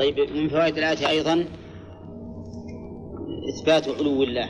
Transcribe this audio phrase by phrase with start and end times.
[0.00, 1.44] طيب من فوائد الآية أيضا
[3.48, 4.48] إثبات علو الله.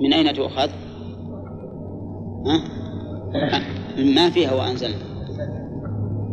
[0.00, 0.70] من أين تؤخذ؟
[2.46, 2.64] ها؟
[3.98, 4.96] ما فيها وأنزلنا.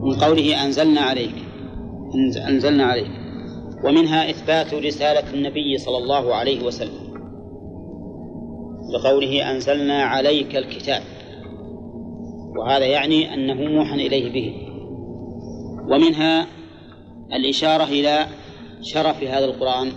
[0.03, 1.35] من قوله أنزلنا عليك.
[2.47, 3.11] أنزلنا عليك.
[3.83, 7.13] ومنها إثبات رسالة النبي صلى الله عليه وسلم.
[8.93, 11.01] بقوله أنزلنا عليك الكتاب.
[12.57, 14.62] وهذا يعني أنه موحى إليه به.
[15.87, 16.47] ومنها
[17.33, 18.25] الإشارة إلى
[18.81, 19.91] شرف هذا القرآن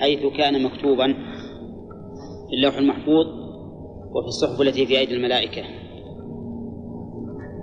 [0.00, 1.06] حيث كان مكتوبا
[2.50, 3.26] في اللوح المحفوظ
[4.14, 5.62] وفي الصحف التي في أيدي الملائكة.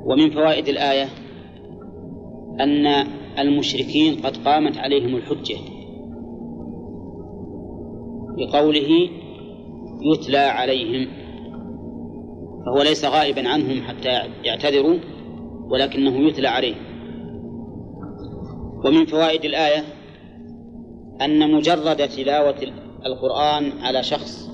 [0.05, 1.07] ومن فوائد الآية
[2.59, 3.07] أن
[3.39, 5.57] المشركين قد قامت عليهم الحجة
[8.37, 9.09] بقوله
[10.13, 11.07] يتلى عليهم
[12.65, 14.97] فهو ليس غائبا عنهم حتى يعتذروا.
[15.71, 16.75] ولكنه يتلى عليه.
[18.85, 19.83] ومن فوائد الآية
[21.21, 22.55] أن مجرد تلاوة
[23.05, 24.49] القرآن على شخص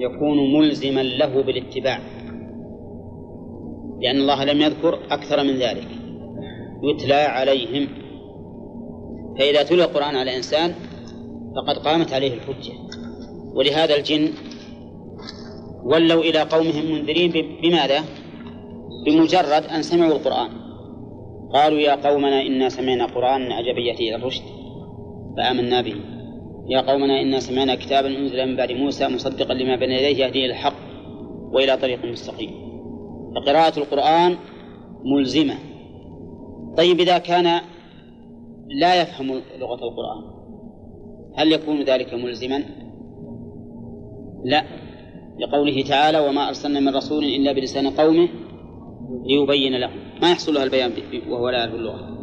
[0.00, 2.00] يكون ملزما له بالاتباع
[4.00, 5.88] لأن الله لم يذكر أكثر من ذلك.
[6.82, 7.88] يتلى عليهم.
[9.38, 10.74] فإذا تلى القرآن على إنسان
[11.56, 12.72] فقد قامت عليه الحجة.
[13.54, 14.28] ولهذا الجن
[15.84, 17.32] ولوا إلى قومهم منذرين
[17.62, 18.04] بماذا؟
[19.06, 20.50] بمجرد أن سمعوا القرآن.
[21.54, 24.42] قالوا يا قومنا إنا سمعنا قرآنا عجبا يأتي إلى الرشد.
[25.36, 25.94] فآمنا به.
[26.68, 30.52] يا قومنا إنا سمعنا كتابا أنزل من بعد موسى مصدقا لما بين يديه يهدي إلى
[30.52, 30.74] الحق
[31.52, 32.50] وإلى طريق مستقيم.
[33.36, 34.36] فقراءة القرآن
[35.04, 35.54] ملزمة.
[36.76, 37.60] طيب إذا كان
[38.80, 39.26] لا يفهم
[39.58, 40.38] لغة القرآن
[41.36, 42.64] هل يكون ذلك ملزما؟
[44.44, 44.64] لا.
[45.40, 48.28] لقوله تعالى وما أرسلنا من رسول إلا بلسان قومه
[49.08, 50.92] ليبين لهم ما يحصل له البيان
[51.28, 52.18] وهو لا يعرف اللغة.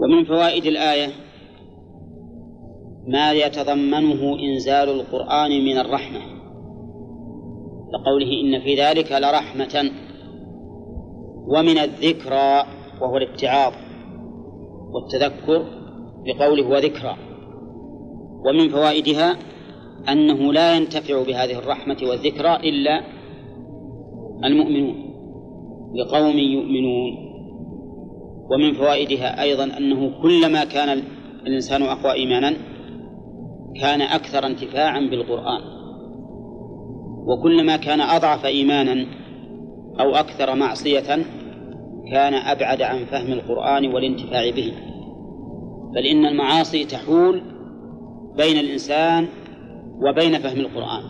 [0.00, 1.08] ومن فوائد الآية
[3.08, 6.20] ما يتضمنه إنزال القرآن من الرحمة.
[7.92, 9.90] لقوله إن في ذلك لرحمة.
[11.46, 12.64] ومن الذكرى
[13.00, 13.72] وهو الابتعاض
[14.92, 15.64] والتذكر
[16.26, 17.16] بقوله وذكرى
[18.46, 19.36] ومن فوائدها
[20.08, 23.00] أنه لا ينتفع بهذه الرحمة والذكرى إلا
[24.44, 25.03] المؤمنون.
[25.94, 27.34] لقوم يؤمنون.
[28.50, 31.02] ومن فوائدها أيضا أنه كلما كان
[31.46, 32.56] الإنسان أقوى إيمانا
[33.80, 35.60] كان أكثر انتفاعا بالقرآن.
[37.26, 39.06] وكلما كان أضعف إيمانا
[40.00, 41.24] أو أكثر معصية
[42.12, 44.72] كان أبعد عن فهم القرآن والانتفاع به.
[45.94, 47.42] بل إن المعاصي تحول
[48.36, 49.26] بين الإنسان
[50.08, 51.02] وبين فهم القرآن.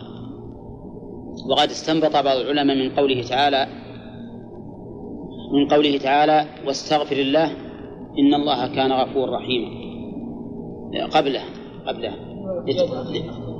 [1.49, 3.84] وقد استنبط بعض العلماء من قوله تعالى
[5.55, 7.51] من قوله تعالى واستغفر الله
[8.19, 9.85] إن الله كان غفورا رحيما.
[11.13, 11.43] قبله
[11.87, 12.13] قبله.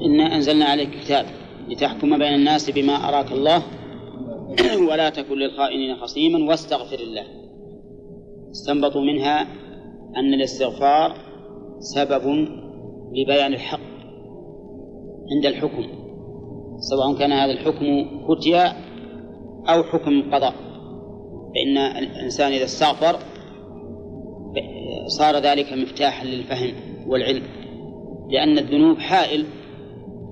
[0.05, 1.25] إنا أنزلنا عليك كتاب
[1.69, 3.63] لتحكم بين الناس بما أراك الله
[4.89, 7.25] ولا تكن للخائنين خصيما واستغفر الله.
[8.51, 9.41] استنبطوا منها
[10.17, 11.15] أن الاستغفار
[11.79, 12.47] سبب
[13.13, 13.79] لبيان الحق
[15.35, 15.85] عند الحكم
[16.77, 17.85] سواء كان هذا الحكم
[18.27, 18.73] فتيا
[19.69, 20.74] أو حكم قضاء.
[21.55, 23.19] فإن الإنسان إذا استغفر
[25.07, 26.73] صار ذلك مفتاحا للفهم
[27.07, 27.43] والعلم.
[28.29, 29.45] لأن الذنوب حائل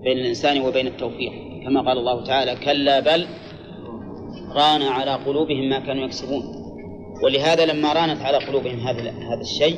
[0.04, 1.32] بين الإنسان وبين التوفيق.
[1.66, 3.28] كما قال الله تعالى كلا بل
[4.56, 6.44] ران على قلوبهم ما كانوا يكسبون.
[7.24, 9.78] ولهذا لما رانت على قلوبهم هذا هذا الشيء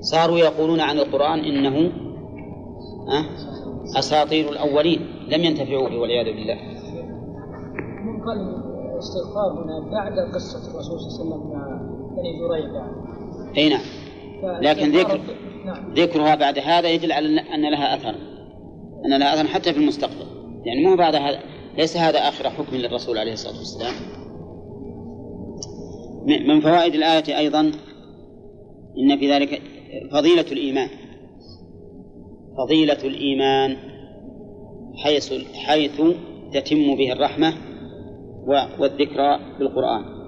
[0.00, 1.92] صاروا يقولون عن القرآن إنه
[3.98, 5.00] أساطير الأولين.
[5.28, 6.58] لم ينتفعوا به والعياذ بالله.
[8.98, 11.80] الاستغفار هنا بعد قصة الرسول صلى الله عليه وسلم مع
[12.16, 12.70] بني جريج.
[13.58, 13.82] أي نعم.
[14.62, 15.20] لكن ذكر
[15.64, 15.94] نعم.
[15.94, 18.14] ذكرها بعد هذا يدل على أن لها أثر.
[19.04, 20.26] أن لها أثر حتى في المستقبل.
[20.64, 21.40] يعني مو بعد هذا
[21.76, 23.94] ليس هذا آخر حكم للرسول عليه الصلاة والسلام.
[26.26, 27.60] من فوائد الآية أيضا
[28.98, 29.62] إن في ذلك
[30.12, 30.88] فضيلة الإيمان.
[32.58, 33.76] فضيلة الإيمان
[34.96, 36.02] حيث حيث
[36.52, 37.54] تتم به الرحمة
[38.46, 40.18] والذكرى بالقرآن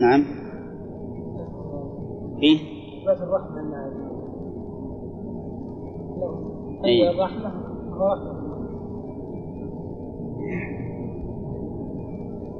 [0.00, 0.24] نعم.
[2.40, 2.58] فيه
[3.00, 3.56] إثبات الرحمة
[6.84, 7.10] أي.
[7.10, 7.52] الرحمة
[7.96, 8.36] رحمة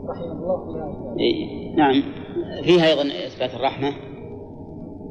[0.08, 1.16] رحمة الله.
[1.18, 1.76] إيه.
[1.76, 2.02] نعم.
[2.62, 3.92] فيها أيضا إثبات الرحمة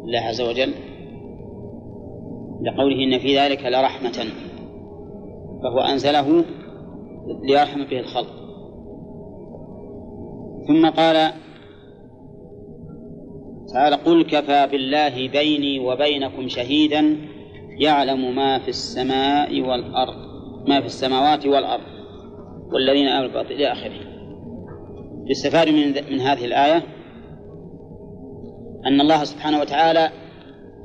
[0.05, 0.73] لله عز وجل.
[2.61, 4.25] لقوله إن في ذلك لرحمة.
[5.63, 6.45] فهو أنزله
[7.43, 8.45] ليرحم به الخلق.
[10.67, 11.31] ثم قال
[13.73, 17.17] تعالى قل كفى بالله بيني وبينكم شهيدا
[17.79, 20.15] يعلم ما في السماء والأرض
[20.67, 21.83] ما في السماوات والأرض
[22.73, 24.15] والذين آمنوا إلى آخره.
[25.29, 26.83] يستفاد من, من هذه الآية
[28.85, 30.11] أن الله سبحانه وتعالى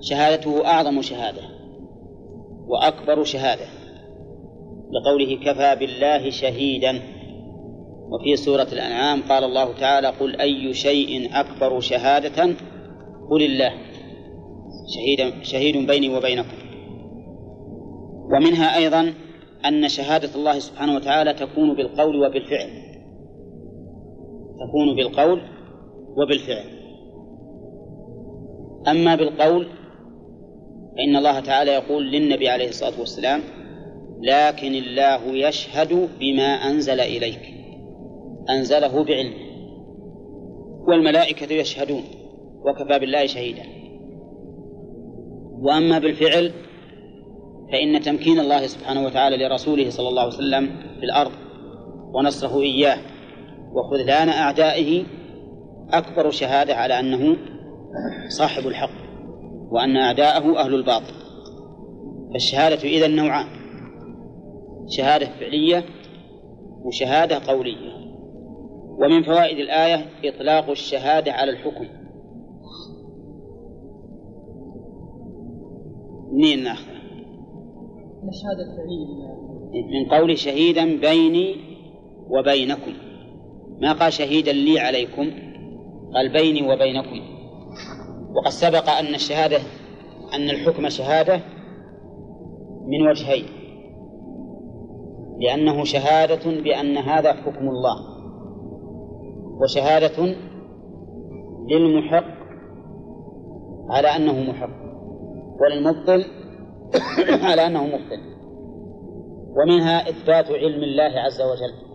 [0.01, 1.43] شهادته أعظم شهادة
[2.67, 3.80] وأكبر شهادة.
[4.93, 7.03] لقوله كفى بالله شهيدا.
[8.11, 12.45] وفي سورة الأنعام قال الله تعالى قل أي شيء أكبر شهادة
[13.31, 13.73] قل الله.
[14.95, 16.57] شهيد شهيد بيني وبينكم.
[18.33, 19.15] ومنها أيضا
[19.65, 22.71] أن شهادة الله سبحانه وتعالى تكون بالقول وبالفعل.
[24.61, 25.43] تكون بالقول
[26.17, 26.65] وبالفعل.
[28.89, 29.67] أما بالقول
[30.97, 33.41] فإن الله تعالى يقول للنبي عليه الصلاة والسلام
[34.23, 37.55] لكن الله يشهد بما أنزل إليك.
[38.51, 39.51] أنزله بعلمه
[40.89, 42.03] والملائكة يشهدون.
[42.65, 43.63] وكفى بالله شهيدا.
[45.61, 46.53] وأما بالفعل
[47.73, 50.67] فإن تمكين الله سبحانه وتعالى لرسوله صلى الله عليه وسلم
[51.01, 51.33] في الأرض
[52.15, 52.99] ونصره إياه
[53.73, 55.05] وخذلان أعدائه
[55.91, 57.37] أكبر شهادة على أنه
[58.29, 58.91] صاحب الحق
[59.71, 61.15] وأن أعداءه أهل الباطل.
[62.33, 63.47] فالشهادة إذا نوعان.
[64.91, 65.85] شهادة فعلية
[66.85, 68.01] وشهادة قولية.
[69.01, 71.87] ومن فوائد الآية إطلاق الشهادة على الحكم.
[76.33, 77.01] منين ناخذه؟
[78.29, 79.31] الشهادة الفعلية
[79.73, 81.57] من قول شهيدا بيني
[82.29, 82.93] وبينكم.
[83.81, 85.31] ما قال شهيدا لي عليكم؟
[86.15, 87.21] قال بيني وبينكم.
[88.37, 89.59] وقد سبق أن الشهادة
[90.35, 91.41] أن الحكم شهادة
[92.87, 93.60] من وجهين.
[95.41, 97.97] لأنه شهادة بأن هذا حكم الله.
[99.63, 100.35] وشهادة
[101.71, 102.25] للمحق
[103.91, 104.81] على أنه محق
[105.61, 106.25] وللمبطل
[107.49, 108.21] على أنه مبطل.
[109.57, 111.91] ومنها إثبات علم الله عز وجل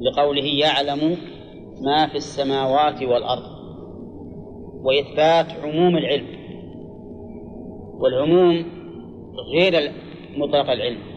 [0.00, 1.16] لقوله يعلم
[1.80, 3.52] ما في السماوات والأرض
[4.82, 6.26] وإثبات عموم العلم.
[8.00, 8.64] والعموم
[9.54, 9.92] غير
[10.36, 11.11] مطلق العلم.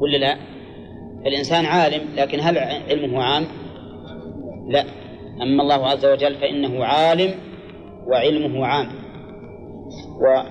[0.00, 0.36] ولا لا؟
[1.26, 3.44] الإنسان عالم لكن هل علمه عام؟
[4.68, 4.84] لا
[5.42, 7.34] أما الله عز وجل فإنه عالم
[8.06, 8.88] وعلمه عام
[10.20, 10.42] و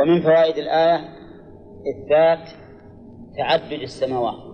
[0.00, 1.00] ومن فوائد الآية
[1.90, 2.48] إثبات
[3.36, 4.46] تعدد السماوات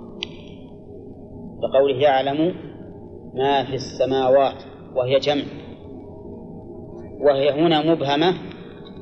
[1.62, 2.55] بقوله يعلم
[3.35, 4.62] ما في السماوات
[4.94, 5.44] وهي جمع
[7.20, 8.35] وهي هنا مبهمة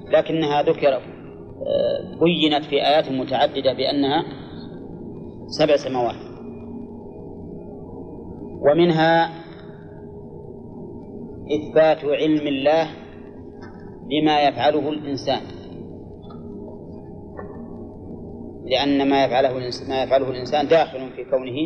[0.08, 4.24] لكنها ذكر آه، بينت في آيات متعددة بأنها
[5.50, 6.14] سبع سماوات.
[8.60, 9.30] ومنها
[11.50, 12.88] إثبات علم الله
[14.10, 15.40] بما يفعله الإنسان.
[18.64, 19.52] لأن ما يفعله
[19.88, 21.56] ما يفعله الإنسان داخل في كونه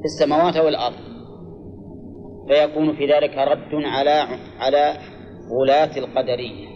[0.00, 0.96] في السماوات والأرض.
[2.48, 4.26] فيكون في ذلك رد على
[4.58, 4.94] على
[5.50, 6.68] غلاة القدرية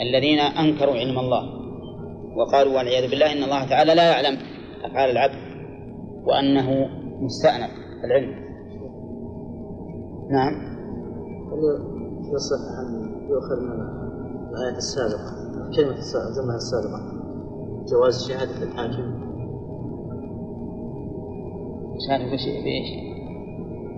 [0.00, 1.57] الذين أنكروا علم الله.
[2.38, 4.38] وقالوا والعياذ بالله إن الله تعالى لا يعلم
[4.84, 5.38] أفعال العبد
[6.24, 6.88] وأنه
[7.20, 7.70] مستأنف
[8.04, 8.48] العلم.
[10.30, 10.78] نعم.
[12.34, 13.72] يصح أن يؤخذ من
[14.50, 17.12] الآية السابقة كلمة الجملة السابقة
[17.90, 19.28] جواز شهادة الحاكم.
[22.08, 22.24] شهادة
[22.64, 22.88] بإيش؟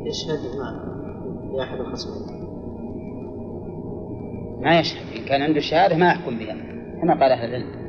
[0.06, 0.85] يشهد مع
[1.56, 2.40] لأحد الخصمين
[4.61, 6.54] ما يشهد إن كان عنده شهادة ما يحكم بها
[7.02, 7.79] كما قال أهل العلم.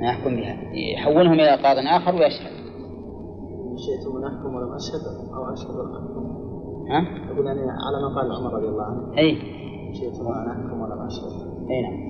[0.00, 2.58] ما يحكم بها يحولهم إلى قاض آخر ويشهد.
[3.78, 6.24] شئتم أن أحكم ولم أشهد أو أشهد ولم أحكم.
[6.90, 9.18] ها؟ أقول يعني على ما قال عمر رضي الله عنه.
[9.18, 9.36] أي.
[9.94, 11.48] شئتم أن أحكم ولم أشهد.
[11.70, 12.08] أي نعم.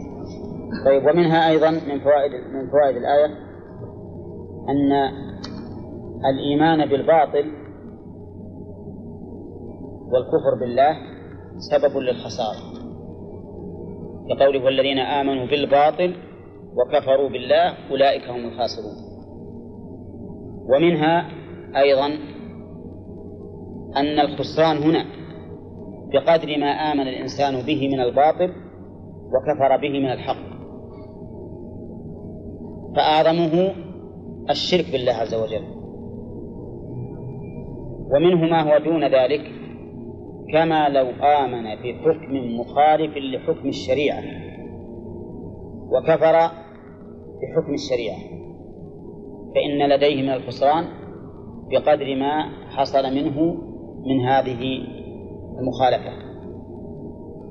[0.85, 3.27] طيب ومنها أيضا من فوائد من فوائد الآية
[4.69, 4.93] أن
[6.35, 7.53] الإيمان بالباطل
[10.13, 10.97] والكفر بالله
[11.59, 12.79] سبب للخسارة.
[14.29, 16.28] كقوله والذين آمنوا بالباطل
[16.79, 18.95] وكفروا بالله أولئك هم الخاسرون.
[20.69, 21.29] ومنها
[21.77, 22.07] أيضا
[23.97, 25.05] أن الخسران هنا
[26.13, 28.53] بقدر ما آمن الإنسان به من الباطل
[29.33, 30.49] وكفر به من الحق.
[32.97, 33.75] فأعظمه
[34.51, 35.63] الشرك بالله عز وجل.
[38.11, 39.53] ومنه ما هو دون ذلك
[40.53, 44.23] كما لو آمن بحكم مخالف لحكم الشريعة.
[45.91, 46.68] وكفر
[47.43, 48.19] بحكم الشريعة.
[49.55, 50.85] فإن لديه من الخسران
[51.71, 53.57] بقدر ما حصل منه
[54.07, 54.61] من هذه
[55.61, 56.29] المخالفة.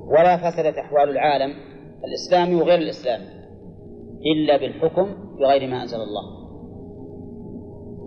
[0.08, 1.54] ولا فسدت أحوال العالم
[2.06, 3.26] الإسلامي وغير الإسلامي
[4.26, 6.38] إلا بالحكم بغير ما أنزل الله.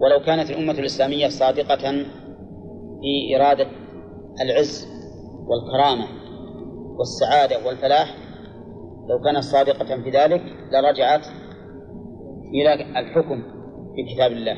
[0.00, 1.92] ولو كانت الأمة الإسلامية صادقة
[3.00, 3.66] في إرادة
[4.40, 4.88] العز
[5.46, 6.06] والكرامة
[6.98, 8.16] والسعادة والفلاح
[9.08, 11.26] لو كانت صادقة في ذلك لرجعت
[12.54, 13.42] إلى الحكم
[13.96, 14.56] في كتاب الله.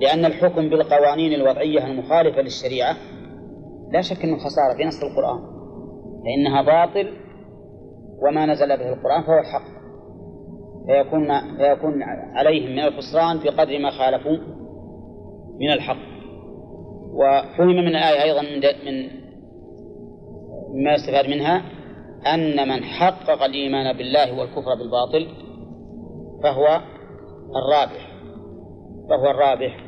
[0.00, 2.96] لأن الحكم بالقوانين الوضعية المخالفة للشريعة
[3.92, 5.40] لا شك أنه خسارة في نص القرآن.
[6.24, 7.12] فإنها باطل
[8.22, 9.78] وما نزل به القرآن فهو الحق.
[10.86, 12.02] فيكون فيكون
[12.34, 14.36] عليهم من الخسران بقدر ما خالفوا
[15.60, 16.08] من الحق.
[17.12, 18.60] وفهم من الآية أيضا من
[20.74, 21.62] مما يستفاد منها
[22.34, 25.28] أن من حقق الإيمان بالله والكفر بالباطل
[26.42, 26.80] فهو
[27.56, 28.12] الرابح.
[29.10, 29.84] فهو الرابح.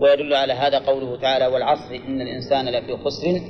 [0.00, 3.40] ويدل على هذا قوله تعالى والعصر إن الإنسان لفي خسر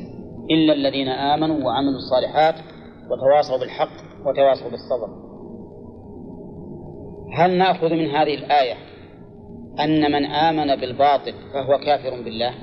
[0.51, 2.55] إلا الذين آمنوا وعملوا الصالحات
[3.11, 5.31] وتواصوا بالحق وتواصوا بالصبر.
[7.33, 8.75] هل نأخذ من هذه الآية
[9.81, 12.55] أن من آمن بالباطل فهو كافر بالله؟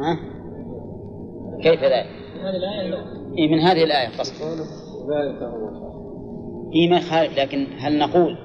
[0.00, 0.18] ها؟
[1.62, 3.84] كيف ذلك؟ من هذه الآية إيه من هذه
[6.90, 8.36] ما يخالف لكن هل نقول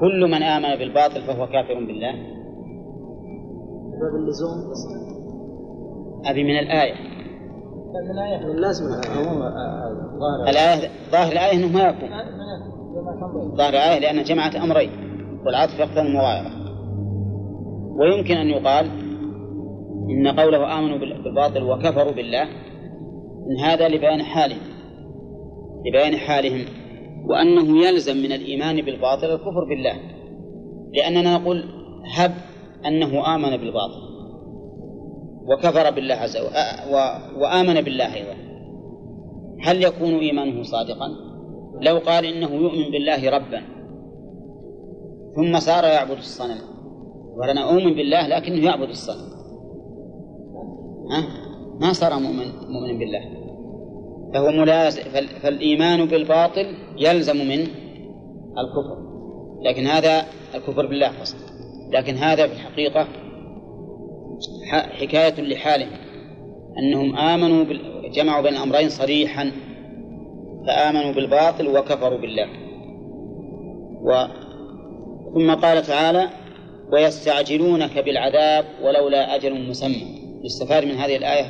[0.00, 2.12] كل من آمن بالباطل فهو كافر بالله؟
[4.00, 4.72] باب اللزوم
[6.26, 6.94] أبي من الآية.
[8.04, 8.84] من الآية من لازم
[10.48, 12.08] الآية ظاهر الآية أنه ما يكون.
[13.56, 14.90] ظاهر الآية لأن جمعت أمرين.
[15.46, 16.50] والعطف يقتضي المغايرة.
[17.98, 18.86] ويمكن أن يقال
[20.10, 22.42] إن قوله آمنوا بالباطل وكفروا بالله
[23.50, 24.60] إن هذا لبيان حالهم.
[25.86, 26.64] لبيان حالهم.
[27.30, 30.00] وأنه يلزم من الإيمان بالباطل الكفر بالله.
[30.94, 31.64] لأننا نقول
[32.14, 32.34] هب
[32.86, 34.06] أنه آمن بالباطل.
[35.48, 36.50] وكفر بالله عز وجل
[37.42, 38.34] وآمن بالله أيضا.
[39.62, 41.08] هل يكون إيمانه صادقا؟
[41.80, 43.62] لو قال إنه يؤمن بالله ربا.
[45.36, 46.58] ثم صار يعبد الصنم.
[47.36, 49.28] ولنا أؤمن بالله لكنه يعبد الصنم.
[51.10, 51.26] ها؟
[51.80, 53.45] ما صار مؤمن مؤمن بالله.
[54.36, 55.02] فهو ملازم
[55.42, 57.60] فالإيمان بالباطل يلزم من
[58.58, 59.06] الكفر.
[59.62, 61.36] لكن هذا الكفر بالله قصد
[61.90, 63.06] لكن هذا في الحقيقة
[64.72, 65.98] حكاية لحالهم.
[66.78, 67.64] أنهم آمنوا
[68.14, 69.52] جمعوا بين الأمرين صريحا
[70.66, 72.48] فآمنوا بالباطل وكفروا بالله.
[74.02, 74.26] و
[75.34, 76.28] ثم قال تعالى
[76.92, 80.02] ويستعجلونك بالعذاب ولولا أجل مسمى.
[80.44, 81.46] يستفاد من هذه الآية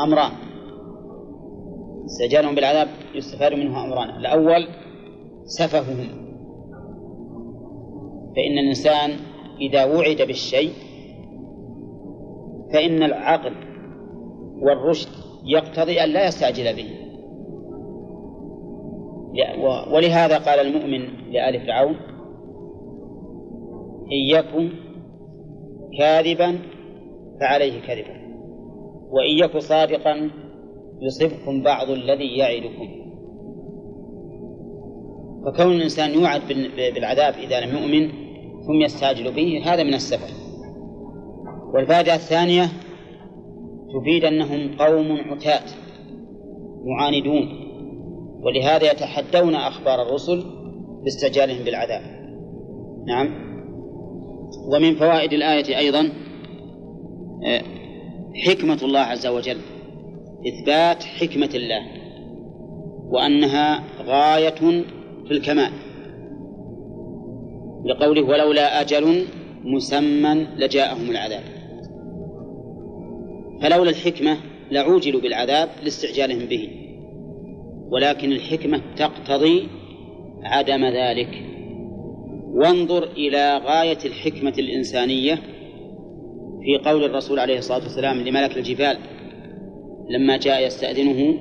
[0.00, 0.43] أمران.
[2.04, 4.10] استعجالهم بالعذاب يستفاد منه أمران.
[4.10, 4.68] الأول
[5.44, 6.24] سفههم.
[8.36, 9.10] فإن الإنسان
[9.60, 10.72] إذا وعد بالشيء
[12.72, 13.52] فإن العقل
[14.60, 15.08] والرشد
[15.44, 17.04] يقتضي أن لا يستعجل به.
[19.92, 21.96] ولهذا قال المؤمن لآل فرعون
[24.12, 24.70] إن يكن
[25.98, 26.58] كاذبا
[27.40, 28.24] فعليه كذبا
[29.10, 30.30] وإن يك صادقا
[31.02, 32.88] يصبكم بعض الذي يعدكم.
[35.46, 36.40] فكون الإنسان يوعد
[36.76, 38.08] بالعذاب إذا لم يؤمن
[38.66, 40.34] ثم يستعجل به هذا من السفه.
[41.74, 42.64] والفائدة الثانية
[43.94, 45.62] تفيد أنهم قوم عتاة
[46.84, 47.48] معاندون
[48.42, 50.44] ولهذا يتحدون أخبار الرسل
[51.04, 52.02] باستعجالهم بالعذاب.
[53.06, 53.54] نعم.
[54.74, 56.10] ومن فوائد الآية أيضا
[57.46, 57.62] آه،
[58.34, 59.58] حكمة الله عز وجل.
[60.48, 61.82] إثبات حكمة الله
[63.08, 64.84] وأنها غاية
[65.26, 65.72] في الكمال.
[67.84, 69.24] لقوله ولولا أجل
[69.64, 71.42] مسمى لجاءهم العذاب.
[73.62, 74.36] فلولا الحكمة
[74.70, 76.68] لعوجلوا بالعذاب لاستعجالهم به
[77.88, 79.68] ولكن الحكمة تقتضي
[80.42, 81.54] عدم ذلك.
[82.54, 85.34] وانظر إلى غاية الحكمة الإنسانية
[86.62, 88.98] في قول الرسول عليه الصلاة والسلام لملك الجبال
[90.10, 91.38] لما جاء يستأذنه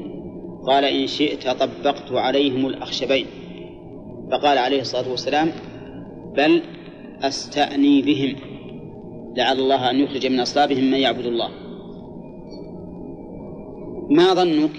[0.65, 3.25] قال إن شئت طبقت عليهم الأخشبين.
[4.32, 5.51] فقال عليه الصلاة والسلام
[6.38, 6.62] بل
[7.22, 8.36] أستأني بهم.
[9.38, 11.50] لعل الله أن يخرج من أصلابهم من يعبد الله.
[14.10, 14.72] ما ظنك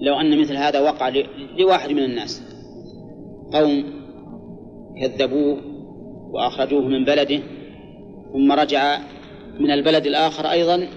[0.00, 1.12] لو أن مثل هذا وقع
[1.58, 2.42] لواحد من الناس؟
[3.52, 3.84] قوم
[5.00, 5.58] كذبوه
[6.32, 7.40] وأخرجوه من بلده
[8.32, 8.98] ثم رجع
[9.60, 10.88] من البلد الآخر أيضا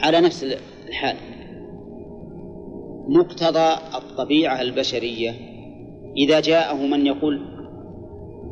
[0.00, 0.56] على نفس
[0.88, 1.16] الحال.
[3.08, 5.34] مقتضى الطبيعة البشرية.
[6.16, 7.40] إذا جاءه من يقول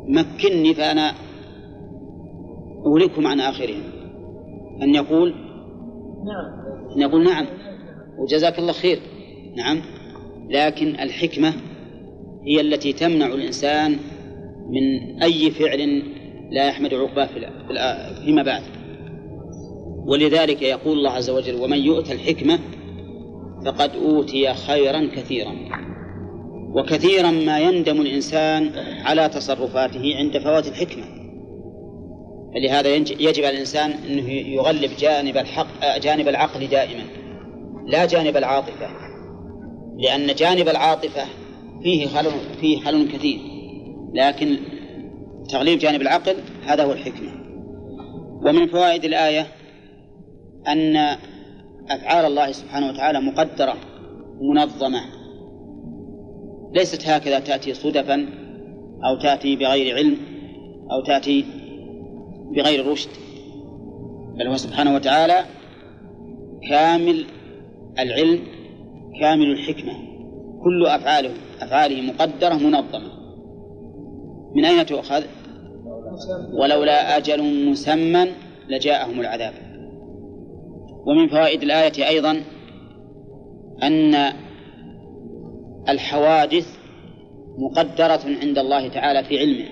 [0.07, 1.11] مكني فأنا
[2.85, 3.83] أولكم عن آخرهم.
[4.81, 5.33] أن يقول
[6.25, 6.65] نعم.
[6.95, 7.45] أن يقول نعم
[8.17, 8.99] وجزاك الله خير.
[9.57, 9.81] نعم.
[10.49, 11.53] لكن الحكمة
[12.47, 13.97] هي التي تمنع الإنسان
[14.69, 16.03] من أي فعل
[16.51, 17.29] لا يحمد عقباه
[18.25, 18.63] فيما بعد.
[20.07, 22.59] ولذلك يقول الله عز وجل ومن يؤت الحكمة
[23.65, 25.55] فقد أوتي خيرا كثيرا.
[26.75, 28.71] وكثيرا ما يندم الإنسان
[29.03, 31.05] على تصرفاته عند فوات الحكمة.
[32.53, 37.03] فلهذا يجب على الإنسان أنه يغلب جانب الحق جانب العقل دائما
[37.87, 38.87] لا جانب العاطفة.
[39.97, 41.25] لأن جانب العاطفة
[41.83, 42.31] فيه خلل
[42.61, 43.39] فيه خلل كثير.
[44.13, 44.57] لكن
[45.49, 46.35] تغليب جانب العقل
[46.65, 47.31] هذا هو الحكمة.
[48.45, 49.47] ومن فوائد الآية
[50.67, 51.17] أن
[51.89, 53.75] أفعال الله سبحانه وتعالى مقدرة
[54.41, 55.01] منظمة
[56.73, 58.29] ليست هكذا تأتي صدفا
[59.05, 60.17] أو تأتي بغير علم
[60.91, 61.45] أو تأتي
[62.55, 63.09] بغير رشد.
[64.37, 65.45] بل هو سبحانه وتعالى
[66.69, 67.25] كامل
[67.99, 68.39] العلم
[69.21, 69.93] كامل الحكمة.
[70.63, 71.31] كل أفعاله
[71.61, 73.11] أفعاله مقدرة منظمة.
[74.55, 75.23] من أين تؤخذ؟
[76.53, 78.27] ولولا أجل مسمى
[78.69, 79.53] لجاءهم العذاب.
[81.05, 82.41] ومن فوائد الآية أيضا
[83.83, 84.33] أن
[85.89, 86.77] الحوادث
[87.57, 89.65] مقدرة عند الله تعالى في علمه.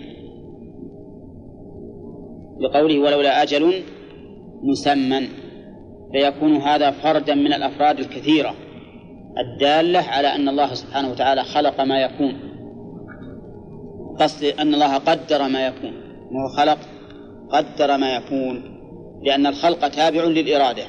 [2.60, 3.84] لقوله ولولا أجل
[4.64, 5.28] مسمى
[6.12, 8.56] فيكون هذا فردا من الأفراد الكثيرة
[9.38, 12.36] الدالة على أن الله سبحانه وتعالى خلق ما يكون.
[14.20, 15.94] قصد أن الله قدر ما يكون.
[16.32, 16.78] وهو خلق؟
[17.50, 18.64] قدر ما يكون
[19.24, 20.84] لأن الخلق تابع للإرادة.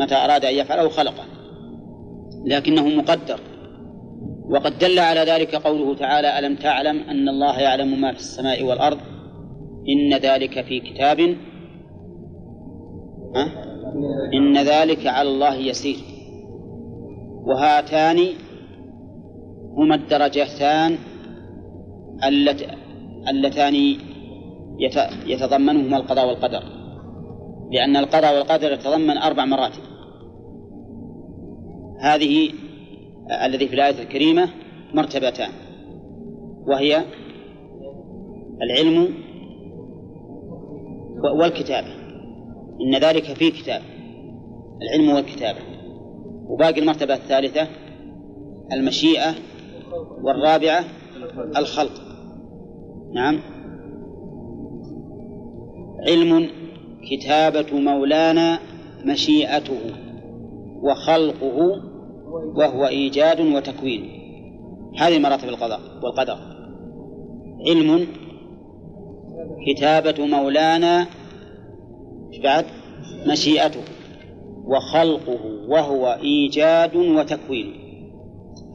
[0.00, 1.24] متى أراد أن يفعله خلقه.
[2.44, 3.40] لكنه مقدر.
[4.50, 8.98] وقد دل على ذلك قوله تعالى ألم تعلم أن الله يعلم ما في السماء والأرض؟
[9.88, 11.20] إن ذلك في كتاب؟
[14.34, 15.96] إن ذلك على الله يسير.
[17.46, 18.26] وهاتان
[19.76, 20.98] هما الدرجتان
[23.28, 23.74] اللتان
[25.26, 26.62] يتضمنهما القضاء والقدر.
[27.72, 29.82] لأن القضاء والقدر يتضمن أربع مراتب.
[32.00, 32.50] هذه
[33.44, 34.48] الذي في الآية الكريمة
[34.94, 35.50] مرتبتان
[36.66, 37.04] وهي
[38.62, 39.14] العلم
[41.38, 41.88] والكتابة
[42.80, 43.82] إن ذلك في كتاب
[44.82, 45.58] العلم والكتابة
[46.48, 47.68] وباقي المرتبة الثالثة
[48.72, 49.34] المشيئة
[50.22, 50.84] والرابعة
[51.56, 51.92] الخلق.
[53.14, 53.40] نعم.
[56.08, 56.50] علم
[57.10, 58.58] كتابة مولانا
[59.04, 59.80] مشيئته
[60.82, 61.87] وخلقه
[62.56, 64.10] وهو إيجاد وتكوين.
[64.98, 66.38] هذه مراتب القضاء والقدر.
[67.68, 68.06] علم
[69.66, 71.06] كتابة مولانا
[72.42, 72.64] بعد؟
[73.26, 73.80] مشيئته.
[74.64, 77.72] وخلقه وهو إيجاد وتكوين.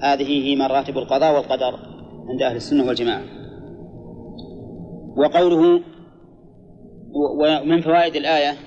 [0.01, 1.79] هذه هي مراتب القضاء والقدر
[2.29, 3.23] عند أهل السنة والجماعة.
[5.17, 5.81] وقوله
[7.41, 8.57] ومن فوائد الآية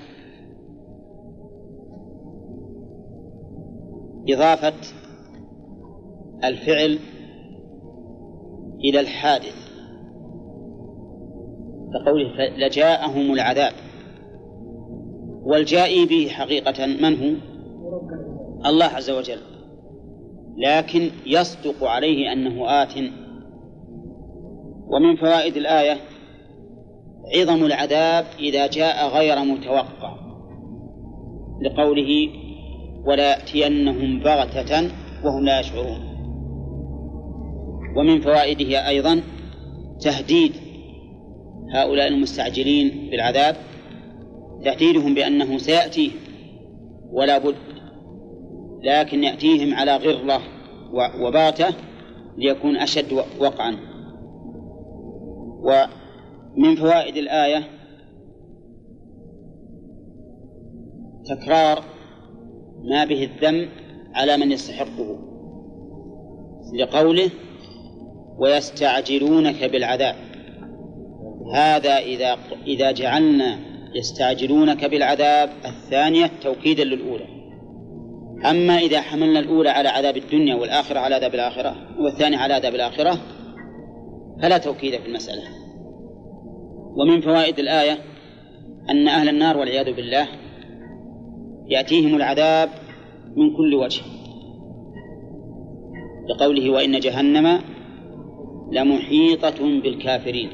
[4.29, 4.73] إضافة
[6.43, 6.99] الفعل
[8.83, 9.67] إلى الحادث
[11.93, 13.73] كقوله لجاءهم العذاب
[15.43, 17.35] والجائي به حقيقة من هو؟
[18.69, 19.39] الله عز وجل
[20.57, 22.93] لكن يصدق عليه أنه آت
[24.87, 25.97] ومن فوائد الآية
[27.35, 30.17] عظم العذاب إذا جاء غير متوقع
[31.61, 32.29] لقوله
[33.07, 34.89] ولا يأتينهم بغتة
[35.23, 36.17] وهم لا يشعرون.
[37.97, 39.21] ومن فوائده أيضا
[40.01, 40.51] تهديد
[41.73, 43.55] هؤلاء المستعجلين بالعذاب
[44.65, 46.13] تهديدهم بأنه سيأتيهم
[47.11, 47.55] ولا بد
[48.83, 50.41] لكن يأتيهم على غرة
[51.21, 51.67] وباتة
[52.37, 53.77] ليكون أشد وقعا.
[55.63, 57.63] ومن فوائد الآية
[61.25, 61.96] تكرار
[62.83, 63.69] ما به الذم
[64.15, 65.19] على من يستحقه.
[66.73, 67.29] لقوله
[68.37, 70.15] ويستعجلونك بالعذاب.
[71.53, 72.37] هذا إذا
[72.67, 73.59] إذا جعلنا
[73.95, 77.25] يستعجلونك بالعذاب الثانية توكيدا للأولى.
[78.45, 83.17] أما إذا حملنا الأولى على عذاب الدنيا والآخرة على عذاب الآخرة والثانية على عذاب الآخرة
[84.41, 85.43] فلا توكيد في المسألة.
[86.97, 87.97] ومن فوائد الآية
[88.89, 90.27] أن أهل النار والعياذ بالله
[91.69, 92.69] يأتيهم العذاب
[93.35, 94.01] من كل وجه.
[96.29, 97.61] لقوله وإن جهنم
[98.71, 100.49] لمحيطة بالكافرين.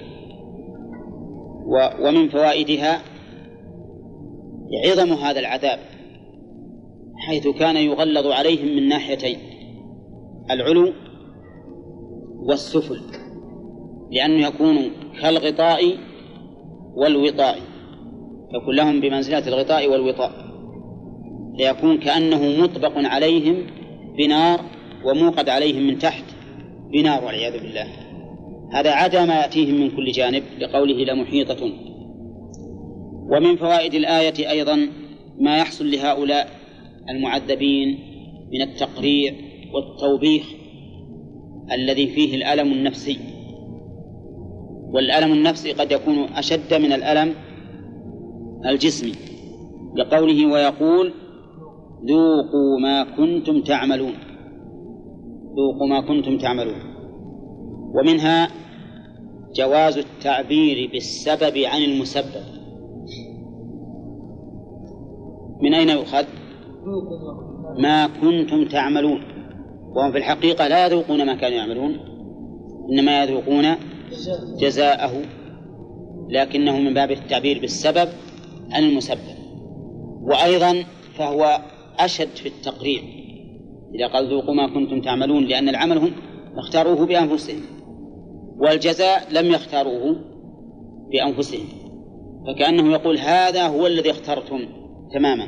[1.99, 3.02] ومن فوائدها
[4.86, 5.80] عظم هذا العذاب
[7.17, 9.38] حيث كان يغلظ عليهم من ناحيتين
[10.52, 10.93] العلو
[12.39, 13.02] والسفل
[14.12, 15.97] لأنه يكون كالغطاء
[16.95, 17.58] والوطاء
[18.54, 20.42] يكون لهم بمنزلة الغطاء والوطاء.
[21.57, 23.67] فيكون كأنه مطبق عليهم
[24.17, 24.59] بنار
[25.05, 26.23] وموقد عليهم من تحت
[26.93, 27.87] بنار والعياذ بالله.
[28.71, 31.71] هذا عدا ما يأتيهم من كل جانب لقوله لمحيطة
[33.31, 34.87] ومن فوائد الآية أيضا
[35.39, 36.49] ما يحصل لهؤلاء
[37.09, 37.99] المعذبين
[38.53, 39.33] من التقريع
[39.73, 40.43] والتوبيخ
[41.71, 43.17] الذي فيه الألم النفسي.
[44.93, 47.33] والألم النفسي قد يكون أشد من الألم
[48.65, 49.13] الجسمي.
[49.95, 51.13] لقوله ويقول
[52.07, 54.13] ذوقوا ما كنتم تعملون.
[55.57, 56.75] ذوقوا ما كنتم تعملون.
[57.95, 58.47] ومنها
[59.55, 62.43] جواز التعبير بالسبب عن المسبب.
[65.61, 66.23] من أين يؤخذ؟
[67.79, 69.21] ما كنتم تعملون.
[69.95, 71.99] وهم في الحقيقة لا يذوقون ما كانوا يعملون.
[72.91, 73.65] إنما يذوقون
[74.59, 75.21] جزاءه.
[76.29, 78.09] لكنه من باب التعبير بالسبب
[78.71, 79.37] عن المسبب.
[80.21, 80.83] وأيضا
[81.17, 81.61] فهو
[81.99, 83.03] أشد في التقرير
[83.95, 86.12] إذا قال ذوقوا ما كنتم تعملون لأن العمل هم
[86.58, 87.62] اختاروه بأنفسهم
[88.58, 90.15] والجزاء لم يختاروه
[91.12, 91.67] بأنفسهم.
[92.47, 94.60] فكأنه يقول هذا هو الذي اخترتم
[95.13, 95.47] تماما.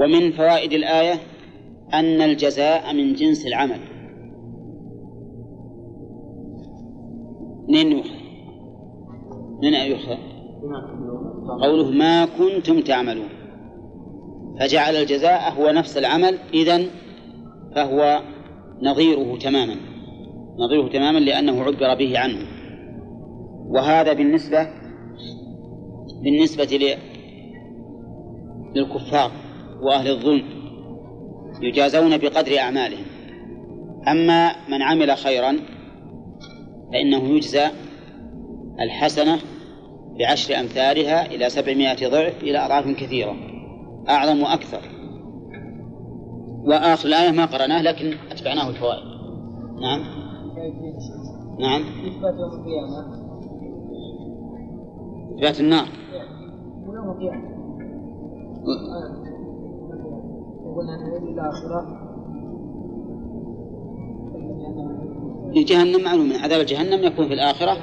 [0.00, 1.14] ومن فوائد الآية
[1.94, 3.80] أن الجزاء من جنس العمل.
[7.86, 8.20] يؤخذ؟
[9.62, 10.16] من يؤخذ؟
[11.62, 13.39] قوله ما كنتم تعملون.
[14.60, 16.86] فجعل الجزاء هو نفس العمل إذن
[17.74, 18.22] فهو
[18.82, 19.76] نظيره تماما.
[20.58, 22.46] نظيره تماما لأنه عبر به عنه.
[23.68, 24.68] وهذا بالنسبة
[26.24, 26.96] بالنسبة
[28.74, 29.32] للكفار
[29.82, 30.44] وأهل الظلم
[31.62, 33.04] يجازون بقدر أعمالهم.
[34.08, 35.56] أما من عمل خيرا
[36.92, 37.66] فإنه يجزى
[38.80, 39.38] الحسنة
[40.18, 43.49] بعشر أمثالها إلى سبعمائة ضعف إلى أضعاف كثيرة.
[44.08, 44.80] أعظم وأكثر.
[46.64, 49.04] وآخر الآية ما قرأناه لكن أتبعناه الفوائد.
[49.80, 50.00] نعم.
[51.60, 51.82] نعم.
[52.06, 53.20] إثبات القيامة
[55.36, 55.88] إثبات النار.
[56.86, 57.60] يوم
[60.76, 60.96] قلنا
[61.32, 62.10] الآخرة
[65.54, 67.76] جهنم معلوم عذاب جهنم يكون في الآخرة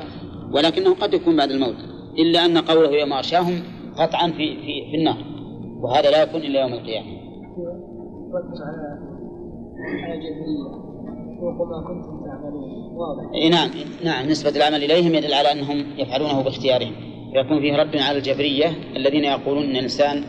[0.52, 1.76] ولكنه قد يكون بعد الموت
[2.18, 3.64] إلا أن قوله يوم أغشاهم
[3.98, 5.37] قطعا في في في النار.
[5.82, 7.08] وهذا لا يكون إلا يوم القيامة.
[8.62, 8.98] على
[10.04, 10.20] على
[11.88, 13.50] كنتم تعملون واضح.
[13.52, 13.70] نعم
[14.04, 16.94] نعم نسبة العمل إليهم يدل على أنهم يفعلونه باختيارهم
[17.34, 20.24] فيكون فيه رد على الجبرية الذين يقولون أن الإنسان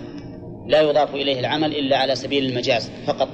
[0.67, 3.29] لا يضاف إليه العمل إلا على سبيل المجاز فقط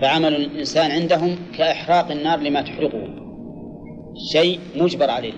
[0.00, 3.08] فعمل الإنسان عندهم كإحراق النار لما تحرقه
[4.32, 5.32] شيء مجبر عليه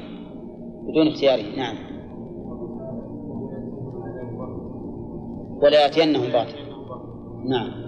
[0.89, 1.94] بدون اختياره نعم
[5.63, 6.65] ولا يأتينهم باطل.
[7.49, 7.85] نعم.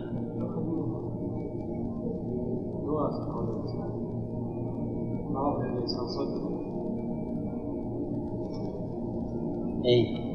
[9.85, 10.27] إيه.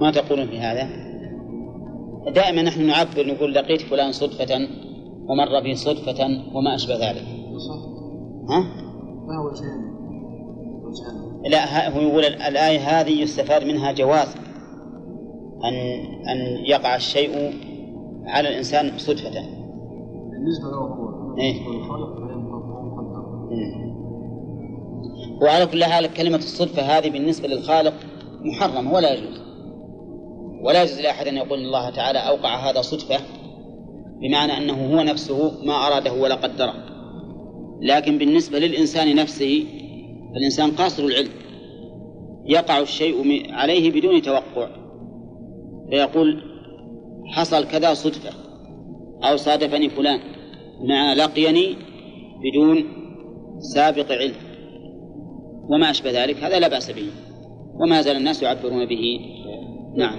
[0.00, 1.06] ما تقولون في هذا؟
[2.34, 4.54] دائما نحن نعبر نقول لقيت فلان صدفة
[5.28, 7.26] ومر بي صدفة وما أشبه ذلك.
[8.48, 8.60] ها؟
[9.26, 14.28] ما هو شيء؟ لا هو يقول الآية هذه يستفاد منها جواز
[15.64, 15.74] أن
[16.28, 17.52] أن يقع الشيء
[18.26, 19.30] على الإنسان صدفة.
[20.30, 22.16] بالنسبة له هو إيه؟ والخالق
[25.42, 27.94] وعلى كل حال كلمة الصدفة هذه بالنسبة للخالق
[28.44, 29.40] محرم ولا يجوز.
[30.62, 33.20] ولا يجوز لأحد أن يقول الله تعالى أوقع هذا صدفة
[34.20, 36.74] بمعنى أنه هو نفسه ما أراده ولا قدره.
[37.80, 39.64] لكن بالنسبة للإنسان نفسه
[40.36, 41.30] فالإنسان قاصر العلم.
[42.44, 44.68] يقع الشيء عليه بدون توقع.
[45.90, 46.42] فيقول
[47.26, 48.30] حصل كذا صدفة
[49.22, 50.20] أو صادفني فلان
[50.88, 51.76] مع لقيني
[52.42, 52.84] بدون
[53.58, 54.34] سابق علم.
[55.70, 57.10] وما أشبه ذلك هذا لا بأس به.
[57.74, 59.20] وما زال الناس يعبرون به.
[59.96, 60.18] نعم.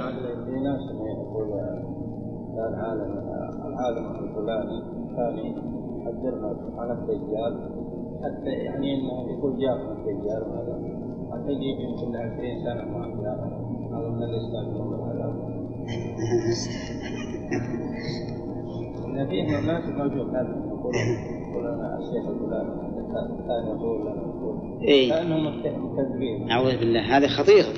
[2.58, 3.18] العالم
[3.66, 4.82] العالم الفلاني
[5.16, 5.38] كان
[6.02, 7.77] يحذرنا عن الدجال.
[8.24, 10.76] حتى يعني إنه يقول جاء الدجال وهذا
[11.32, 13.68] حتى يجيب يمكن 20 سنة ما هذا.
[13.92, 14.66] من الإسلام.
[14.94, 15.34] العذاب
[19.08, 20.56] ان فيه ناس موجود هذا.
[20.68, 21.66] يقول يقول
[22.00, 24.82] الشيخ الفلاني يقول يقول.
[24.82, 25.14] إيه.
[26.52, 27.18] أعوذ بالله.
[27.18, 27.74] هذه خطيرة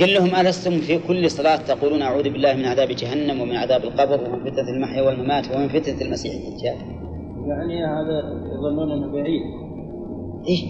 [0.00, 4.28] قل لهم ألستم في كل صلاة تقولون أعوذ بالله من عذاب جهنم ومن عذاب القبر
[4.28, 7.07] ومن فتنة المحيا والممات ومن فتنة المسيح الدجال؟
[7.48, 8.18] يعني هذا
[8.54, 9.42] يظنون إنه بعيد.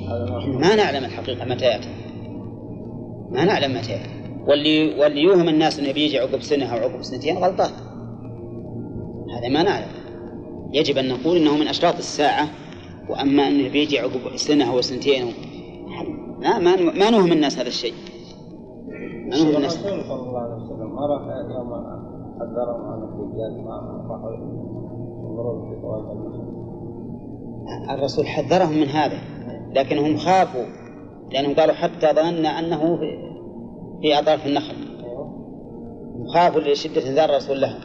[0.08, 1.88] هذا ما ما نعلم الحقيقة متى يأتي.
[3.30, 4.10] ما نعلم متى يأتي.
[4.48, 7.70] واللي واللي يوهم الناس إنه بيجي عقب سنة أو عقب سنتين غلطان
[9.36, 9.92] هذا ما نعلم.
[10.72, 12.48] يجب أن نقول إنه من أشراط الساعة
[13.10, 15.26] وأما إنه بيجي عقب سنة أو سنتين
[16.40, 17.94] لا ما ما نوهم الناس هذا الشيء.
[19.30, 19.76] ما نوهم الناس.
[19.76, 21.22] الرسول صلى الله عليه وسلم ما راح
[21.56, 21.70] يوم
[22.38, 24.32] حذرهم عن الدجال ما راحوا
[25.28, 26.06] ينظرون في طوائف
[27.90, 29.18] الرسول حذرهم من هذا
[29.74, 30.64] لكنهم خافوا
[31.32, 33.28] لأنهم قالوا حتى ظننا أنه في-
[34.02, 34.74] في أطراف النخل.
[36.34, 37.80] خافوا لشدة إنذار الرسول لهم.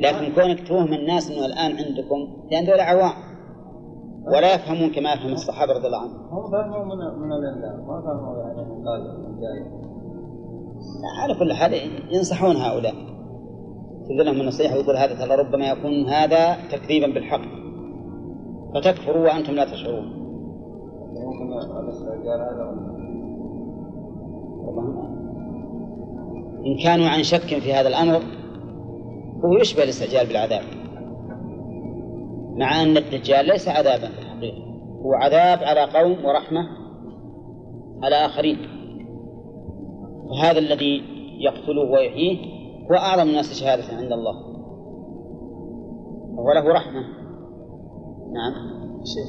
[0.00, 3.12] لكن كونك توهم الناس إنه الآن عندكم لأن دول عوام
[4.26, 6.16] ولا يفهمون كما يفهم الصحابة رضي الله عنهم.
[6.30, 9.02] هم فهموا من من الإنذار ما فهموا يعني قال
[11.22, 11.74] على كل حال
[12.10, 12.94] ينصحون هؤلاء.
[14.04, 17.61] تقول لهم النصيحه ويقول هذا ترى ربما يكون هذا تكذيبا بالحق.
[18.74, 20.22] فتكفروا وأنتم لا تشعرون.
[26.66, 28.22] إن كانوا عن شك في هذا الأمر
[29.44, 30.62] هو يشبه الاستعجال بالعذاب.
[32.56, 34.62] مع أن الدجال ليس عذابا في الحقيقة
[35.02, 36.68] هو عذاب على قوم ورحمة
[38.02, 38.58] على آخرين.
[40.30, 41.02] فهذا الذي
[41.40, 42.38] يقتله ويحييه
[42.90, 44.34] هو أعظم الناس شهادة عند الله.
[46.34, 47.21] وهو له رحمة.
[48.32, 48.52] نعم.
[49.04, 49.28] شيخ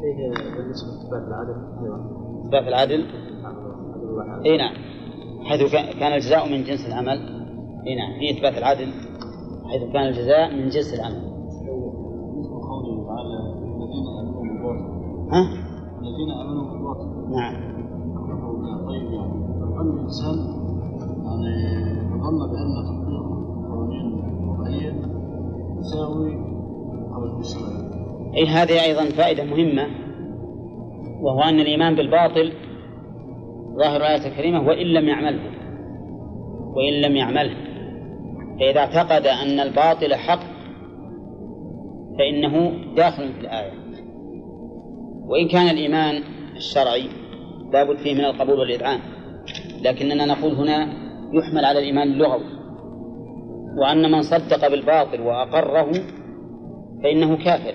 [0.00, 2.44] فيه بالنسبة لإثبات العدل؟ أيوة.
[2.44, 3.06] اثبات العدل؟
[3.44, 4.74] عز إي نعم.
[5.44, 7.18] حيث كان الجزاء من جنس العمل.
[7.86, 8.18] إي نعم.
[8.18, 8.92] في إثبات العدل.
[9.64, 11.30] حيث كان الجزاء من جنس العمل.
[12.38, 15.00] مثل قوله تعالى الذين امنوا بالباطل
[15.32, 15.42] ها؟
[16.00, 17.70] الذين امنوا بالباطل نعم.
[18.86, 20.38] طيب يعني لو ان الانسان
[21.24, 23.22] يعني ظن بان تطبيق
[23.68, 24.08] قوانين
[24.48, 24.94] وضعيه
[25.78, 26.49] يساوي
[28.36, 29.86] أي هذه أيضا فائدة مهمة
[31.20, 32.52] وهو أن الإيمان بالباطل
[33.78, 35.50] ظاهر الآية الكريمة وإن لم يعمله
[36.76, 37.56] وإن لم يعمله.
[38.60, 40.40] فإذا اعتقد أن الباطل حق
[42.18, 43.72] فإنه داخل في الآية.
[45.26, 46.22] وإن كان الإيمان
[46.56, 47.08] الشرعي
[47.72, 49.00] لابد فيه من القبول والإذعان.
[49.82, 50.82] لكننا نقول هنا
[51.32, 52.60] يحمل على الإيمان اللغوي
[53.78, 55.90] وأن من صدق بالباطل وأقره
[57.02, 57.74] فإنه كافر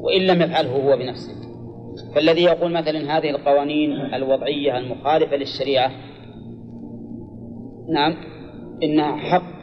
[0.00, 1.34] وإن لم يفعله هو بنفسه.
[2.14, 5.90] فالذي يقول مثلا هذه القوانين الوضعية المخالفة للشريعة
[7.88, 8.14] نعم
[8.82, 9.54] إنها حق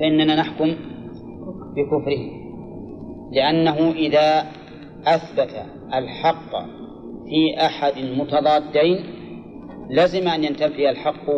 [0.00, 0.74] فإننا نحكم
[1.76, 2.42] بكفره
[3.32, 4.44] لأنه إذا
[5.06, 6.50] أثبت الحق
[7.24, 9.04] في أحد المتضادين
[9.90, 11.30] لزم أن ينتفي الحق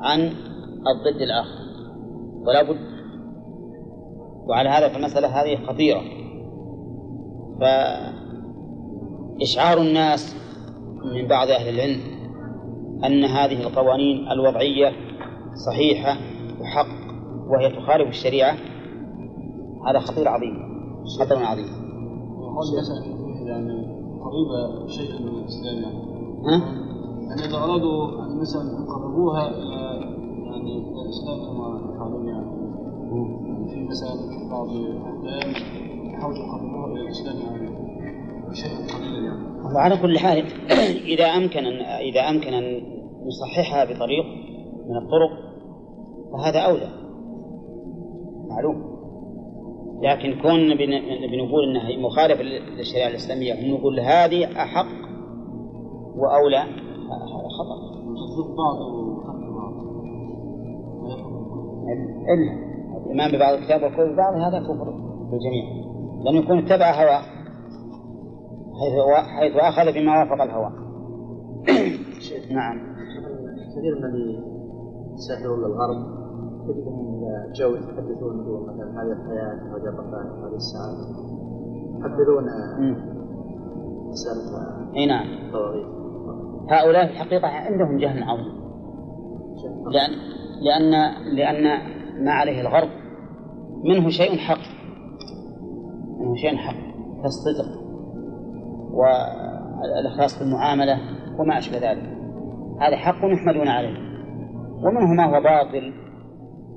[0.00, 0.20] عن
[0.90, 1.60] الضد الآخر.
[2.46, 2.99] ولا بد
[4.50, 6.00] وعلى هذا فالمسألة هذه خطيرة.
[9.40, 10.36] فإشعار الناس
[11.14, 12.00] من بعض أهل العلم
[13.04, 14.92] أن هذه القوانين الوضعية
[15.66, 16.16] صحيحة
[16.60, 16.86] وحق
[17.48, 18.56] وهي تخالف الشريعة
[19.86, 20.70] هذا خطير عظيم
[21.20, 21.66] خطر عظيم.
[23.46, 26.00] يعني قريبه شيء من الاسلام يعني
[26.46, 26.56] ها؟
[27.28, 29.80] يعني اذا ارادوا ان مثلا يقربوها إلى
[30.46, 32.60] يعني إلى الاسلام كما يفعلون يعني.
[33.10, 35.50] في مثلا بعض الاحكام
[36.14, 37.68] يحاولوا يقربوها إلى الإسلام يعني
[38.54, 39.74] شيئا قليلا يعني.
[39.74, 40.44] وعلى كل حال
[41.06, 42.82] إذا أمكن أن إذا أمكن أن
[43.26, 44.24] نصححها بطريق
[44.88, 45.30] من الطرق
[46.32, 46.88] فهذا أولى.
[48.48, 48.90] معلوم.
[50.02, 52.42] لكن كون بن- بنقول أنها مخالفة
[52.78, 54.86] للشريعة الإسلامية ونقول هذه أحق
[56.16, 57.26] وأولى هذا
[57.58, 57.90] خطأ.
[58.56, 59.00] بعض.
[62.32, 62.69] إلا
[63.10, 64.90] الإيمان ببعض الكتاب والكفر ببعض هذا كفر
[65.30, 65.64] بالجميع
[66.24, 67.22] لأنه يكون اتبع هواه
[68.80, 70.72] حيث حيث أخذ بما وافق الهوى.
[72.56, 72.78] نعم.
[73.76, 74.38] كثير من اللي
[75.14, 76.20] يسافرون للغرب
[76.66, 77.20] تجدهم
[77.52, 81.04] جو يتحدثون يقولون مثلا هذه الحياة هذه الرفاه هذه السعادة.
[81.98, 82.44] يحذرون
[82.78, 82.96] مم.
[84.08, 85.26] مسألة إي نعم.
[86.70, 88.60] هؤلاء في الحقيقة عندهم جهل عظيم.
[89.90, 90.10] لأن
[90.60, 90.90] لأن
[91.36, 91.78] لأن
[92.24, 92.99] ما عليه الغرب
[93.84, 94.60] منه شيء حق.
[96.20, 96.76] منه شيء حق.
[97.22, 97.80] كالصدق
[98.92, 100.98] والإخلاص في المعاملة
[101.38, 102.16] وما أشبه ذلك.
[102.80, 103.96] هذا حق يحمدون عليه.
[104.84, 105.92] ومنه ما هو باطل.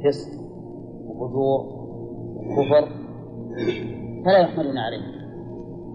[0.06, 0.44] فسق
[1.06, 1.60] وفجور
[2.36, 2.90] وكفر.
[4.26, 5.24] فلا يحملون عليه.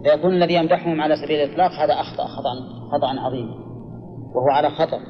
[0.04, 2.54] فيكون الذي يمدحهم على سبيل الإطلاق هذا أخطأ خطأ
[2.92, 3.54] خطأ عظيما
[4.34, 5.00] وهو على خطر.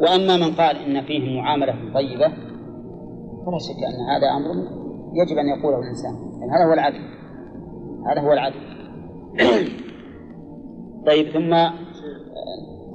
[0.00, 2.28] وأما من قال إن فيه معاملة طيبة
[3.46, 4.85] فلا شك أن هذا أمر
[5.20, 6.14] يجب أن يقوله الإنسان.
[6.40, 7.02] يعني هذا هو العدل.
[8.06, 8.60] هذا هو العدل.
[11.08, 11.52] طيب ثم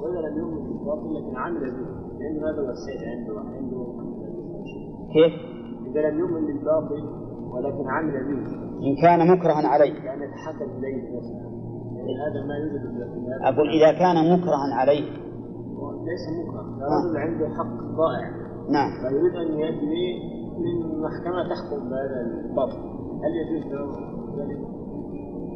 [0.00, 3.86] وإذا لم يؤمن بالباطل لكن عمل به لأن هذا هو السيد عنده عنده
[5.12, 5.32] كيف؟
[5.90, 7.02] إذا لم يؤمن بالباطل
[7.52, 9.92] ولكن عمل به إن كان مكرها عليه.
[9.92, 11.02] لأن يتحكم إليه
[11.96, 12.82] يعني هذا ما يوجد
[13.42, 15.22] أقول إذا كان مكرها عليه.
[16.04, 18.30] ليس مكره رجل عنده حق ضائع.
[18.70, 18.90] نعم.
[19.00, 19.86] فيريد أن يأتي
[20.58, 22.78] من محكمة تحكم بهذا الباطل
[23.22, 23.86] هل يجوز له
[24.38, 24.58] ذلك؟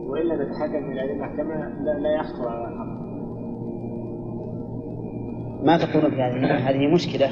[0.09, 3.07] وإلا نتحكم إلى هذه المحكمة لا, لا يحصل على الحق.
[5.65, 7.27] ما تقولون في هذه هذه مشكلة.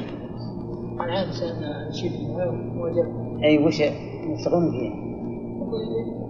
[0.98, 2.46] عن عادة أن فيها
[2.78, 5.04] وجب أي وش يشتغلون فيها؟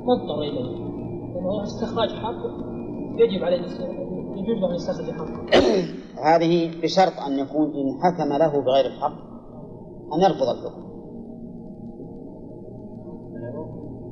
[0.04, 0.84] مضطر إليه.
[1.34, 2.44] لأنه استخراج حق
[3.18, 3.56] يجب عليه
[4.36, 5.58] يجوز له أن يستخرج حقه.
[6.24, 9.14] هذه بشرط أن يكون إن حكم له بغير الحق
[10.14, 10.93] أن يرفض الحكم.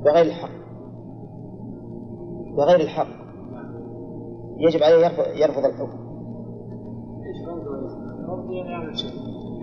[0.05, 0.49] بغير الحق.
[2.57, 3.07] بغير الحق.
[4.57, 6.03] يجب عليه يرفض, يرفض الحكم.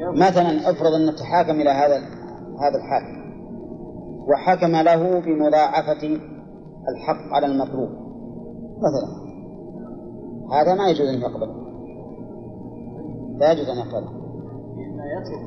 [0.00, 1.96] مثلا افرض أن تحاكم إلى هذا
[2.61, 3.20] هذا الحاكم.
[4.29, 6.20] وحكم له بمضاعفة
[6.88, 7.88] الحق على المطلوب.
[8.79, 9.31] مثلا.
[10.53, 11.55] هذا ما يجوز أن يقبله
[13.38, 14.20] لا يجوز يقبله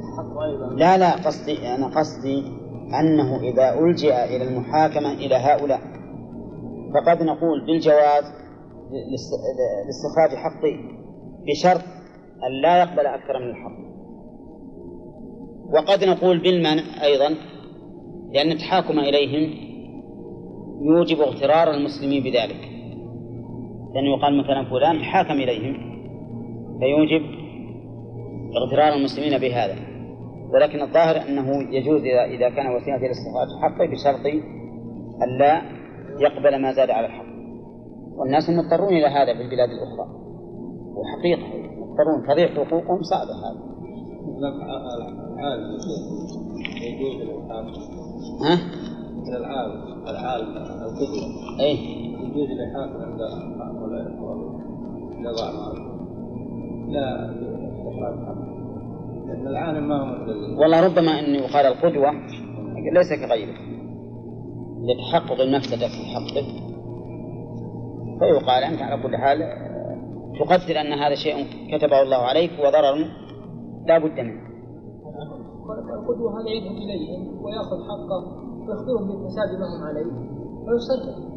[0.03, 0.65] الحق أيضا.
[0.65, 2.62] لا لا قصدي أنا قصدي
[2.99, 5.79] أنه إذا ألجأ إلى المحاكمة إلى هؤلاء
[6.93, 8.23] فقد نقول بالجواز
[9.11, 9.43] لاست-
[9.87, 10.79] لاستخراج حقه
[11.47, 11.83] بشرط
[12.47, 13.83] أن لا يقبل أكثر من الحق.
[15.73, 17.35] وقد نقول بالمنع أيضا
[18.31, 19.53] لأن التحاكم إليهم
[20.81, 22.69] يوجب اغترار المسلمين بذلك.
[23.93, 25.93] لأنه يقال مثلا فلان حاكم إليهم
[26.79, 27.21] فيوجب
[28.55, 29.75] اغترار المسلمين بهذا.
[30.53, 34.25] ولكن الظاهر أنه يجوز إذا إذا كان وسيلة لاستخراج حقه بشرط
[35.23, 35.61] ألا
[36.19, 37.25] يقبل ما زاد على الحق.
[38.17, 40.07] والناس مضطرون إلى هذا في البلاد الأخرى.
[40.95, 42.27] وحقيقة مضطرون.
[42.27, 43.73] تضيع حقوقهم صعبة هذا.
[48.43, 48.55] ها؟
[49.23, 51.75] من العالم العالم القدوة أي
[52.23, 54.53] يجوز الإلحاق عند هؤلاء معه
[56.89, 57.33] لا
[58.27, 58.52] حق
[59.33, 62.11] لأن العالم ما هو مثل والله ربما أن يقال القدوة
[62.93, 63.57] ليس كغيره
[64.81, 66.45] لتحقق المفسدة في حقه
[68.19, 69.39] فيقال أنت على كل حال
[70.39, 72.95] تقدر أن هذا شيء كتبه الله عليك وضرر
[73.87, 74.53] لا بد منه.
[75.99, 80.05] القدوة هذا يذهب إليهم ويأخذ حقه ويخبرهم بالفساد ما هم عليه
[80.67, 81.33] ويصرف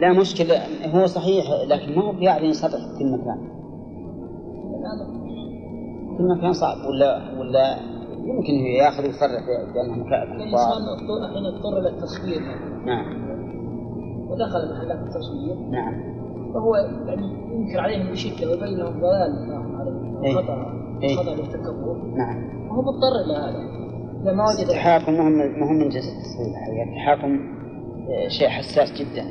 [0.00, 0.56] لا مشكلة
[0.94, 3.54] هو صحيح لكن ما هو يعني يصرح في كل مكان
[6.18, 7.76] كل مكان صعب ولا ولا
[8.24, 9.30] يمكن يأخذ ويصرح
[9.74, 12.40] بأنه مكان الإنسان اضطر- حين اضطر إلى التصوير
[12.86, 13.24] نعم.
[14.30, 16.14] ودخل محلات التصوير نعم.
[16.54, 16.74] فهو
[17.06, 20.30] يعني ينكر عليهم بشدة ويبين لهم ضلال هم عليه إيه.
[21.10, 21.16] إيه.
[21.16, 22.68] خطأ اللي ارتكبوه نعم.
[22.68, 23.84] وهو مضطر إلى هذا.
[24.22, 27.38] إذا ما وجد التحاكم مهم مهم من جنس التصوير الحقيقة التحاكم
[28.10, 29.24] آه، شيء حساس جدا.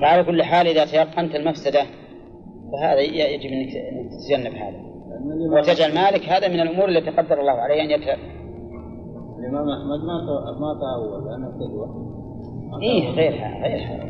[0.00, 1.80] فعلى كل حال إذا تيقنت المفسدة
[2.72, 3.72] فهذا يجب أنك
[4.10, 4.88] تتجنب هذا.
[5.58, 8.18] وتجعل مالك هذا من الأمور التي قدر الله عليه أن يتعب
[9.38, 10.16] الإمام أحمد ما
[10.58, 11.86] ما قدوة
[12.70, 13.14] ما إيه تأول.
[13.14, 14.04] غيرها غيرها.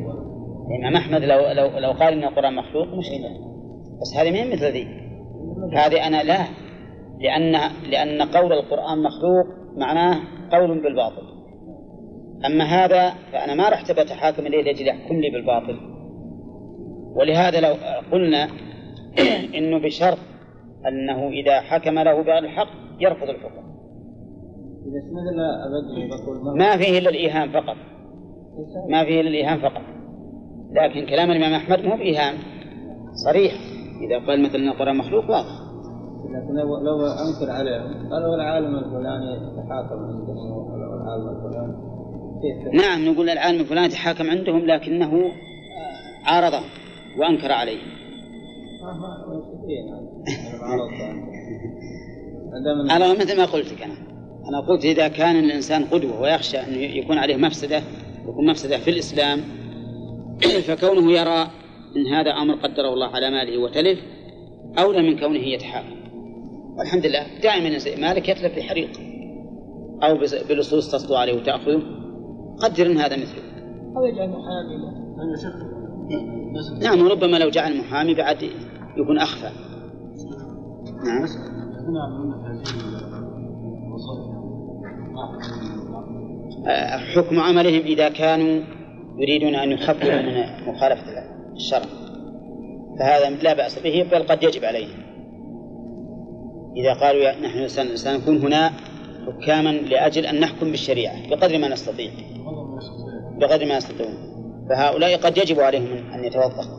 [0.69, 3.29] الإمام أحمد لو لو لو قال إن القرآن مخلوق مشكلة
[4.01, 4.87] بس هذه مين مثل ذي.
[5.73, 6.39] هذه أنا لا.
[7.21, 7.53] لأن
[7.91, 10.21] لأن قول القرآن مخلوق معناه
[10.53, 11.23] قول بالباطل.
[12.47, 15.98] أما هذا فأنا ما رحت بتحاكم إليه لأجل يحكم لي بالباطل.
[17.15, 17.75] ولهذا لو
[18.13, 18.49] قلنا
[19.55, 20.19] إنه بشرط
[20.89, 22.69] أنه إذا حكم له بغير الحق
[23.01, 23.69] يرفض الحكم.
[26.59, 27.77] ما فيه إلا الإيهام فقط.
[28.89, 29.83] ما فيه إلا الإيهام فقط.
[30.73, 32.35] لكن كلام الإمام أحمد مو بإيهام.
[33.13, 33.53] صريح.
[34.01, 35.69] إذا قال مثلا إن القرآن مخلوق واضح.
[36.25, 41.75] لكن لو, لو أنكر عليهم قالوا العالم الفلاني يتحاكم عندهم العالم الفلاني.
[42.73, 45.33] نعم نقول العالم الفلاني تحاكم عندهم لكنه
[46.27, 46.61] عارضه.
[47.19, 47.79] وأنكر عليه.
[52.91, 53.95] أنا مثل ما قلت لك أنا.
[54.49, 57.83] أنا قلت إذا كان الإنسان قدوة ويخشى أن يكون عليه مفسدة
[58.29, 59.41] يكون مفسدة في الإسلام
[60.69, 61.51] فكونه يرى
[61.97, 63.99] أن هذا أمر قدره الله على ماله وتلف
[64.79, 65.99] أولى من كونه يتحاكم.
[66.79, 68.91] والحمد لله دائما مالك يتلف بحريق
[70.03, 71.83] أو بلصوص تصدو عليه وتأخذه.
[72.59, 73.49] قدر أن هذا مثله
[73.97, 75.78] أو يجعل محامي
[76.83, 78.43] نعم وربما لو جعل محامي بعد
[78.97, 79.51] يكون أخفى.
[81.05, 81.27] نعم.
[87.15, 88.63] حكم عملهم إذا كانوا
[89.19, 90.45] يريدون أن يخففوا من
[90.75, 91.05] مخالفة
[91.57, 91.87] الشرع.
[92.99, 94.99] فهذا لا بأس به بل قد يجب عليهم.
[96.77, 98.71] إذا قالوا نحن سن- سنكون هنا
[99.27, 102.11] حكاما لأجل أن نحكم بالشريعة بقدر ما نستطيع.
[103.41, 104.28] بقدر ما يستطيعون.
[104.69, 106.79] فهؤلاء قد يجب عليهم أن يتوظفوا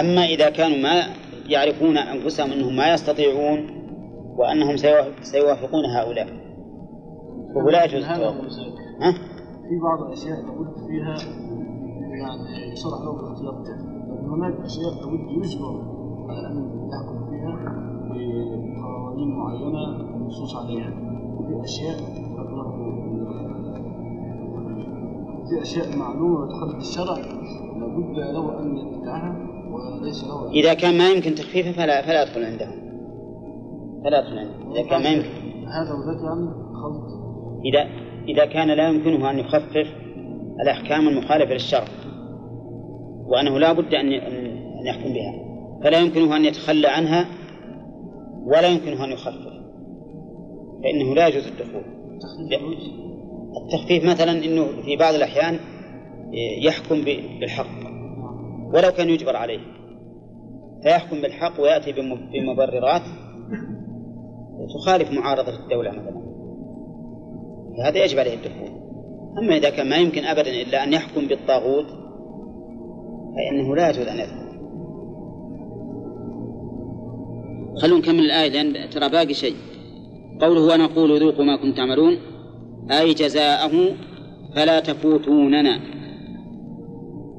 [0.00, 1.02] أما إذا كانوا ما
[1.48, 3.66] يعرفون أنفسهم أنهم ما يستطيعون
[4.38, 6.26] وأنهم سيوا- سيوافقون هؤلاء.
[7.54, 8.04] فهو لا يجوز.
[8.04, 8.16] ها؟
[9.68, 11.16] في بعض الأشياء لابد فيها
[12.20, 15.82] يعني يصرح له بالاختيار لكن هناك أشياء لابد يجبر
[16.28, 17.54] على أن يحكم فيها
[18.08, 20.90] بقوانين معينة ونصوص عليها.
[21.38, 21.54] وفي
[22.52, 22.73] له
[25.48, 27.16] في أشياء معلومة وتخالف الشرع
[27.78, 29.36] لابد له أن يتبعها
[29.70, 32.84] وليس له أن إذا كان ما يمكن تخفيفه فلا فلا يدخل عندهم
[34.04, 35.28] فلا يدخل عندهم إذا كان ما يمكن.
[35.66, 36.46] هذا وذاك يعني
[36.82, 37.04] خلط
[37.64, 37.88] إذا
[38.28, 39.86] إذا كان لا يمكنه أن يخفف
[40.62, 41.88] الأحكام المخالفة للشرع
[43.26, 45.32] وأنه لا بد أن أن يحكم بها.
[45.84, 47.26] فلا يمكنه أن يتخلى عنها
[48.46, 49.54] ولا يمكنه أن يخفف.
[50.82, 51.82] فإنه لا يجوز الدخول.
[53.62, 55.58] التخفيف مثلا أنه في بعض الأحيان
[56.62, 57.66] يحكم بالحق
[58.74, 59.60] ولو كان يجبر عليه.
[60.82, 63.02] فيحكم بالحق ويأتي بم- بمبررات
[64.74, 66.24] تخالف معارضة الدولة مثلا.
[67.78, 68.84] فهذا يجب عليه الدخول.
[69.38, 71.86] أما إذا كان ما يمكن أبدا إلا أن يحكم بالطاغوت
[73.36, 74.44] فإنه لا يجوز أن يدخل
[77.82, 79.54] خلونا نكمل الآية لأن ترى باقي شيء.
[80.40, 82.16] قوله ونقول ذوقوا ما كنتم تعملون
[82.90, 83.96] أي جزاءه
[84.54, 85.80] فلا تفوتوننا.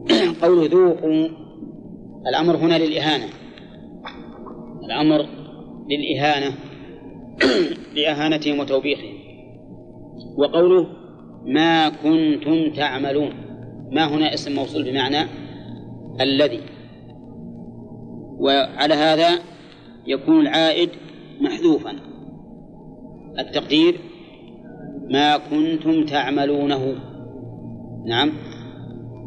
[0.42, 1.28] قوله ذوقوا
[2.28, 3.26] الأمر هنا للإهانة.
[4.86, 5.26] الأمر
[5.90, 6.56] للإهانة
[7.96, 9.14] لإهانتهم وتوبيخهم.
[10.38, 10.88] وقوله
[11.46, 13.34] ما كنتم تعملون.
[13.92, 15.30] ما هنا اسم موصول بمعنى
[16.22, 16.62] الذي.
[18.40, 19.40] وعلى هذا
[20.08, 20.90] يكون العائد
[21.42, 21.96] محذوفا.
[23.40, 23.96] التقدير
[25.12, 26.96] ما كنتم تعملونه.
[28.06, 28.32] نعم.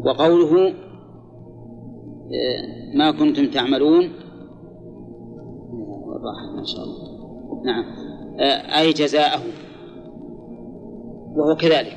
[0.05, 0.68] وقوله
[2.29, 4.11] آه، ما كنتم تعملون.
[6.07, 7.09] والراحة ما شاء الله.
[7.64, 7.85] نعم.
[8.41, 9.43] آه، أي جزاءه.
[11.37, 11.97] وهو كذلك.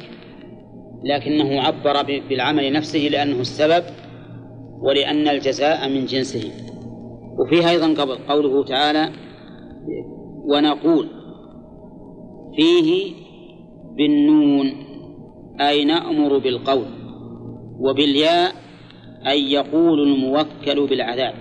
[1.04, 3.84] لكنه عبر بالعمل نفسه لأنه السبب
[4.82, 6.52] ولأن الجزاء من جنسه.
[7.40, 9.10] وفيها أيضا قبل قوله تعالى
[10.46, 11.08] ونقول
[12.56, 13.21] فيه
[13.98, 14.74] بالنون
[15.62, 16.86] أي نأمر بالقول
[17.80, 18.52] وبالياء
[19.28, 21.34] أي يقول الموكل بالعذاب.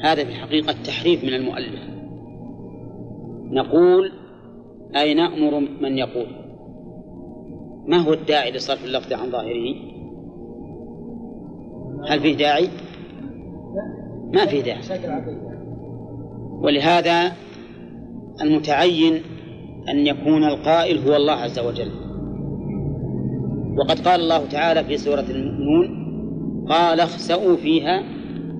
[0.00, 1.80] هذا في الحقيقة تحريف من المؤلف.
[3.50, 4.12] نقول
[4.96, 6.26] أي نأمر من يقول.
[7.86, 9.74] ما هو الداعي لصرف اللفظ عن ظاهره؟
[12.08, 12.68] هل فيه داعي؟
[14.32, 14.80] ما فيه داعي.
[16.62, 17.32] ولهذا
[18.42, 19.22] المتعين
[19.88, 21.90] أن يكون القائل هو الله عز وجل.
[23.78, 26.04] وقد قال الله تعالى في سورة المؤمنون
[26.68, 28.02] قال اخسأوا فيها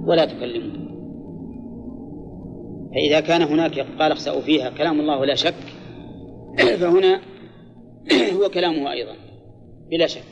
[0.06, 0.84] ولا تكلمون
[2.94, 5.54] فإذا كان هناك قال اخسأوا فيها كلام الله ولا شك
[6.80, 7.20] فهنا
[8.38, 9.12] هو كلامه أيضا
[9.90, 10.22] بلا شك.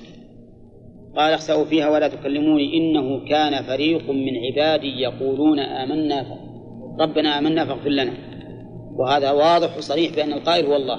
[1.17, 6.27] قال اخسأوا فيها ولا تكلموني إنه كان فريق من عبادي يقولون آمنا.
[7.01, 8.13] ربنا آمنا فاغفر لنا.
[8.97, 10.99] وهذا واضح وصريح بأن القائل هو الله.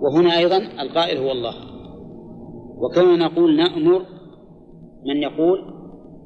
[0.00, 1.54] وهنا أيضا القائل هو الله.
[2.78, 4.02] وكوننا نقول نأمر
[5.06, 5.58] من يقول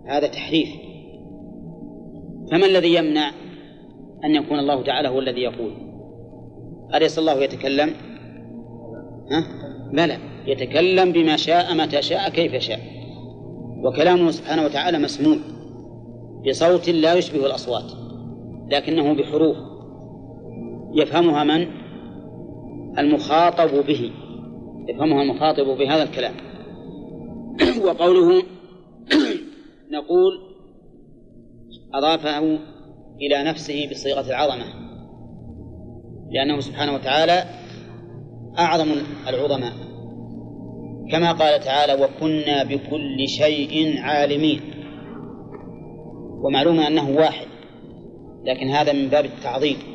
[0.09, 0.69] هذا تحريف.
[2.51, 3.31] فما الذي يمنع
[4.25, 5.73] أن يكون الله تعالى هو الذي يقول؟
[6.95, 7.91] أليس الله يتكلم؟
[9.31, 9.45] ها؟
[9.93, 10.19] بلى.
[10.47, 12.81] يتكلم بما شاء متى شاء كيف شاء.
[13.85, 15.37] وكلامه سبحانه وتعالى مسموع
[16.49, 17.93] بصوت لا يشبه الأصوات
[18.71, 19.74] لكنه بحروف.
[20.95, 21.67] يفهمها من؟
[22.99, 24.13] المخاطب به.
[24.89, 26.35] يفهمها المخاطب بهذا الكلام.
[27.87, 28.43] وقوله
[29.97, 30.55] نقول
[31.95, 32.59] أضافه
[33.21, 34.65] إلى نفسه بصيغة العظمة
[36.31, 37.45] لأنه سبحانه وتعالى
[38.59, 38.87] أعظم
[39.29, 39.73] العظماء.
[41.11, 44.61] كما قال تعالى وكنا بكل شيء عالمين.
[46.43, 47.47] ومعلوم أنه واحد
[48.45, 49.94] لكن هذا من باب التعظيم.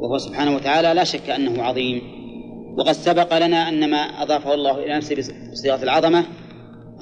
[0.00, 2.02] وهو سبحانه وتعالى لا شك أنه عظيم.
[2.78, 5.16] وقد سبق لنا أن ما أضافه الله إلى نفسه
[5.52, 6.24] بصيغة العظمة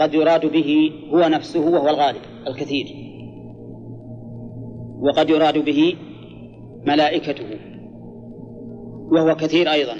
[0.01, 2.87] قد يراد به هو نفسه وهو الغالب الكثير.
[5.01, 5.95] وقد يراد به
[6.87, 7.59] ملائكته
[9.13, 9.95] وهو كثير أيضا.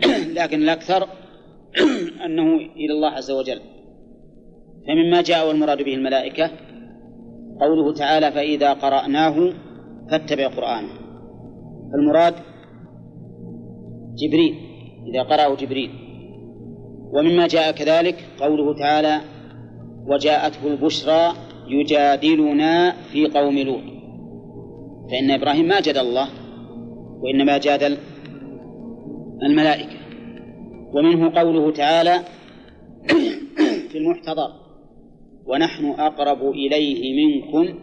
[0.38, 1.02] لكن الأكثر
[2.26, 3.60] أنه إلى الله عز وجل.
[4.86, 6.50] فمما جاء والمراد به الملائكة
[7.60, 9.52] قوله تعالى فإذا قرأناه
[10.10, 10.99] فاتبع قرآنه.
[11.94, 12.34] المراد
[14.18, 14.54] جبريل
[15.06, 15.90] إذا قرأه جبريل.
[17.12, 19.20] ومما جاء كذلك قوله تعالى
[20.06, 21.32] وجاءته البشرى
[21.68, 23.82] يجادلنا في قوم لوط.
[25.10, 26.28] فإن إبراهيم ما جادل الله
[27.22, 27.96] وإنما جادل
[29.42, 29.96] الملائكة.
[30.92, 32.20] ومنه قوله تعالى
[33.90, 34.50] في المحتضر
[35.46, 37.78] ونحن أقرب إليه منكم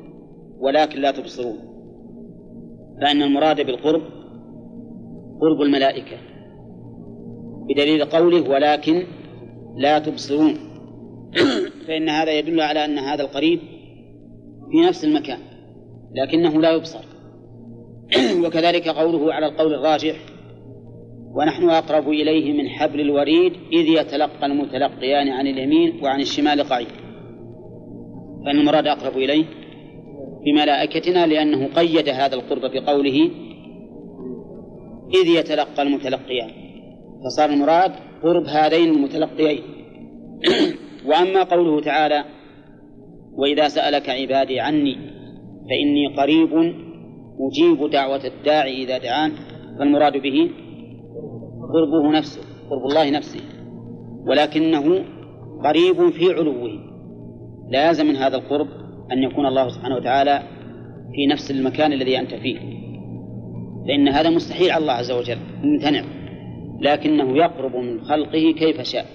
[0.60, 1.77] ولكن لا تبصرون.
[3.02, 4.02] فإن المراد بالقرب
[5.42, 6.18] قرب الملائكة
[7.70, 9.04] بدليل قوله ولكن
[9.78, 10.58] لا تبصرون.
[11.88, 13.60] فإن هذا يدل على أن هذا القريب
[14.72, 15.40] في نفس المكان
[16.16, 17.04] لكنه لا يبصر.
[18.46, 20.16] وكذلك قوله على القول الراجح
[21.34, 26.88] ونحن أقرب إليه من حبل الوريد إذ يتلقى المتلقيان عن اليمين وعن الشمال قعيد.
[28.46, 29.46] فإن المراد أقرب إليه
[30.48, 33.32] بملائكتنا لأنه قيد هذا القرب بقوله
[35.14, 36.50] إذ يتلقى المتلقيان.
[37.26, 37.92] فصار المراد
[38.24, 39.64] قرب هذين المتلقيين.
[41.10, 42.24] وأما قوله تعالى
[43.38, 44.96] وإذا سألك عبادي عني
[45.70, 46.54] فإني قريب
[47.40, 49.32] أجيب دعوة الداعي إذا دعان.
[49.80, 50.50] فالمراد به
[51.74, 53.40] قربه نفسه قرب الله نفسه.
[54.28, 55.06] ولكنه
[55.64, 56.70] قريب في علوه.
[57.72, 60.44] لا يلزم من هذا القرب أن يكون الله سبحانه وتعالى
[61.16, 62.60] في نفس المكان الذي أنت فيه.
[63.88, 66.04] فإن هذا مستحيل على الله عز وجل ممتنع.
[66.82, 69.06] لكنه يقرب من خلقه كيف شاء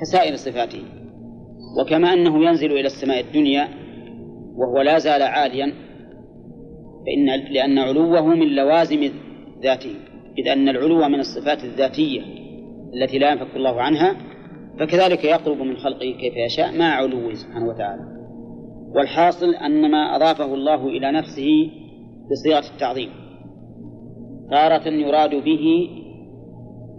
[0.00, 0.82] كسائر صفاته.
[1.80, 3.68] وكما أنه ينزل إلى السماء الدنيا
[4.56, 5.72] وهو لا زال عاليا
[7.06, 9.10] فإن لأن علوه من لوازم
[9.62, 9.94] ذاته.
[10.38, 12.22] إذ أن العلو من الصفات الذاتية
[12.94, 14.16] التي لا ينفك الله عنها
[14.80, 18.17] فكذلك يقرب من خلقه كيف يشاء مع علوه سبحانه وتعالى.
[18.94, 21.70] والحاصل أن ما أضافه الله إلى نفسه
[22.30, 23.10] بصيغة التعظيم.
[24.50, 25.88] تارة يراد به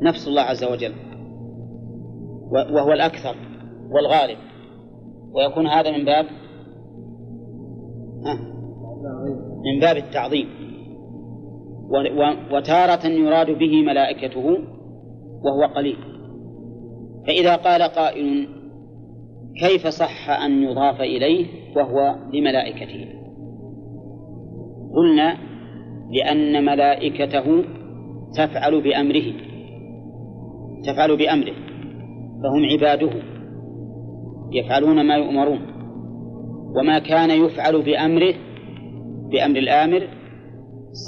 [0.01, 0.93] نفس الله عز وجل
[2.51, 3.35] وهو الأكثر
[3.91, 4.37] والغالب.
[5.33, 6.25] ويكون هذا من باب
[9.65, 10.47] من باب التعظيم.
[12.51, 14.57] وتارة يراد به ملائكته
[15.43, 15.97] وهو قليل.
[17.27, 18.47] فإذا قال قائل
[19.59, 21.45] كيف صح أن يضاف إليه
[21.75, 23.05] وهو لملائكته
[24.95, 25.37] قلنا
[26.11, 27.63] لأن ملائكته
[28.37, 29.33] تفعل بأمره
[30.83, 31.55] تفعل بأمره
[32.43, 33.11] فهم عباده
[34.51, 35.61] يفعلون ما يؤمرون
[36.75, 38.33] وما كان يفعل بأمره
[39.31, 40.07] بأمر الآمر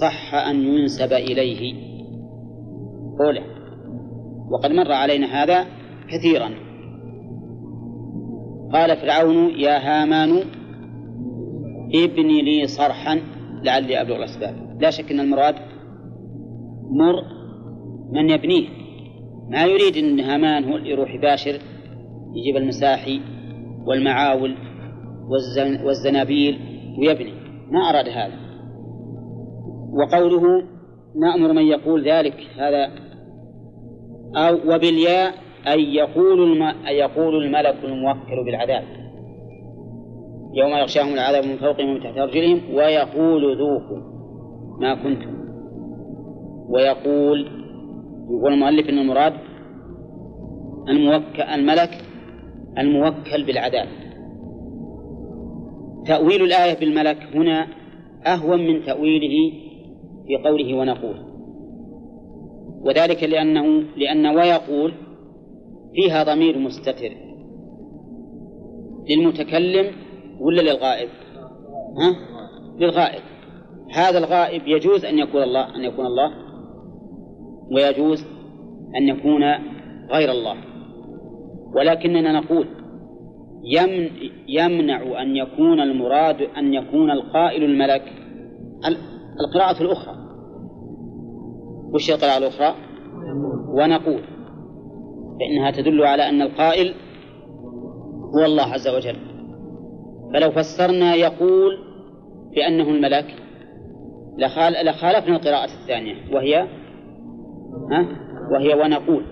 [0.02, 1.74] صح أن ينسب إليه.
[3.26, 3.42] أولى
[4.52, 5.66] وقد مر علينا هذا
[6.10, 6.50] كثيرا.
[8.74, 10.44] قال فرعون يا هامان
[11.96, 13.22] ابني لي صرحا
[13.64, 14.82] لعلي أبلغ الأسباب.
[14.82, 15.56] لا شك أن المراد
[16.92, 17.24] مر
[18.12, 18.68] من يبنيه.
[19.50, 21.60] ما يريد أن هامان هو اللي يروح يباشر
[22.36, 23.22] يجيب المساحي
[23.88, 24.56] والمعاول
[25.86, 26.60] والزنابيل
[27.00, 27.34] ويبني.
[27.72, 28.40] ما أراد هذا.
[29.94, 30.64] وقوله
[31.22, 32.92] نأمر من يقول ذلك هذا
[34.36, 35.34] أو وبالياء
[35.68, 36.64] أي يقول الم...
[36.88, 38.84] أي يقول الملك الموكل بالعذاب.
[40.54, 44.02] يوم يغشاهم العذاب من فوقهم ومن تحت أرجلهم ويقول ذوقوا
[44.80, 45.42] ما كنتم.
[46.70, 47.62] ويقول
[48.30, 49.34] يقول المؤلف أن المراد
[50.90, 51.90] الموكل الملك
[52.78, 53.88] الموكل بالعذاب.
[56.06, 57.68] تأويل الآية بالملك هنا
[58.28, 59.54] أهون من تأويله
[60.28, 61.16] في قوله ونقول.
[62.82, 64.94] وذلك لأنه لأن ويقول
[65.94, 67.12] فيها ضمير مستتر
[69.10, 69.92] للمتكلم
[70.40, 71.10] ولا للغائب؟
[71.98, 72.16] ها؟
[72.80, 73.22] للغائب
[73.92, 76.32] هذا الغائب يجوز أن يكون الله أن يكون الله
[77.72, 78.26] ويجوز
[78.96, 79.44] أن يكون
[80.12, 80.56] غير الله
[81.76, 82.68] ولكننا نقول
[84.48, 88.14] يمنع أن يكون المراد أن يكون القائل الملك
[89.40, 90.16] القراءة الأخرى
[91.94, 92.76] وش القراءة الأخرى؟
[93.70, 94.22] ونقول
[95.40, 96.94] فإنها تدل على أن القائل
[98.36, 99.16] هو الله عز وجل.
[100.34, 101.78] فلو فسرنا يقول
[102.56, 103.36] بأنه الملك
[104.84, 106.68] لخالفنا القراءة الثانية وهي
[107.92, 108.06] ها؟
[108.52, 109.24] وهي ونقول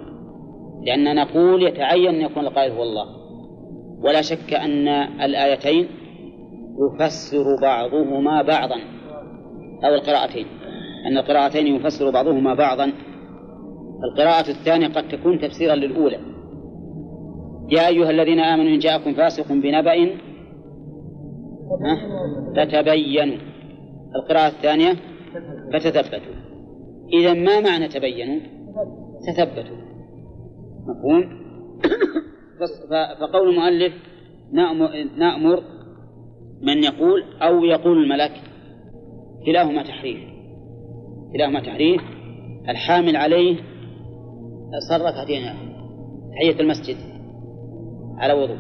[0.84, 3.06] لأن نقول يتعين أن يكون القائل هو الله.
[4.04, 4.88] ولا شك أن
[5.22, 5.88] الآيتين
[6.80, 8.76] يفسر بعضهما بعضا
[9.84, 10.46] أو القراءتين.
[11.06, 12.92] أن القراءتين يفسر بعضهما بعضا.
[14.04, 16.20] القراءة الثانية قد تكون تفسيرا للأولى.
[17.70, 20.10] يا أيها الذين آمنوا إن جاءكم فاسق بنبأ
[22.56, 23.38] فتبينوا.
[24.16, 24.94] القراءة الثانية
[25.74, 26.34] فتثبتوا.
[27.14, 28.40] إذا ما معنى تبينوا؟
[29.28, 29.78] تثبتوا.
[30.88, 31.40] مفهوم؟
[33.20, 33.94] فقول المؤلف
[35.18, 35.64] نأمر
[36.62, 38.32] من يقول أو يقول الملك
[39.46, 40.20] كلاهما تحريف.
[41.34, 42.02] كلاهما تحريف.
[42.70, 43.56] الحامل عليه
[44.90, 45.44] صار ركعتين
[46.32, 46.98] تحية المسجد
[48.18, 48.60] على وضوء.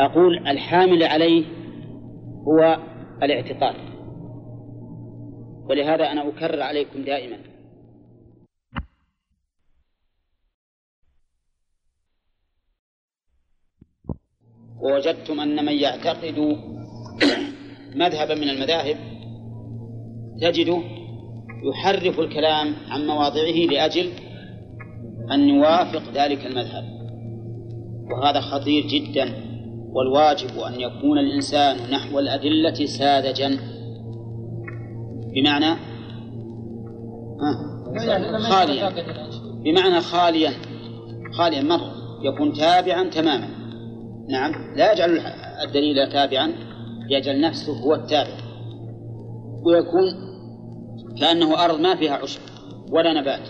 [0.00, 1.44] أقول الحامل عليه
[2.48, 2.78] هو
[3.22, 3.74] الاعتقاد
[5.70, 7.38] ولهذا أنا أكرر عليكم دائما.
[14.82, 16.38] ووجدتم أن من يعتقد
[18.02, 18.96] مذهبا من المذاهب
[20.40, 21.01] تجده
[21.62, 24.10] يحرف الكلام عن مواضعه لأجل
[25.32, 26.84] أن يوافق ذلك المذهب.
[28.10, 29.34] وهذا خطير جدا
[29.92, 33.58] والواجب أن يكون الإنسان نحو الأدلة ساذجا.
[35.34, 35.76] بمعنى؟
[38.38, 38.92] خاليا.
[39.64, 40.50] بمعنى خاليا.
[41.32, 41.92] خاليا مرة
[42.22, 43.48] يكون تابعا تماما.
[44.28, 44.52] نعم.
[44.76, 45.18] لا يجعل
[45.64, 46.52] الدليل تابعا
[47.10, 48.36] يجعل نفسه هو التابع.
[49.64, 50.31] ويكون
[51.20, 52.40] كأنه أرض ما فيها عشب
[52.90, 53.48] ولا نبات.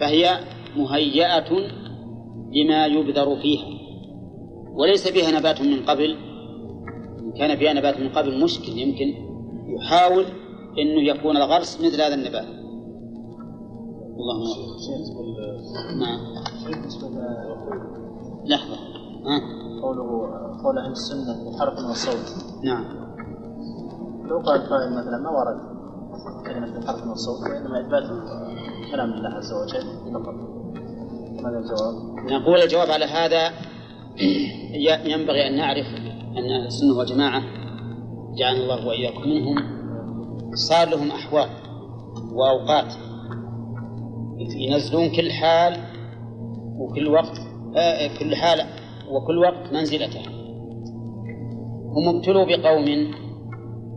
[0.00, 0.40] فهي
[0.76, 1.50] مهيئة
[2.52, 3.78] لما يبذر فيها.
[4.72, 6.16] وليس فيها نبات من قبل.
[7.18, 9.14] إن كان فيها نبات من قبل مشكل يمكن
[9.76, 10.24] يحاول
[10.78, 12.46] أنه يكون الغرس مثل هذا النبات.
[14.18, 14.44] اللهم
[16.00, 16.20] نعم.
[18.44, 18.76] لحظة.
[19.26, 19.40] ها؟
[19.82, 20.08] قوله
[20.64, 22.54] قول أهل السنة بحرف وصوت.
[22.64, 22.84] نعم.
[24.24, 25.77] لو قال قائل مثلا ما ورد.
[26.46, 28.02] كلمة بحرف والصوت وإنما إثبات
[28.92, 30.34] كلام الله عز وجل فقط
[31.42, 31.94] ماذا الجواب؟
[32.30, 33.52] نقول الجواب على هذا
[35.12, 35.86] ينبغي أن نعرف
[36.36, 37.42] أن السنة والجماعة
[38.38, 39.56] جعلنا الله وإياكم منهم
[40.54, 41.48] صار لهم أحوال
[42.32, 42.94] وأوقات
[44.38, 45.76] ينزلون كل حال
[46.78, 47.40] وكل وقت
[47.76, 48.66] آه كل حال
[49.10, 50.20] وكل وقت منزلته
[51.96, 53.14] هم ابتلوا بقوم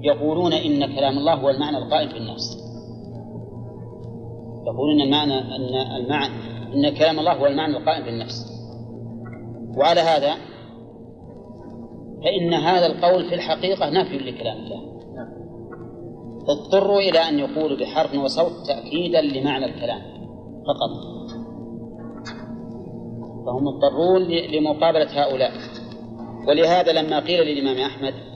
[0.04, 2.58] يقولون إن كلام الله هو المعنى القائم في النفس.
[4.68, 6.34] يقولون المعنى أن المعنى
[6.74, 8.46] أن كلام الله هو المعنى القائم في النفس.
[9.78, 10.36] وعلى هذا
[12.24, 14.82] فإن هذا القول في الحقيقة نفي لكلام الله.
[16.50, 20.02] اضطروا إلى أن يقولوا بحرف وصوت تأكيدا لمعنى الكلام
[20.68, 20.92] فقط.
[23.46, 25.52] فهم مضطرون لمقابلة هؤلاء.
[26.48, 28.31] ولهذا لما قيل للإمام أحمد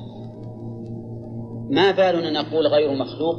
[1.70, 3.36] ما بالنا نقول غير مخلوق؟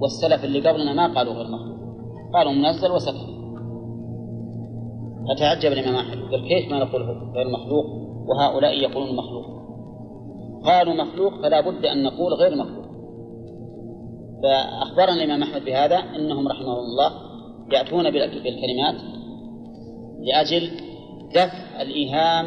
[0.00, 1.78] والسلف اللي قبلنا ما قالوا غير مخلوق.
[2.34, 3.34] قالوا منزل وسكت
[5.28, 7.02] فتعجب الإمام أحمد قال كيف ما نقول
[7.36, 7.84] غير مخلوق
[8.28, 9.44] وهؤلاء يقولون مخلوق؟
[10.64, 12.84] قالوا مخلوق فلا بد أن نقول غير مخلوق.
[14.42, 17.10] فأخبرنا الإمام أحمد بهذا أنهم رحمه الله
[17.72, 18.94] يأتون بالكلمات
[20.20, 20.70] لأجل
[21.34, 22.46] دفع الإيهام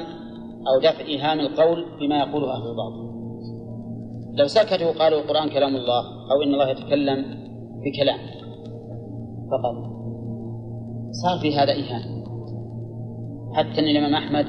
[0.68, 3.17] أو دفع إيهام القول بما يقوله أهل الباطل.
[4.38, 7.26] لو سكتوا وقالوا القرآن كلام الله أو إن الله يتكلم
[7.86, 8.20] بكلام.
[9.52, 9.76] فقط.
[11.12, 12.24] صار في هذا إيهام.
[13.54, 14.46] حتى أن الإمام أحمد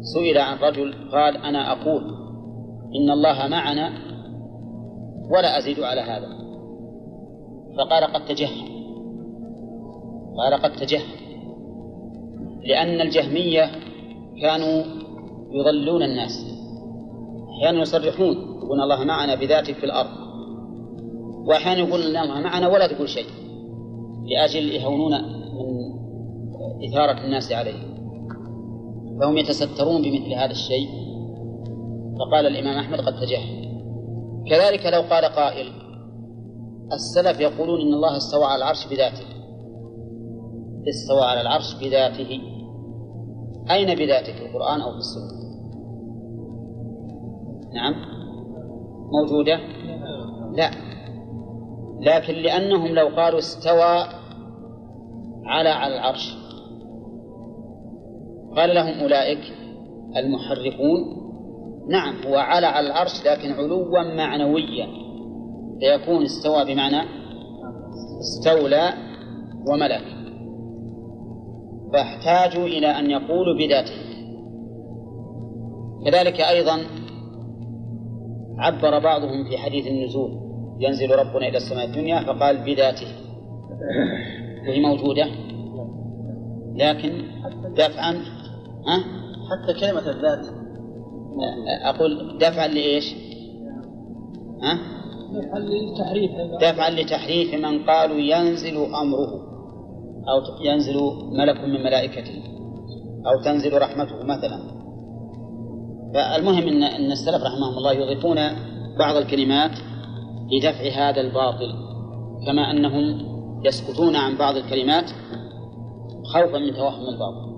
[0.00, 2.04] سئل عن رجل قال أنا أقول
[2.96, 3.92] إن الله معنا
[5.30, 6.28] ولا أزيد على هذا.
[7.78, 8.74] فقال قد تجهم
[10.36, 11.24] قال قد تجهم
[12.64, 13.70] لأن الجهمية
[14.42, 14.82] كانوا
[15.52, 16.46] يضلون الناس.
[17.50, 20.10] أحيانا يصرحون يقولون الله معنا بذاته في الأرض.
[21.46, 23.26] وأحيانا يقولون الله معنا ولا تقول شيء.
[24.24, 27.94] لأجل يهونون من إثارة الناس عليه.
[29.20, 30.88] فهم يتسترون بمثل هذا الشيء.
[32.18, 33.64] فقال الإمام أحمد قد تجاهل
[34.50, 35.66] كذلك لو قال قائل
[36.92, 39.26] السلف يقولون إن الله استوى على العرش بذاته.
[40.88, 42.40] استوى على العرش بذاته.
[43.70, 45.44] أين بذاته؟ في القرآن أو في السنة؟
[47.74, 48.23] نعم.
[49.20, 49.60] موجودة؟
[50.56, 50.70] لا.
[52.00, 54.06] لكن لأنهم لو قالوا استوى
[55.46, 56.34] على على العرش
[58.56, 59.40] قال لهم أولئك
[60.16, 61.24] المحرفون.
[61.88, 64.86] نعم هو على على العرش لكن علوا معنويا.
[65.80, 67.08] فيكون استوى بمعنى
[68.20, 68.92] استولى
[69.68, 70.04] وملك.
[71.92, 74.04] فاحتاجوا إلى أن يقولوا بذاته.
[76.04, 76.80] كذلك أيضا
[78.58, 80.30] عبر بعضهم في حديث النزول
[80.80, 83.06] ينزل ربنا إلى السماء الدنيا فقال بذاته
[84.68, 85.26] وهي موجودة
[86.76, 87.22] لكن
[87.76, 88.12] دفعا
[88.86, 89.04] ها؟
[89.50, 90.46] حتى كلمة الذات
[91.84, 93.14] أقول دفعا لإيش؟
[94.62, 94.78] ها؟
[95.58, 96.30] للتحريف
[96.60, 99.44] دفعا لتحريف من قالوا ينزل أمره
[100.28, 100.94] أو ينزل
[101.32, 102.42] ملك من ملائكته
[103.26, 104.83] أو تنزل رحمته مثلا
[106.14, 108.38] فالمهم أن أن السلف رحمهم الله يضيفون
[108.98, 109.70] بعض الكلمات
[110.52, 111.74] لدفع هذا الباطل
[112.46, 113.34] كما أنهم
[113.64, 115.10] يسكتون عن بعض الكلمات
[116.24, 117.54] خوفا من توهم الباطل.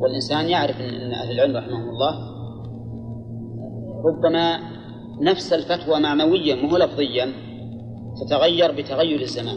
[0.00, 2.34] والإنسان يعرف أن أهل العلم رحمهم الله
[4.04, 4.58] ربما
[5.20, 7.32] نفس الفتوى معنويا مو لفظيا
[8.20, 9.56] تتغير بتغير الزمان.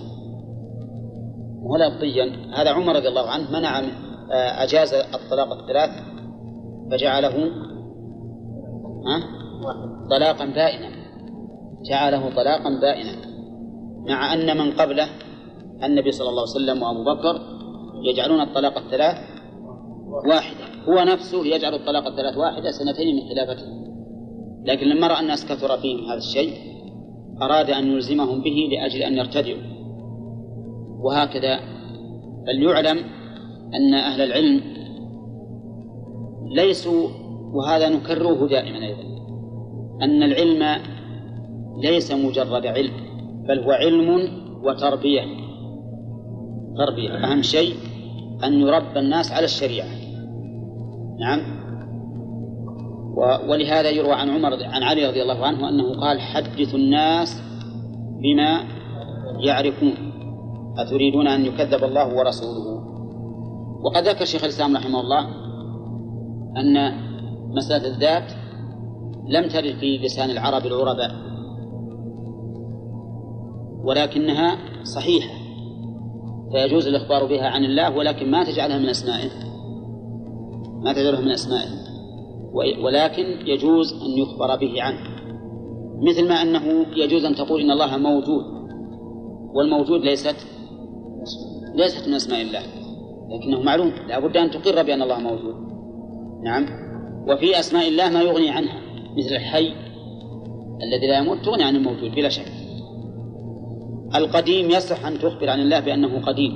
[1.62, 2.26] مو لفظيا.
[2.54, 3.80] هذا عمر رضي الله عنه منع
[4.32, 5.90] آه، أجاز الطلاق الثلاث
[6.92, 7.67] فجعله
[9.06, 9.24] ها؟
[10.10, 10.90] طلاقا بائنا.
[11.90, 13.12] جعله طلاقا بائنا.
[14.10, 15.08] مع أن من قبله
[15.84, 17.42] النبي صلى الله عليه وسلم وأبو بكر
[18.04, 19.18] يجعلون الطلاق الثلاث
[20.30, 20.66] واحدة.
[20.90, 23.66] هو نفسه يجعل الطلاق الثلاث واحدة سنتين من خلافته.
[24.66, 26.54] لكن لما رأى الناس كثر فيهم هذا الشيء
[27.42, 29.62] أراد أن يلزمهم به لأجل أن يرتدعوا.
[31.00, 31.60] وهكذا
[32.48, 32.98] فليعلم
[33.74, 34.62] أن أهل العلم
[36.56, 39.04] ليسوا وهذا نكرره دائما أيضا
[40.02, 40.82] أن العلم
[41.84, 42.94] ليس مجرد علم
[43.48, 44.30] بل هو علم
[44.64, 45.22] وتربية.
[46.78, 47.76] تربية أهم شيء
[48.44, 49.88] أن يربى الناس على الشريعة.
[51.20, 51.58] نعم.
[53.50, 57.42] ولهذا يروى عن عمر عن علي رضي الله عنه أنه قال حدثوا الناس
[58.22, 58.64] بما
[59.40, 59.94] يعرفون.
[60.78, 62.68] أتريدون أن يكذب الله ورسوله؟
[63.84, 65.28] وقد ذكر شيخ الإسلام رحمه الله
[66.58, 67.07] أن
[67.50, 68.32] مسألة الذات
[69.28, 71.12] لم ترد في لسان العرب العرباء
[73.84, 75.34] ولكنها صحيحة
[76.52, 79.30] فيجوز الإخبار بها عن الله ولكن ما تجعلها من أسمائه
[80.84, 81.70] ما تجعلها من أسمائه
[82.84, 85.18] ولكن يجوز أن يخبر به عنه
[86.02, 88.44] مثل ما أنه يجوز أن تقول إن الله موجود
[89.54, 90.36] والموجود ليست
[91.76, 92.62] ليست من أسماء الله
[93.30, 95.56] لكنه معلوم لا بد أن تقر بأن الله موجود
[96.44, 96.87] نعم.
[97.28, 98.82] وفي أسماء الله ما يغني عنها
[99.18, 99.74] مثل الحي
[100.84, 102.52] الذي لا يموت تغني عن الموجود بلا شك.
[104.16, 106.54] القديم يصح أن تخبر عن الله بأنه قديم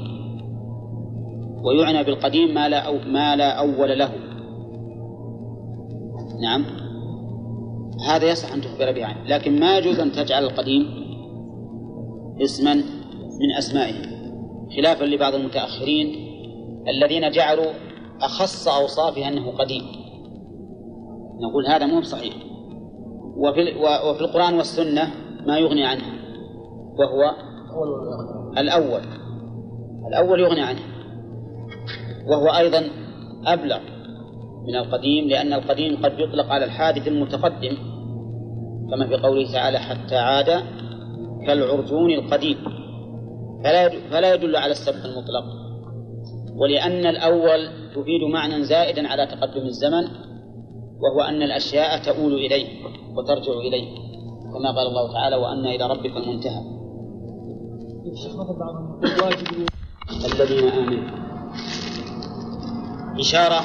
[1.64, 4.12] ويعنى بالقديم ما لا أو ما لا أول له.
[6.42, 6.66] نعم.
[8.08, 11.02] هذا يصح أن تخبر به عنه لكن ما يجوز أن تجعل القديم
[12.42, 12.74] اسما
[13.40, 13.94] من أسمائه
[14.78, 16.28] خلافا لبعض المتأخرين
[16.88, 17.74] الذين جعلوا
[18.22, 20.01] أخص أوصافه أنه قديم.
[21.42, 22.34] نقول هذا مو صحيح.
[23.38, 23.62] وفي,
[24.10, 25.12] وفي القرآن والسنة
[25.48, 26.04] ما يغني عنه
[27.00, 27.36] وهو
[28.58, 29.02] الأول.
[30.08, 30.80] الأول يغني عنه.
[32.28, 32.88] وهو أيضا
[33.46, 33.80] أبلغ
[34.68, 37.78] من القديم لأن القديم قد يطلق على الحادث المتقدم
[38.92, 40.64] كما في قوله تعالى حتى عاد
[41.48, 42.58] كالعرجون القديم
[43.64, 45.44] فلا فلا يدل على السبق المطلق.
[46.56, 50.08] ولأن الأول تفيد معنى زائدا على تقدم الزمن
[51.02, 52.86] وهو أن الأشياء تؤول إليه
[53.16, 53.96] وترجع إليه
[54.54, 56.62] كما قال الله تعالى وأن إلى ربك المنتهى.
[60.26, 61.22] الذين آمنوا.
[63.20, 63.62] إشارة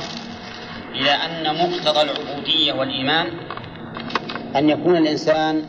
[0.94, 3.26] إلى أن مقتضى العبودية والإيمان
[4.56, 5.62] أن يكون الإنسان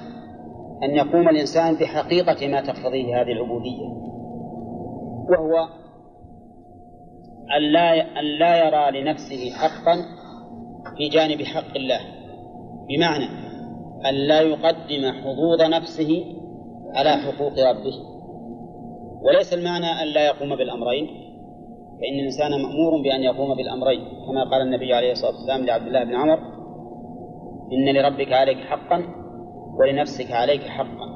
[0.83, 3.87] أن يقوم الإنسان بحقيقة ما تقتضيه هذه العبودية
[5.29, 5.67] وهو
[7.57, 10.05] أن لا أن لا يرى لنفسه حقا
[10.97, 11.99] في جانب حق الله.
[12.89, 13.25] بمعنى
[14.09, 16.25] أن لا يقدم حظوظ نفسه
[16.95, 17.93] على حقوق ربه.
[19.21, 21.07] وليس المعنى أن لا يقوم بالأمرين
[21.99, 23.99] فإن الإنسان مأمور بأن يقوم بالأمرين.
[23.99, 26.39] كما قال النبي عليه الصلاة والسلام لعبد الله بن عمر
[27.73, 29.03] إن لربك عليك حقا
[29.79, 31.07] ولنفسك عليك حقا.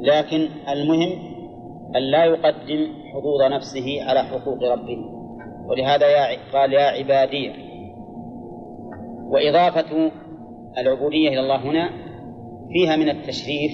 [0.00, 1.34] لكن المهم
[1.96, 4.98] أن لا يقدم حظوظ نفسه على حقوق ربه.
[5.68, 7.63] ولهذا يا قال يا عبادي
[9.28, 10.10] وإضافة
[10.78, 11.90] العبودية إلى الله هنا
[12.72, 13.72] فيها من التشريف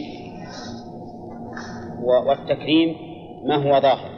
[2.26, 2.96] والتكريم
[3.44, 4.10] ما هو ظاهر.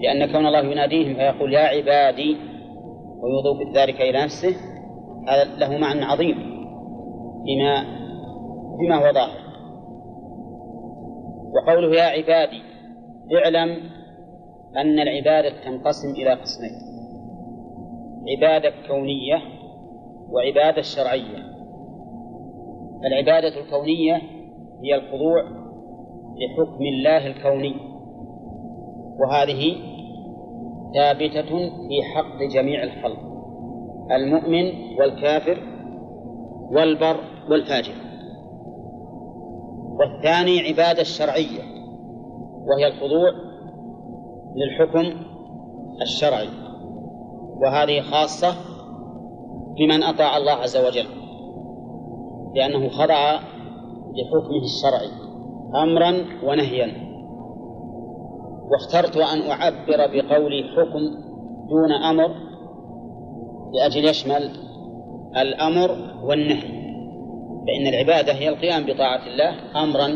[0.00, 2.36] لأن كون الله يناديهم فيقول يا عبادي
[3.20, 4.56] ويضيف ذلك إلى نفسه
[5.28, 6.36] هذا له معنى عظيم
[7.46, 7.84] بما
[8.78, 9.44] بما هو ظاهر.
[11.54, 12.62] وقوله يا عبادي
[13.34, 13.76] اعلم
[14.76, 16.72] أن العبادة تنقسم إلى قسمين
[18.28, 19.53] عبادة كونية
[20.30, 21.54] وعبادة شرعية.
[23.04, 24.16] العبادة الكونية
[24.82, 25.42] هي الخضوع
[26.36, 27.74] لحكم الله الكوني.
[29.20, 29.76] وهذه
[30.94, 31.48] ثابتة
[31.88, 33.20] في حق جميع الخلق
[34.10, 35.58] المؤمن والكافر
[36.70, 37.16] والبر
[37.50, 37.94] والفاجر.
[39.98, 41.62] والثاني عبادة الشرعية
[42.66, 43.30] وهي الخضوع
[44.56, 45.20] للحكم
[46.02, 46.48] الشرعي.
[47.62, 48.73] وهذه خاصة
[49.78, 51.06] بمن أطاع الله عز وجل
[52.54, 53.40] لأنه خضع
[54.14, 55.10] لحكمه الشرعي
[55.82, 57.04] أمرا ونهيا.
[58.70, 61.00] واخترت أن أعبر بقولي حكم
[61.68, 62.28] دون أمر
[63.74, 64.50] لأجل يشمل
[65.36, 65.90] الأمر
[66.24, 66.84] والنهي
[67.66, 70.06] فإن العبادة هي القيام بطاعة الله أمرا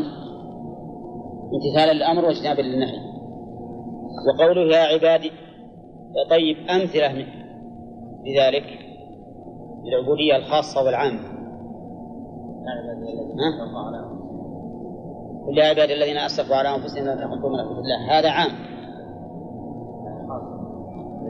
[1.53, 2.99] امتثالا للأمر واجتنابا للنهي
[4.27, 5.31] وقوله يا عبادي
[6.29, 7.25] طيب أمثلة
[8.25, 8.88] لذلك.
[9.83, 11.19] للعبودية الخاصة والعامة.
[15.47, 18.19] قل يا عبادي الذين أسرفوا على أنفسهم لا تقنطوا من الله.
[18.19, 18.51] هذا عام.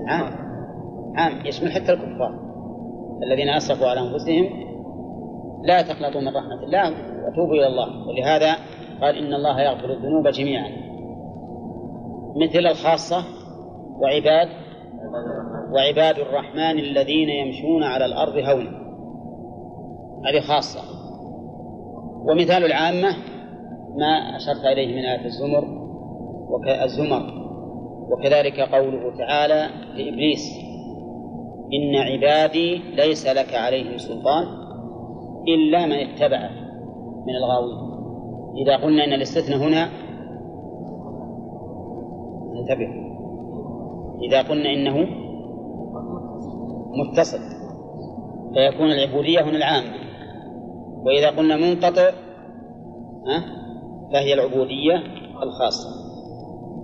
[0.08, 0.34] عام.
[1.16, 1.46] عام.
[1.46, 2.40] يشمل حتى الكفار.
[3.24, 4.46] الذين أسرفوا على أنفسهم
[5.64, 6.90] لا تقنطوا من رحمة الله
[7.28, 8.08] وتوبوا إلى الله.
[8.08, 8.56] ولهذا
[9.02, 10.70] قال إن الله يغفر الذنوب جميعا.
[12.36, 13.24] مثل الخاصة
[14.00, 14.48] وعباد
[15.72, 18.90] وعباد الرحمن الذين يمشون على الأرض هونا.
[20.26, 20.82] هذه خاصة.
[22.30, 23.10] ومثال العامة
[23.98, 25.80] ما أشرت إليه من آية الزمر
[26.84, 27.40] الزمر.
[28.12, 30.52] وكذلك قوله تعالى لإبليس
[31.74, 34.46] إن عبادي ليس لك عليهم سلطان
[35.48, 36.52] إلا من اتبعك
[37.28, 37.90] من الغاوين.
[38.58, 39.90] إذا قلنا إن الاستثناء هنا
[42.60, 42.90] انتبه
[44.22, 45.29] إذا قلنا إنه
[46.90, 47.40] متصل
[48.54, 49.94] فيكون العبودية هنا العامة.
[51.06, 52.12] وإذا قلنا منقطع
[54.14, 54.96] فهي العبودية
[55.44, 55.90] الخاصة.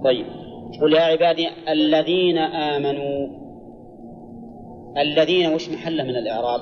[0.04, 0.26] طيب
[0.82, 3.28] قل يا عبادي الذين آمنوا
[4.98, 6.60] الذين وش محله من الإعراب؟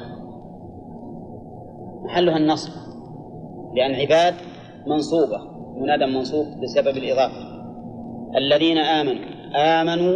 [2.03, 2.71] محلها النصب.
[3.75, 4.33] لأن عباد
[4.87, 5.37] منصوبة
[5.81, 7.53] منادى منصوب بسبب الإضافة.
[8.37, 9.23] الذين آمنوا
[9.55, 10.15] آمنوا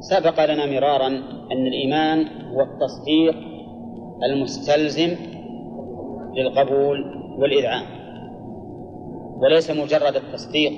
[0.00, 1.06] سبق لنا مرارا
[1.52, 3.36] أن الإيمان هو التصديق
[4.22, 5.16] المستلزم
[6.36, 7.04] للقبول
[7.38, 7.86] والإذعان
[9.36, 10.72] وليس مجرد التصديق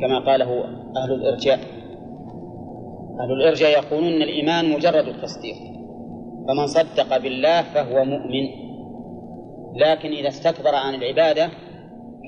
[0.00, 0.64] كما قاله
[0.96, 1.58] أهل الإرجاء.
[3.20, 5.56] أهل الإرجاء يقولون أن الإيمان مجرد التصديق
[6.48, 8.48] فمن صدق بالله فهو مؤمن.
[9.74, 11.48] لكن إذا استكبر عن العبادة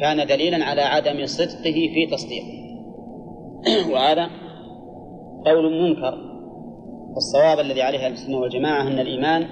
[0.01, 2.59] كان دليلا على عدم صدقه في تصديقه.
[3.93, 4.31] وهذا
[5.47, 6.19] قول منكر
[7.15, 9.43] والصواب الذي عليه أهل السنة والجماعة أن الإيمان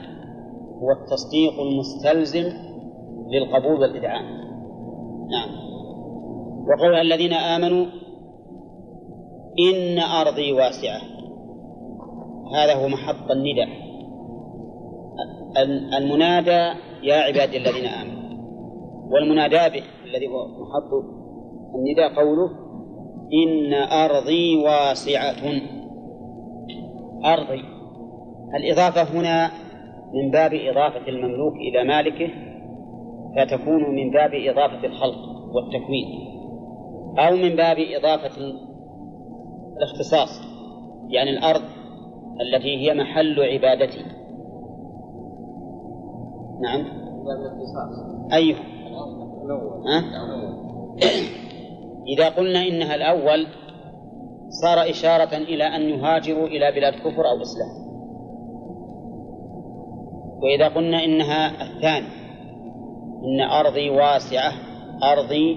[0.82, 2.52] هو التصديق المستلزم
[3.30, 4.24] للقبول والإذعان
[5.30, 5.48] نعم.
[6.68, 7.86] وقول الذين آمنوا
[9.58, 11.00] إن أرضي واسعة.
[12.54, 13.68] هذا هو محط النداء.
[15.98, 18.26] المنادى يا عبادي الذين آمنوا.
[19.10, 20.92] والمنادى به الذي هو محط
[21.74, 22.65] النداء قوله
[23.32, 25.60] إن أرضي واسعة.
[27.24, 27.62] أرضي.
[28.54, 29.50] الإضافة هنا
[30.14, 32.30] من باب إضافة المملوك إلى مالكه
[33.36, 35.18] فتكون من باب إضافة الخلق
[35.54, 36.06] والتكوين
[37.18, 38.54] أو من باب إضافة
[39.76, 40.40] الاختصاص
[41.08, 41.62] يعني الأرض
[42.40, 44.04] التي هي محل عبادتي.
[46.62, 46.86] نعم.
[48.32, 48.58] أيوه.
[49.88, 50.02] أه؟
[52.08, 53.46] إذا قلنا إنها الأول
[54.48, 57.86] صار إشارة إلى أن يهاجروا إلى بلاد كفر أو إسلام.
[60.42, 62.06] وإذا قلنا إنها الثاني
[63.24, 64.52] إن أرضي واسعة
[65.12, 65.56] أرضي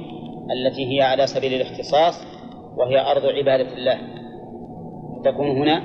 [0.52, 2.24] التي هي على سبيل الاختصاص
[2.78, 4.00] وهي أرض عبادة الله.
[5.26, 5.84] تكون هنا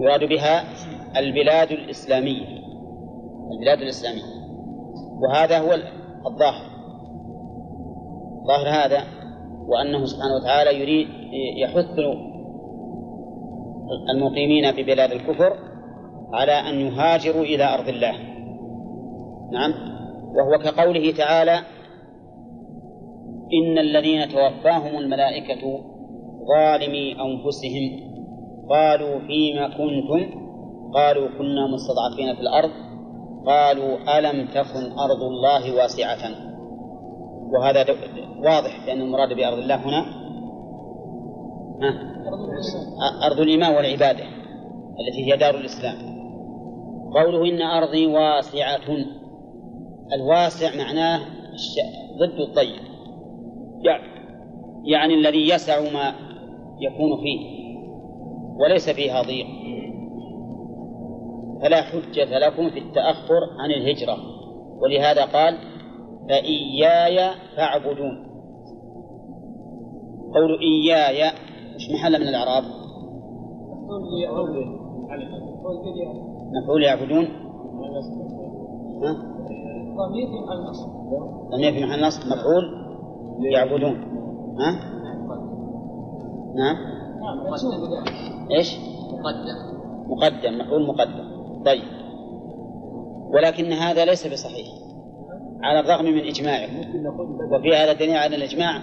[0.00, 0.64] يراد بها
[1.16, 2.58] البلاد الإسلامية
[3.52, 4.22] البلاد الإسلامية.
[5.22, 5.74] وهذا هو
[6.26, 6.77] الظاهر.
[8.48, 9.04] ظاهر هذا
[9.68, 11.08] وأنه سبحانه وتعالى يريد
[11.56, 11.98] يحث
[14.14, 15.52] المقيمين في بلاد الكفر
[16.32, 18.12] على أن يهاجروا إلى أرض الله.
[19.52, 19.72] نعم.
[20.36, 21.58] وهو كقوله تعالى
[23.52, 25.80] إن الذين توفاهم الملائكة
[26.48, 28.08] ظالمي أنفسهم.
[28.70, 30.48] قالوا فيما كنتم؟
[30.94, 32.70] قالوا كنا مستضعفين في الأرض.
[33.46, 36.47] قالوا ألم تكن أرض الله واسعة؟
[37.52, 37.86] وهذا
[38.38, 40.04] واضح لأن المراد بأرض الله هنا؟
[43.26, 44.24] أرض الإيمان والعبادة
[45.00, 45.96] التي هي دار الإسلام.
[47.14, 48.96] قوله إن أرضي واسعة.
[50.12, 51.20] الواسع معناه
[52.18, 52.82] ضد الضيق
[54.84, 56.14] يعني الذي يسع ما
[56.80, 57.58] يكون فيه
[58.60, 59.46] وليس فيها ضيق.
[61.62, 64.16] فلا حجة لكم في التأخر عن الهجرة.
[64.80, 65.58] ولهذا قال
[66.28, 68.28] فإياي فاعبدون.
[70.34, 71.32] قول إياي.
[71.74, 72.64] مش محل من الإعراب؟
[76.62, 77.28] مفعول يعبدون؟
[79.98, 80.88] ضمير في محل نصب
[81.74, 82.20] في محل نصب.
[82.26, 82.64] مفعول
[83.52, 83.96] يعبدون.
[84.58, 84.98] ها؟
[86.54, 86.76] نعم.
[88.50, 88.78] إيش؟
[89.12, 90.58] مقدم مقدم.
[90.58, 91.28] مفعول مقدم.
[91.64, 91.82] طيب.
[93.34, 94.77] ولكن هذا ليس بصحيح.
[95.62, 96.68] على الرغم من إجماعه.
[97.52, 98.80] وفي هذا دليل على الإجماع.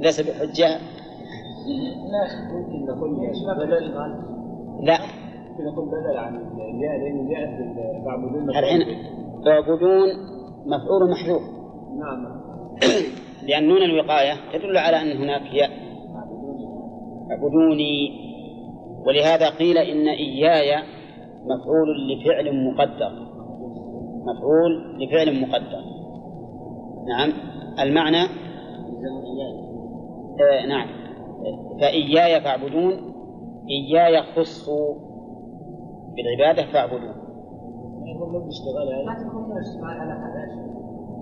[0.00, 0.68] ليس بحجة.
[1.68, 2.22] لا
[2.52, 3.10] ممكن نقول
[3.66, 3.94] بدل
[4.82, 4.98] لا.
[5.50, 7.58] ممكن نقول بدل عن الياء لأن جاءت
[8.04, 8.80] تعبدون الحين
[9.44, 10.08] تعبدون
[10.66, 11.42] مفعول محذوف.
[11.98, 12.38] نعم.
[13.48, 15.70] لأن نون الوقاية تدل على أن هناك ياء.
[17.30, 18.28] اعبدوني.
[19.06, 20.82] ولهذا قيل إن إياي
[21.44, 23.27] مفعول لفعل مقدر.
[24.28, 25.84] مفعول لفعل مقدر
[27.08, 27.32] نعم.
[27.80, 28.22] المعنى؟
[30.40, 30.88] آه نعم.
[31.80, 32.92] فإياي فاعبدون
[33.70, 34.70] إياي خص
[36.16, 37.14] بالعبادة فاعبدون.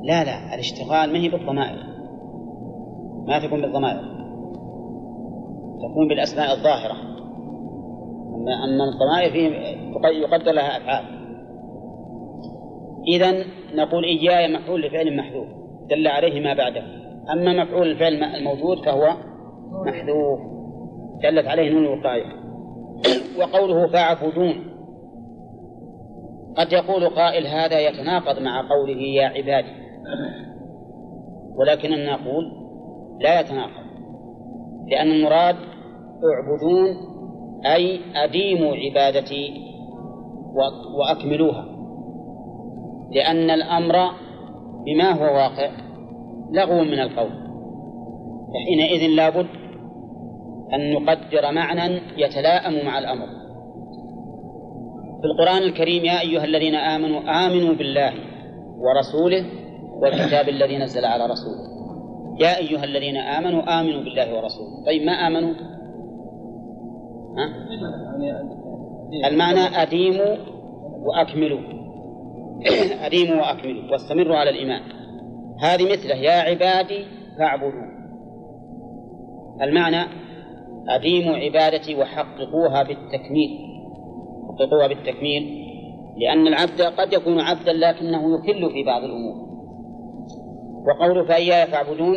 [0.02, 1.78] لا لا الاشتغال ما هي بالضمائر.
[3.26, 4.16] ما تكون بالضمائر.
[5.78, 6.96] تكون بالأسماء الظاهرة.
[8.34, 9.48] أما أما الضمائر فيه
[10.09, 11.15] يقدر لها أفعال.
[13.09, 13.44] إذا
[13.74, 16.82] نقول إياي مفعول لفعل محذوف دل عليه ما بعده.
[17.32, 19.16] أما مفعول الفعل الموجود فهو
[19.86, 20.40] محذوف.
[21.22, 22.26] دلت عليه نون الوقاية.
[23.40, 24.76] وقوله فاعبدون.
[26.57, 29.86] قد يقول قائل هذا يتناقض مع قوله يا عبادي.
[31.57, 32.52] ولكننا نقول
[33.20, 33.86] لا يتناقض.
[34.86, 35.57] لأن المراد
[36.34, 36.96] اعبدون
[37.66, 39.66] أي أديموا عبادتي
[40.94, 41.75] وأكملوها.
[43.16, 43.94] لأن الأمر
[44.86, 45.70] بما هو واقع
[46.52, 47.30] لغو من القول.
[48.52, 49.46] فحينئذ لابد
[50.74, 53.26] أن نقدر معنى يتلاءم مع الأمر.
[55.20, 58.12] في القرآن الكريم يا أيها الذين آمنوا آمنوا بالله
[58.78, 59.44] ورسوله
[60.02, 61.76] والكتاب الذي نزل على رسوله.
[62.40, 64.84] يا أيها الذين آمنوا آمنوا بالله ورسوله.
[64.86, 65.54] طيب ما آمنوا؟
[67.38, 67.46] ها؟
[69.28, 70.36] المعنى أديموا
[71.04, 71.60] وأكملوا.
[73.07, 74.82] أديموا وأكملوا واستمروا على الإيمان.
[75.61, 77.04] هذه مثله يا عبادي
[77.38, 77.96] فاعبدون
[79.62, 80.11] المعنى
[80.88, 83.59] أديموا عبادتي وحققوها بالتكميل.
[84.48, 85.66] حققوها بالتكميل
[86.16, 89.46] لأن العبد قد يكون عبدا لكنه يكل في بعض الأمور.
[90.86, 92.16] وقوله فإياي فاعبدون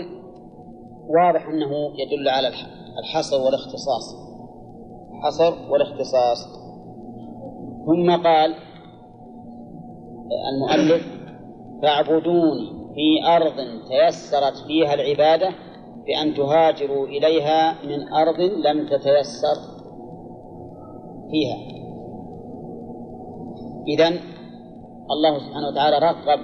[1.10, 2.48] واضح أنه يدل على
[3.00, 4.16] الحصر والاختصاص.
[5.14, 6.60] الحصر والاختصاص.
[7.86, 8.56] ثم قال
[10.54, 11.08] المؤلف
[11.82, 13.56] فاعبدوني في أرض
[13.88, 15.50] تيسرت فيها العبادة
[16.06, 19.56] بأن تهاجروا إليها من أرض لم تتيسر
[21.32, 21.58] فيها.
[23.88, 24.08] إذا
[25.12, 26.40] الله سبحانه وتعالى رغب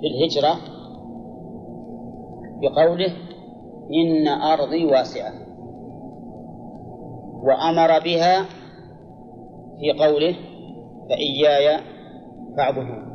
[0.00, 0.56] في الهجرة
[2.62, 3.12] بقوله
[3.94, 5.32] إن أرضي واسعة
[7.42, 8.44] وأمر بها
[9.80, 10.36] في قوله
[11.08, 11.80] فإياي
[12.56, 13.10] فاعبدون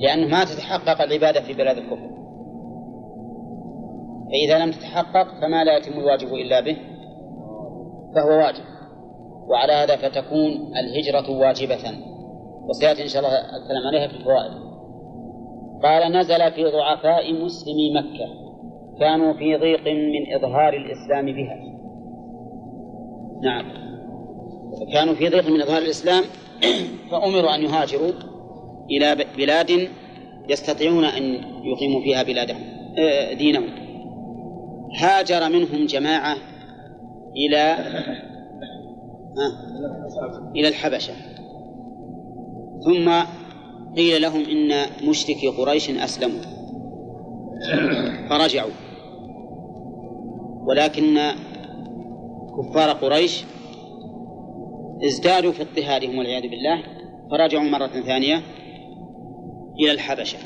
[0.00, 2.10] لأنه ما تتحقق العبادة في بلاد الكفر.
[4.30, 6.76] فإذا لم تتحقق فما لا يتم الواجب إلا به
[8.14, 8.64] فهو واجب.
[9.48, 11.98] وعلى هذا فتكون الهجرة واجبة
[12.68, 14.52] وسيأتي إن شاء الله الكلام عليها في الفوائد.
[15.82, 18.50] قال نزل في ضعفاء مسلمي مكة
[19.00, 21.56] كانوا في ضيق من إظهار الإسلام بها.
[23.42, 23.90] نعم.
[24.92, 26.24] كانوا في ضيق من إظهار الإسلام
[27.10, 28.12] فأمروا أن يهاجروا
[28.90, 29.88] إلى بلاد
[30.48, 31.22] يستطيعون أن
[31.64, 32.62] يقيموا فيها بلادهم
[32.98, 33.68] آه، دينهم.
[34.96, 36.36] هاجر منهم جماعة
[37.36, 37.76] إلى
[40.56, 41.12] إلى الحبشة.
[42.84, 43.10] ثم
[43.96, 46.40] قيل لهم إن مشركي قريش أسلموا.
[48.28, 48.70] فرجعوا.
[50.66, 51.18] ولكن
[52.58, 53.44] كفار قريش
[55.04, 56.82] ازدادوا في اضطهادهم والعياذ بالله
[57.30, 58.42] فرجعوا مرة ثانية
[59.80, 60.38] إلى الحبشة.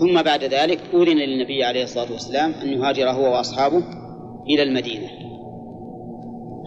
[0.00, 3.82] ثم بعد ذلك أذن للنبي عليه الصلاة والسلام أن يهاجر هو وأصحابه
[4.50, 5.08] إلى المدينة.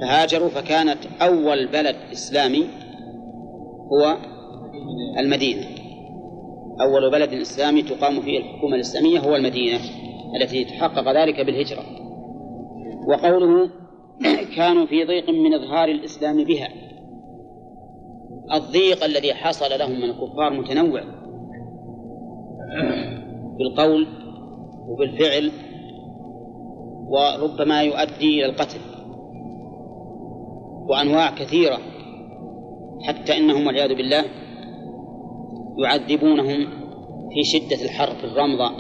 [0.02, 2.64] فهاجروا فكانت أول بلد إسلامي
[3.92, 4.18] هو
[5.20, 5.66] المدينة.
[6.82, 9.80] أول بلد إسلامي تقام فيه الحكومة الإسلامية هو المدينة
[10.42, 11.84] التي تحقق ذلك بالهجرة.
[13.08, 13.81] وقوله
[14.56, 16.70] كانوا في ضيق من إظهار الإسلام بها.
[18.54, 21.04] الضيق الذي حصل لهم من الكفار متنوع.
[23.58, 24.08] بالقول
[24.88, 25.52] وبالفعل
[27.08, 28.80] وربما يؤدي إلى القتل.
[30.90, 31.78] وأنواع كثيرة.
[33.02, 34.26] حتى إنهم والعياذ بالله
[35.84, 36.68] يعذبونهم
[37.34, 38.72] في شدة الحر في الرمضة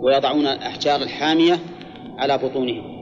[0.00, 1.58] ويضعون الأحجار الحامية
[2.18, 2.95] على بطونهم.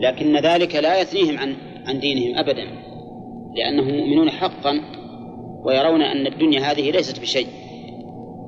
[0.00, 2.64] لكن ذلك لا يثنيهم عن عن دينهم أبدا
[3.54, 4.80] لأنهم مؤمنون حقا
[5.64, 7.46] ويرون أن الدنيا هذه ليست بشيء.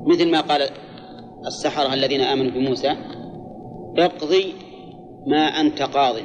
[0.07, 0.68] مثل ما قال
[1.47, 2.97] السحرة الذين آمنوا بموسى
[3.99, 4.55] اقضي
[5.26, 6.16] ما أنت قاض.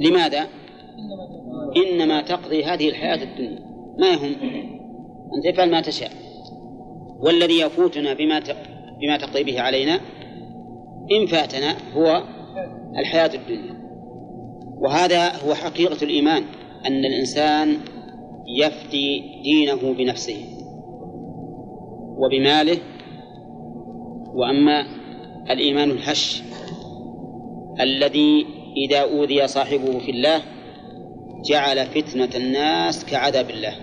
[0.00, 0.46] لماذا؟
[1.76, 3.60] إنما تقضي هذه الحياة الدنيا.
[3.98, 4.34] ما يهم؟
[5.36, 6.10] أنت افعل ما تشاء.
[7.20, 8.42] والذي يفوتنا بما
[9.00, 10.00] بما تقضي به علينا
[11.12, 12.22] إن فاتنا هو
[12.98, 13.78] الحياة الدنيا.
[14.80, 16.44] وهذا هو حقيقة الإيمان
[16.86, 17.76] أن الإنسان
[18.56, 20.44] يفدي دينه بنفسه
[22.18, 22.78] وبماله.
[24.34, 24.86] وأما
[25.50, 26.42] الإيمان الهش
[27.80, 28.46] الذي
[28.76, 30.42] إذا أوذي صاحبه في الله
[31.44, 33.74] جعل فتنة الناس كعذاب الله.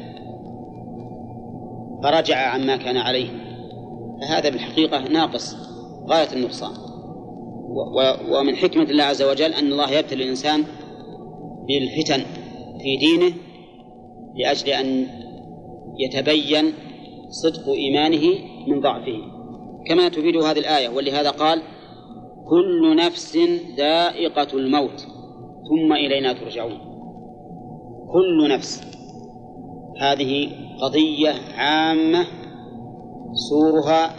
[2.03, 3.30] فرجع عما كان عليه.
[4.21, 5.55] فهذا بالحقيقة ناقص
[6.09, 6.84] غاية النقصان.
[8.32, 10.63] ومن حكمة الله عز وجل أن الله يبتلي الإنسان
[11.67, 12.26] بالفتن
[12.82, 13.36] في دينه
[14.36, 15.07] لأجل أن
[15.99, 16.73] يتبين
[17.30, 19.17] صدق إيمانه من ضعفه.
[19.88, 21.61] كما تفيد هذه الآية ولهذا قال
[22.49, 23.38] كل نفس
[23.78, 25.07] ذائقة الموت
[25.69, 26.78] ثم إلينا ترجعون.
[28.13, 28.82] كل نفس.
[30.01, 30.49] هذه
[30.82, 32.26] قضية عامة
[33.49, 34.15] سورها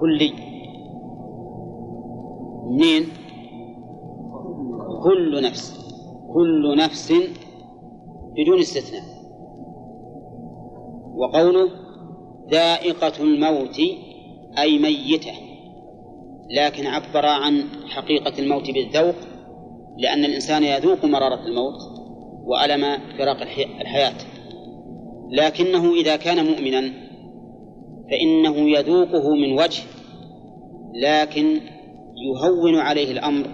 [0.00, 0.51] كلي.
[2.72, 3.08] منين؟
[5.02, 5.82] كل نفس
[6.34, 7.12] كل نفس
[8.36, 9.02] بدون استثناء.
[11.14, 11.70] وقوله
[12.50, 13.78] ذائقة الموت
[14.58, 15.32] أي ميتة.
[16.50, 19.14] لكن عبر عن حقيقة الموت بالذوق
[19.98, 21.80] لأن الإنسان يذوق مرارة الموت
[22.44, 23.42] وألم فراق
[23.80, 24.14] الحياة.
[25.32, 26.92] لكنه إذا كان مؤمنا
[28.10, 29.82] فإنه يذوقه من وجه
[30.94, 31.60] لكن
[32.22, 33.46] يهون عليه الأمر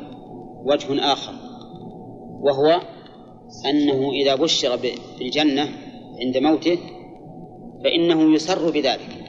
[0.65, 1.33] وجه آخر
[2.41, 2.81] وهو
[3.67, 4.79] أنه إذا بشر
[5.19, 5.69] بالجنة
[6.21, 6.79] عند موته
[7.85, 9.29] فإنه يسر بذلك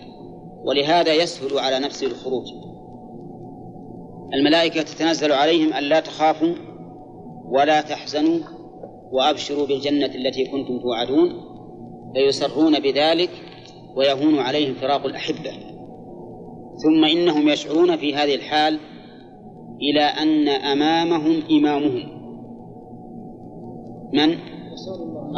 [0.63, 2.45] ولهذا يسهل على نفسه الخروج.
[4.33, 6.53] الملائكة تتنزل عليهم أن لا تخافوا
[7.45, 8.39] ولا تحزنوا
[9.11, 11.29] وأبشروا بالجنة التي كنتم توعدون
[12.13, 13.29] فيسرون بذلك
[13.95, 15.51] ويهون عليهم فراق الأحبة.
[16.83, 18.79] ثم إنهم يشعرون في هذه الحال
[19.81, 22.19] إلى أن أمامهم إمامهم.
[24.13, 24.37] من؟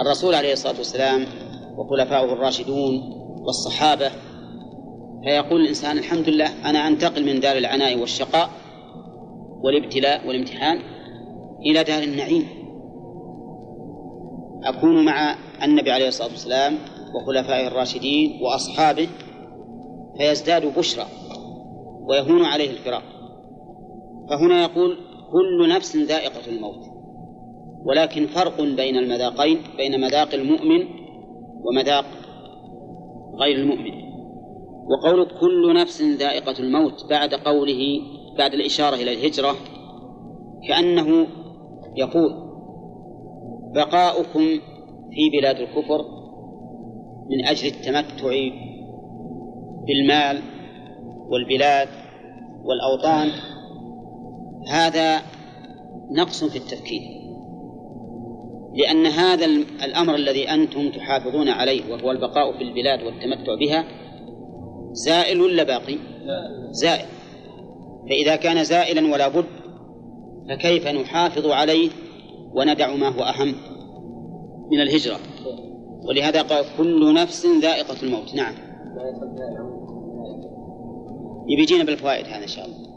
[0.05, 1.25] الرسول عليه الصلاة والسلام
[1.77, 3.01] وخلفاؤه الراشدون
[3.45, 4.11] والصحابة.
[5.23, 8.49] فيقول الإنسان الحمد لله أنا أنتقل من دار العناء والشقاء
[9.63, 10.79] والابتلاء والامتحان
[11.65, 12.47] إلى دار النعيم.
[14.63, 16.77] أكون مع النبي عليه الصلاة والسلام
[17.15, 19.07] وخلفائه الراشدين وأصحابه
[20.17, 21.05] فيزداد بشرى
[22.07, 23.20] ويهون عليه الفراق.
[24.29, 24.97] فهنا يقول
[25.31, 26.85] كل نفس ذائقة الموت
[27.85, 30.87] ولكن فرق بين المذاقين بين مذاق المؤمن
[31.63, 32.05] ومذاق
[33.35, 34.11] غير المؤمن.
[34.89, 38.01] وقول كل نفس ذائقة الموت بعد قوله
[38.37, 39.55] بعد الإشارة إلى الهجرة
[40.67, 41.27] كأنه
[41.95, 42.51] يقول
[43.75, 44.59] بقاؤكم
[45.11, 46.05] في بلاد الكفر
[47.29, 48.29] من أجل التمتع
[49.87, 50.41] بالمال
[51.29, 51.87] والبلاد
[52.63, 53.29] والأوطان
[54.67, 55.21] هذا
[56.11, 57.01] نقص في التفكير.
[58.75, 59.45] لأن هذا
[59.85, 63.85] الأمر الذي أنتم تحافظون عليه وهو البقاء في البلاد والتمتع بها
[64.91, 65.97] زائل ولا باقي؟
[66.71, 67.05] زائل.
[68.09, 69.45] فإذا كان زائلا ولا بد
[70.49, 71.89] فكيف نحافظ عليه
[72.53, 73.55] وندع ما هو أهم
[74.71, 75.19] من الهجرة؟
[76.03, 78.35] ولهذا قال كل نفس ذائقة الموت.
[78.35, 78.53] نعم.
[81.47, 82.90] يبي يجينا بالفوائد هذا إن شاء الله.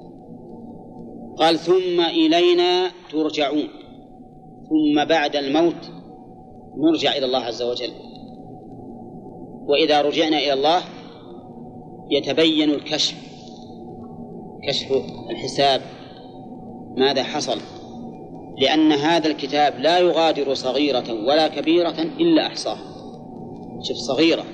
[1.39, 3.69] قال ثم إلينا ترجعون.
[4.69, 5.91] ثم بعد الموت
[6.77, 7.93] نرجع إلى الله عز وجل.
[9.67, 10.83] وإذا رجعنا إلى الله
[12.11, 13.17] يتبين الكشف.
[14.69, 14.93] كشف
[15.31, 15.81] الحساب
[16.97, 17.59] ماذا حصل.
[18.59, 22.95] لأن هذا الكتاب لا يغادر صغيرة ولا كبيرة إلا أحصاها.
[23.83, 24.45] شوف صغيرة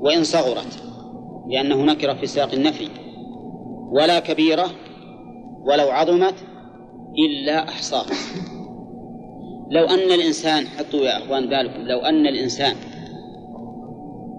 [0.00, 0.82] وإن صغرت
[1.48, 2.88] لأنه نكر في سياق النفي.
[3.92, 4.70] ولا كبيرة
[5.68, 6.34] ولو عظمت
[7.18, 8.16] إلا أحصاها.
[9.70, 12.76] لو أن الإنسان حطوا يا أخوان بالكم لو أن الإنسان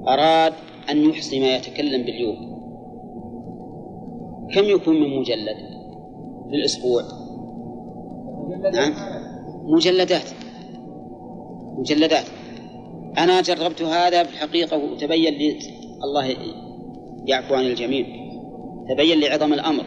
[0.07, 0.53] أراد
[0.89, 2.49] أن يحصي ما يتكلم باليوم
[4.53, 5.57] كم يكون من مجلد
[6.51, 7.03] للأسبوع
[8.73, 8.93] نعم.
[9.63, 10.29] مجلدات.
[11.77, 12.25] مجلدات.
[13.17, 15.59] أنا جربت هذا في الحقيقة وتبين لي
[16.03, 16.35] الله
[17.25, 18.05] يعفو عن الجميع
[18.89, 19.85] تبين لي عظم الأمر.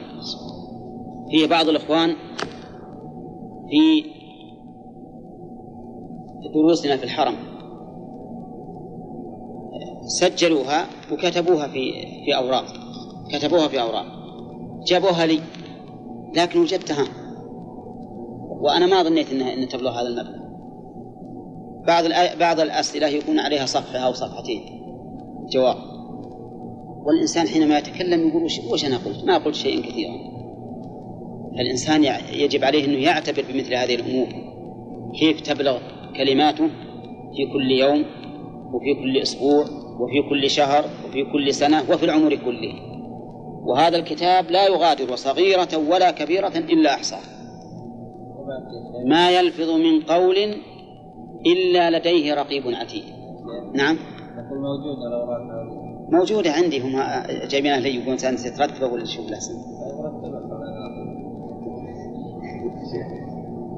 [1.30, 2.16] في بعض الإخوان
[3.70, 4.04] في
[6.54, 7.34] دروسنا في الحرم
[10.06, 11.92] سجلوها وكتبوها في
[12.24, 12.64] في أوراق.
[13.32, 14.06] كتبوها في أوراق.
[14.86, 15.40] جابوها لي
[16.36, 17.04] لكن وجدتها.
[18.60, 20.42] وأنا ما ظنيت إنها إن تبلغ هذا المبلغ.
[21.86, 22.04] بعض
[22.40, 24.82] بعض الأسئلة يكون عليها صفحة أو صفحتين.
[25.50, 25.76] جواب.
[27.06, 30.41] والإنسان حينما يتكلم يقول وش أنا قلت؟ ما قلت شيئا كثيرا.
[31.60, 34.28] الإنسان يجب عليه أنه يعتبر بمثل هذه الأمور.
[35.20, 35.78] كيف تبلغ
[36.16, 36.68] كلماته
[37.36, 38.04] في كل يوم
[38.72, 39.64] وفي كل أسبوع
[40.00, 42.74] وفي كل شهر وفي كل سنة وفي العمر كله.
[43.66, 47.32] وهذا الكتاب لا يغادر صغيرة ولا كبيرة إلا أحصاها
[49.06, 50.36] ما يلفظ من قول
[51.46, 53.04] إلا لديه رقيب عتيد.
[53.74, 53.98] نعم؟
[54.52, 55.12] موجودة
[56.12, 57.02] موجودة عندي هم
[57.50, 59.30] جايبينها لي يقولون ترتبه ولا شوف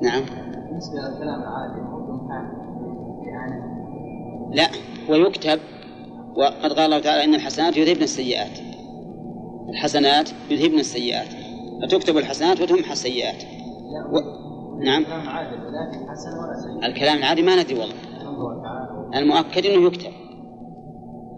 [0.03, 0.23] نعم.
[0.69, 1.95] بالنسبة للكلام العادي
[4.55, 4.69] لا
[5.09, 5.61] ويكتب
[6.37, 8.59] وقد قال الله تعالى إن الحسنات يذهبن السيئات.
[9.69, 11.29] الحسنات يذهبن السيئات.
[11.83, 13.43] فتكتب الحسنات وتمحى السيئات
[14.13, 14.19] و...
[14.85, 15.03] نعم.
[15.03, 17.95] الكلام العادي لكن حسن ولا الكلام العادي ما ندري والله.
[19.15, 20.13] المؤكد إنه يكتب.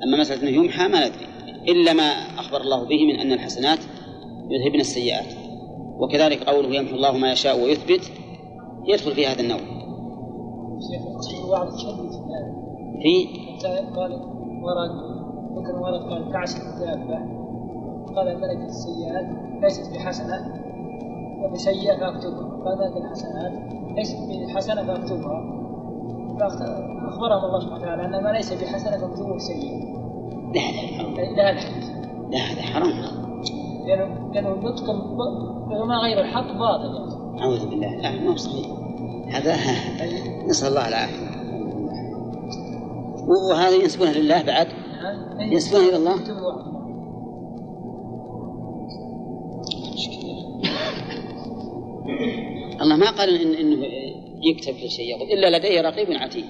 [0.04, 1.26] أما مسألة إنه يمحى ما ندري.
[1.68, 2.02] إلا ما
[2.38, 3.78] أخبر الله به من أن الحسنات
[4.50, 5.34] يذهبن السيئات.
[5.98, 8.10] وكذلك قوله يمحو الله ما يشاء ويثبت.
[8.86, 9.58] يدخل في هذا النوع.
[13.02, 13.26] في
[13.96, 14.12] قال
[14.62, 14.90] ورد
[15.58, 17.18] ذكر ورد قال تعس الدابة
[18.16, 19.26] قال ملكة السيئات
[19.62, 20.54] ليست بحسنة.
[21.42, 22.64] وبسيئة فاكتبها.
[22.64, 23.52] قال ملكة الحسنات.
[23.96, 24.16] ليست
[24.48, 25.56] بحسنة فاكتبها.
[26.38, 29.96] فأخبرهم الله سبحانه وتعالى أن ما ليس بحسنة فاكتبوه سيئة.
[30.54, 30.60] لا
[31.36, 31.60] لا لا
[32.30, 33.16] لا هذا حرام.
[34.32, 34.90] لأنه النطق
[35.86, 37.15] ما غير الحق باطل يعني.
[37.40, 37.96] أعوذ بالله.
[37.96, 38.66] لا ما هو صحيح.
[39.28, 39.56] هذا
[40.46, 41.26] نسأل الله العافية.
[43.50, 44.68] وهذا ينسبونه لله بعد؟
[45.38, 46.14] ينسبونه إلى الله؟
[52.82, 53.86] الله ما قال إن إنه
[54.42, 56.46] يكتب كل شيء يقول إلا لديه رقيب عتيد.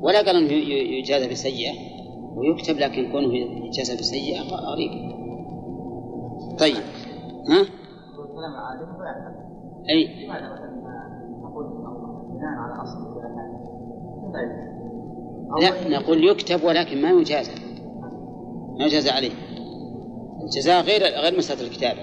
[0.00, 0.52] ولا قال إنه
[0.98, 1.72] يجازى بسيئة.
[2.36, 3.34] ويكتب لكن كونه
[3.66, 5.12] يجازى بسيئة غريب.
[6.58, 6.82] طيب.
[7.48, 7.66] ها؟
[9.90, 10.28] أي.
[15.60, 17.52] لا نقول يكتب ولكن ما يجازى
[18.78, 19.30] ما يجازى عليه.
[20.42, 22.00] الجزاء غير غير مسألة الكتابة.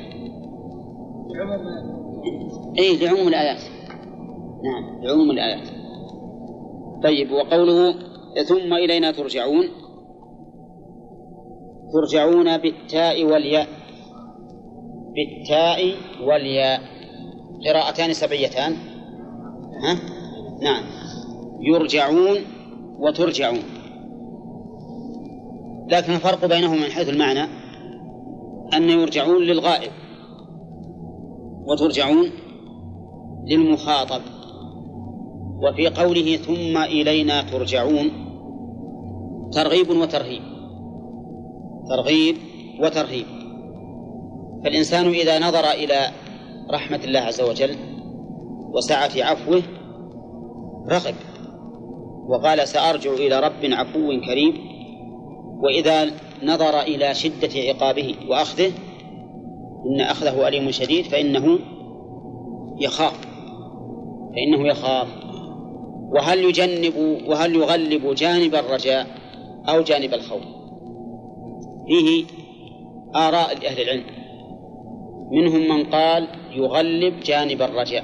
[2.79, 3.61] أي لعموم الآيات.
[4.63, 5.67] نعم لعموم الآيات.
[7.03, 7.93] طيب وقوله
[8.47, 9.65] ثم إلينا ترجعون.
[11.93, 13.67] ترجعون بالتاء والياء.
[15.15, 15.95] بالتاء
[16.27, 16.98] والياء.
[17.65, 18.75] قراءتان سبعيتان؟
[19.83, 19.99] ها؟
[20.61, 20.83] نعم.
[21.61, 22.37] يرجعون
[22.99, 23.63] وترجعون.
[25.87, 27.43] لكن الفرق بينهما من حيث المعنى
[28.73, 29.91] أن يرجعون للغائب
[31.65, 32.31] وترجعون
[33.45, 34.21] للمخاطب.
[35.63, 38.11] وفي قوله ثم إلينا ترجعون
[39.51, 40.41] ترغيب وترهيب.
[41.89, 42.35] ترغيب
[42.79, 43.25] وترهيب.
[44.63, 46.11] فالإنسان إذا نظر إلى
[46.73, 47.75] رحمة الله عز وجل
[48.73, 49.61] وسعة عفوه
[50.91, 51.15] رغب
[52.27, 54.53] وقال سأرجع إلى رب عفو كريم
[55.63, 56.11] وإذا
[56.43, 58.71] نظر إلى شدة عقابه وأخذه
[59.85, 61.59] إن أخذه أليم شديد فإنه
[62.79, 63.27] يخاف
[64.35, 65.07] فإنه يخاف.
[66.11, 66.93] وهل يجنب
[67.27, 69.07] وهل يغلب جانب الرجاء
[69.69, 70.43] أو جانب الخوف؟
[71.87, 72.25] فيه
[73.15, 74.03] آراء لأهل العلم
[75.31, 78.03] منهم من قال يغلب جانب الرجاء.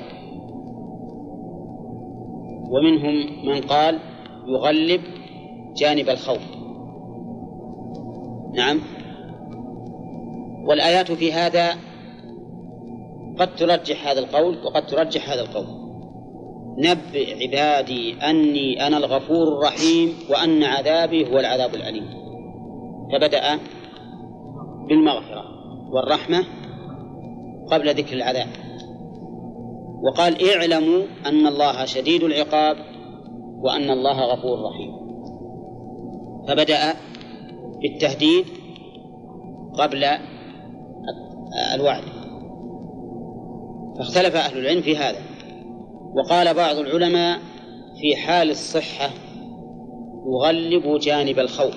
[2.70, 4.00] ومنهم من قال
[4.48, 5.02] يغلب
[5.76, 6.42] جانب الخوف.
[8.54, 8.80] نعم.
[10.68, 11.70] والآيات في هذا
[13.40, 15.66] قد ترجح هذا القول وقد ترجح هذا القول.
[16.78, 22.26] نبئ عبادي أني أنا الغفور الرحيم وأن عذابي هو العذاب الأليم.
[23.14, 23.60] فبدأ
[24.90, 25.46] بالمغفرة
[25.90, 26.46] والرحمة
[27.72, 28.48] قبل ذكر العذاب
[30.04, 32.78] وقال اعلموا أن الله شديد العقاب
[33.60, 34.96] وأن الله غفور رحيم.
[36.48, 36.94] فبدأ
[37.82, 38.46] بالتهديد
[39.74, 40.06] قبل
[41.74, 42.04] الوعد.
[43.98, 45.20] فاختلف أهل العلم في هذا.
[46.16, 47.40] وقال بعض العلماء
[48.02, 49.10] في حال الصحة
[50.28, 51.76] يغلب جانب الخوف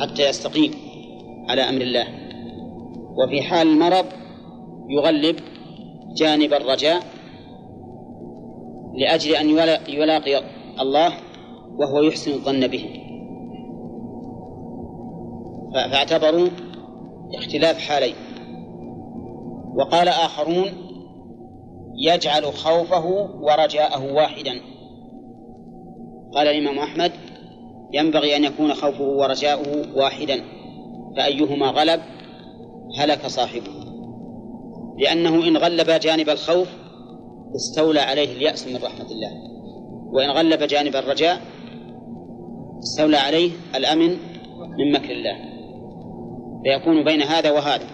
[0.00, 0.70] حتى يستقيم
[1.48, 2.25] على أمر الله.
[3.16, 4.06] وفي حال المرض
[4.88, 5.36] يغلب
[6.16, 7.02] جانب الرجاء
[8.94, 9.48] لأجل أن
[9.88, 10.42] يلاقي
[10.80, 11.12] الله
[11.78, 13.02] وهو يحسن الظن به.
[15.74, 16.48] فاعتبروا
[17.34, 18.14] اختلاف حالين.
[19.76, 20.66] وقال آخرون
[21.98, 23.06] يجعل خوفه
[23.40, 24.60] ورجاءه واحدا.
[26.34, 27.12] قال الإمام أحمد
[27.92, 30.40] ينبغي أن يكون خوفه ورجاؤه واحدا
[31.16, 32.15] فأيهما غلب؟
[32.98, 33.70] هلك صاحبه.
[34.98, 36.68] لأنه إن غلب جانب الخوف
[37.56, 39.30] استولى عليه اليأس من رحمة الله.
[40.12, 41.40] وإن غلب جانب الرجاء
[42.82, 44.08] استولى عليه الأمن
[44.78, 45.36] من مكر الله.
[46.64, 47.86] فيكون بين هذا وهذا.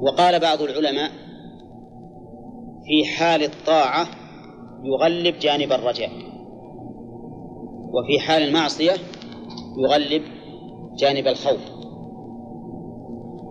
[0.00, 1.10] وقال بعض العلماء
[2.86, 4.06] في حال الطاعة
[4.84, 6.10] يغلب جانب الرجاء.
[7.94, 8.92] وفي حال المعصية
[9.78, 10.22] يغلب
[10.98, 11.73] جانب الخوف.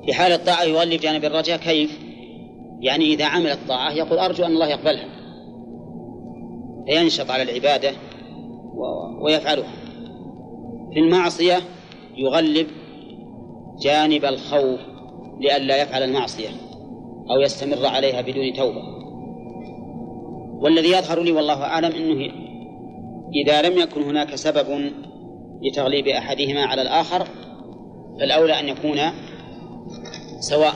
[0.05, 1.99] في حال الطاعة يغلب جانب الرجاء كيف؟
[2.79, 5.07] يعني إذا عمل الطاعة يقول أرجو أن الله يقبلها.
[6.87, 7.91] فينشط على العبادة
[9.21, 9.73] ويفعلها.
[10.93, 11.59] في المعصية
[12.17, 12.67] يغلب
[13.81, 14.79] جانب الخوف
[15.41, 16.49] لئلا يفعل المعصية
[17.31, 18.81] أو يستمر عليها بدون توبة.
[20.61, 22.31] والذي يظهر لي والله أعلم أنه
[23.35, 24.91] إذا لم يكن هناك سبب
[25.61, 27.27] لتغليب أحدهما على الآخر
[28.19, 28.99] فالأولى أن يكون
[30.39, 30.73] سواء.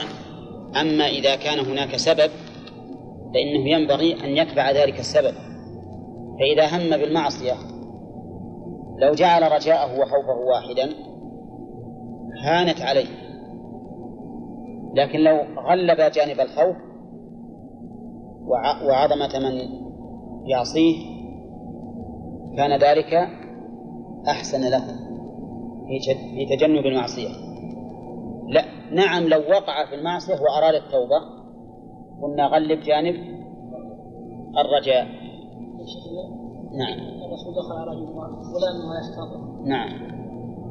[0.82, 2.32] أما إذا كان هناك سبب
[3.34, 5.34] فإنه ينبغي أن يتبع ذلك السبب.
[6.40, 7.54] فإذا هم بالمعصية
[9.02, 10.90] لو جعل رجاءه وخوفه واحدا
[12.44, 13.28] هانت عليه.
[14.94, 15.38] لكن لو
[15.70, 16.76] غلب جانب الخوف
[18.86, 19.70] وعظمة من
[20.46, 20.96] يعصيه
[22.58, 23.14] كان ذلك
[24.28, 24.84] أحسن له
[26.36, 27.30] في تجنب المعصية.
[28.48, 28.77] لا.
[28.92, 31.20] نعم لو وقع في المعصية وأراد التوبة
[32.22, 33.16] قلنا غلب جانب
[34.58, 35.08] الرجاء.
[36.72, 37.00] نعم.
[37.26, 38.14] الرسول دخل على رجل
[38.88, 39.30] ما يحتاط
[39.66, 39.90] نعم.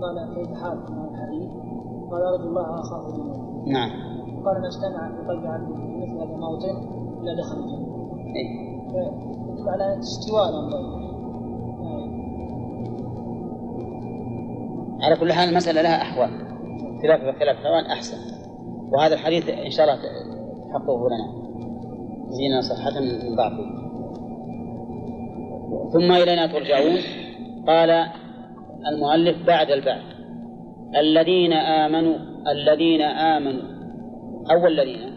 [0.00, 1.50] قال كيف حالك؟ مع الحديث؟
[2.10, 3.90] قال أرجو الله أخاف الموت نعم.
[4.44, 7.86] قال ما اجتمع في قلب عبد مثل هذا الموطن إلا دخل الجنة.
[8.36, 11.06] إيه؟ فيدل على استواء الأمرين
[15.02, 16.45] على كل حال المسألة لها أحوال.
[17.02, 18.16] خلاف خلاف الأحوال أحسن.
[18.92, 21.46] وهذا الحديث إن شاء الله تحققه لنا.
[22.28, 23.64] زينا صحة من ضعفه
[25.92, 26.98] ثم إلينا ترجعون.
[27.66, 28.06] قال
[28.92, 30.02] المؤلف بعد البعث
[30.96, 32.14] الذين آمنوا
[32.52, 33.62] الذين آمنوا.
[34.50, 35.16] أو الذين.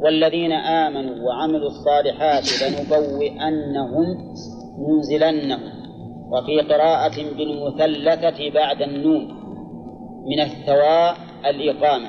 [0.00, 4.06] والذين آمنوا وعملوا الصالحات لنبوئنهم
[4.78, 5.60] ننزلنهم
[6.32, 9.37] وفي قراءة بالمثلثة بعد النون.
[10.26, 11.16] من الثواء
[11.46, 12.08] الإقامة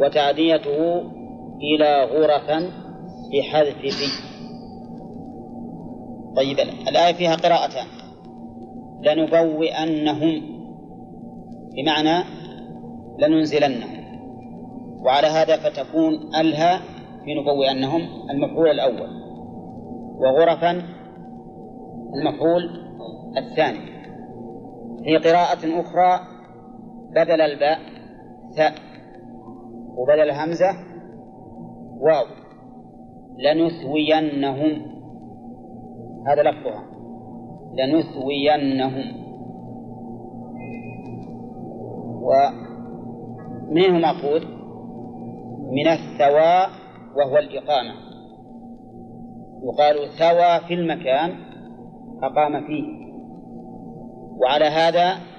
[0.00, 1.02] وتعديته
[1.62, 2.70] إلى غرفا
[3.32, 4.26] بحذف في
[6.36, 6.58] طيب
[6.88, 7.86] الآية فيها قراءتان.
[9.02, 10.42] لنبوئنهم
[11.76, 12.24] بمعنى
[13.18, 14.06] لننزلنهم.
[15.04, 16.80] وعلى هذا فتكون ألها
[17.24, 19.10] في نبوئنهم المفعول الأول
[20.18, 20.82] وغرفا
[22.14, 22.70] المفعول
[23.36, 23.96] الثاني.
[25.04, 26.35] في قراءة أخرى
[27.16, 27.78] بدل الباء
[28.56, 28.72] ثاء
[29.96, 30.70] وبدل الهمزة
[32.00, 32.26] واو.
[33.38, 34.82] لنثوينهم.
[36.26, 36.82] هذا لفظها.
[37.74, 39.26] لنثوينهم.
[42.22, 44.44] ومن هو مأخوذ
[45.72, 46.68] من الثواء
[47.16, 47.94] وهو الإقامة.
[49.64, 51.30] يقال ثوى في المكان
[52.22, 53.06] أقام فيه.
[54.38, 55.35] وعلى هذا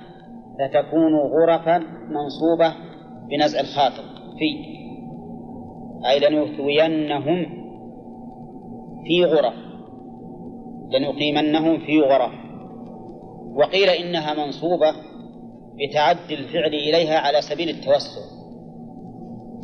[0.59, 1.77] فتكون غرفا
[2.09, 2.73] منصوبة
[3.29, 4.03] بنزع الخاطر.
[4.39, 4.77] في.
[6.09, 7.45] أي لنثوينهم
[9.03, 9.53] في غرف.
[10.91, 12.31] لنقيمنهم في غرف.
[13.55, 14.91] وقيل إنها منصوبة
[15.75, 18.21] بتعدي الفعل إليها على سبيل التوسع.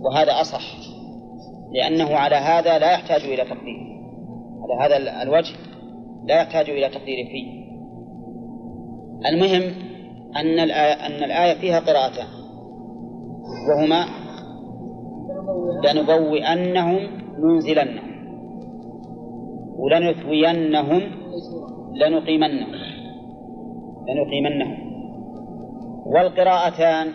[0.02, 0.78] وهذا أصح
[1.72, 3.94] لأنه على هذا لا يحتاج إلى تقدير.
[4.62, 5.56] على هذا الوجه
[6.26, 7.64] لا يحتاج إلى تقدير فيه.
[9.30, 9.93] المهم
[10.36, 12.28] أن الآية, أن الآية فيها قراءتان
[13.70, 14.06] وهما
[15.84, 17.00] لنبوئنهم
[17.40, 18.14] ننزلنهم
[19.78, 21.02] ولنثوينهم
[21.96, 22.72] لنقيمنهم.
[24.08, 24.94] لنقيمنهم.
[26.06, 27.08] والقراءتان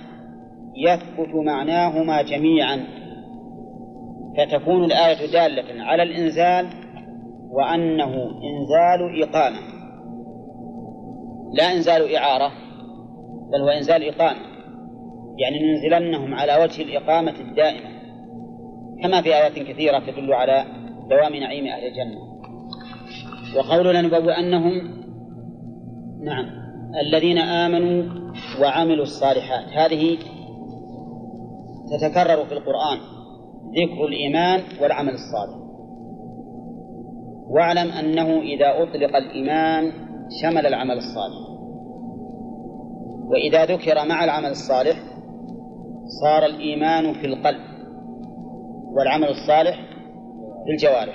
[0.76, 2.84] يثبت معناهما جميعا.
[4.38, 6.66] فتكون الآية دالة على الإنزال
[7.50, 9.58] وأنه إنزال إقامة.
[11.52, 12.67] لا إنزال إعارة.
[13.52, 14.40] بل هو إنزال إقامة.
[15.38, 17.98] يعني ننزلنهم على وجه الإقامة الدائمة.
[19.02, 20.64] كما في آيات كثيرة تدل على
[21.10, 22.18] دوام نعيم أهل الجنة.
[23.56, 24.98] وقول لنبوئنهم
[26.24, 26.46] نعم
[27.00, 28.04] الذين آمنوا
[28.62, 29.68] وعملوا الصالحات.
[29.72, 30.18] هذه
[31.90, 32.98] تتكرر في القرآن
[33.76, 35.58] ذكر الإيمان والعمل الصالح.
[37.50, 39.92] واعلم أنه إذا أطلق الإيمان
[40.42, 41.47] شمل العمل الصالح.
[43.28, 44.96] وإذا ذكر مع العمل الصالح
[46.22, 47.60] صار الإيمان في القلب
[48.92, 49.80] والعمل الصالح
[50.64, 51.14] في الجوارح.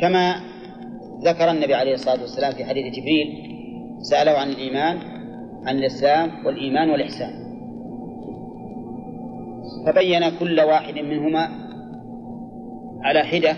[0.00, 0.34] كما
[1.24, 3.28] ذكر النبي عليه الصلاة والسلام في حديث جبريل
[4.00, 4.98] سأله عن الإيمان
[5.66, 7.42] عن الإسلام والإيمان والإحسان.
[9.86, 11.48] فبين كل واحد منهما
[13.02, 13.56] على حدة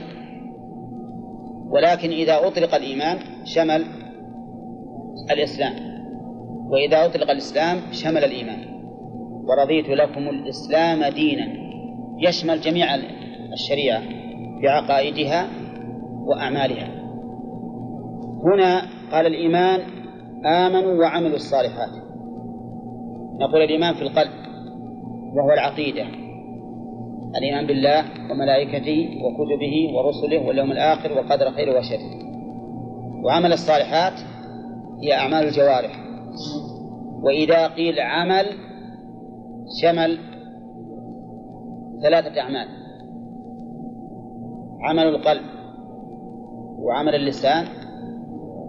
[1.69, 3.85] ولكن إذا أطلق الإيمان شمل
[5.31, 5.94] الإسلام.
[6.75, 8.59] وإذا أطلق الإسلام شمل الإيمان.
[9.49, 11.47] ورضيت لكم الإسلام دينا.
[12.19, 12.87] يشمل جميع
[13.53, 14.03] الشريعة
[14.63, 15.49] بعقائدها
[16.27, 16.89] وأعمالها.
[18.45, 18.83] هنا
[19.13, 19.81] قال الإيمان
[20.47, 21.91] آمنوا وعملوا الصالحات.
[23.41, 24.33] نقول الإيمان في القلب
[25.35, 26.07] وهو العقيدة.
[27.39, 31.99] الإيمان بالله وملائكته وكتبه ورسله واليوم الآخر وقدر خير وشر
[33.25, 34.21] وعمل الصالحات
[35.03, 36.04] هي أعمال الجوارح.
[37.23, 38.47] وإذا قيل عمل
[39.83, 40.19] شمل
[42.03, 42.69] ثلاثة أعمال.
[44.81, 45.43] عمل القلب
[46.79, 47.67] وعمل اللسان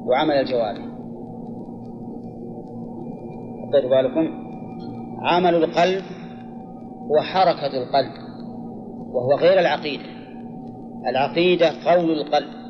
[0.06, 0.86] وعمل الجوارح.
[3.62, 4.46] حطيت بالكم؟
[5.20, 6.04] عمل القلب
[7.10, 8.12] وحركة القلب
[9.14, 10.04] وهو غير العقيدة.
[11.10, 12.66] العقيدة قول القلب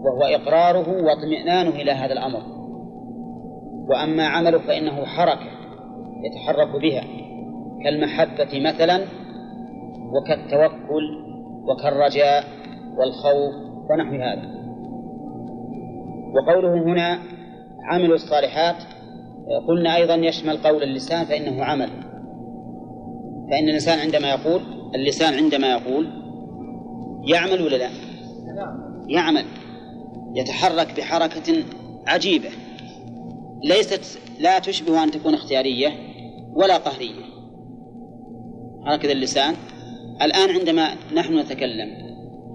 [0.00, 2.59] وهو إقراره واطمئنانه إلى هذا الأمر.
[3.90, 5.46] وأما عمله فإنه حركة
[6.24, 7.04] يتحرك بها
[7.84, 9.04] كالمحبة مثلا
[10.12, 11.30] وكالتوكل
[11.68, 12.44] وكالرجاء
[12.98, 13.54] والخوف
[13.90, 14.60] ونحو هذا.
[16.34, 17.18] وقوله هنا
[17.82, 18.76] عملوا الصالحات
[19.68, 21.88] قلنا أيضا يشمل قول اللسان فإنه عمل.
[23.50, 24.60] فإن الإنسان عندما يقول
[24.94, 26.08] اللسان عندما يقول
[27.24, 27.88] يعمل ولا لا؟
[29.08, 29.44] يعمل.
[30.34, 31.64] يتحرك بحركة
[32.06, 32.48] عجيبة.
[33.64, 35.88] ليست لا تشبه أن تكون اختيارية
[36.54, 37.24] ولا قهرية.
[38.86, 39.54] هكذا اللسان.
[40.22, 42.10] الآن عندما نحن نتكلم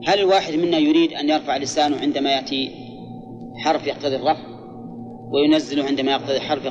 [0.08, 2.72] هل الواحد منا يريد أن يرفع لسانه عندما يأتي
[3.56, 4.56] حرف يقتضي الرفع
[5.32, 6.66] وينزله عندما يقتضي حرف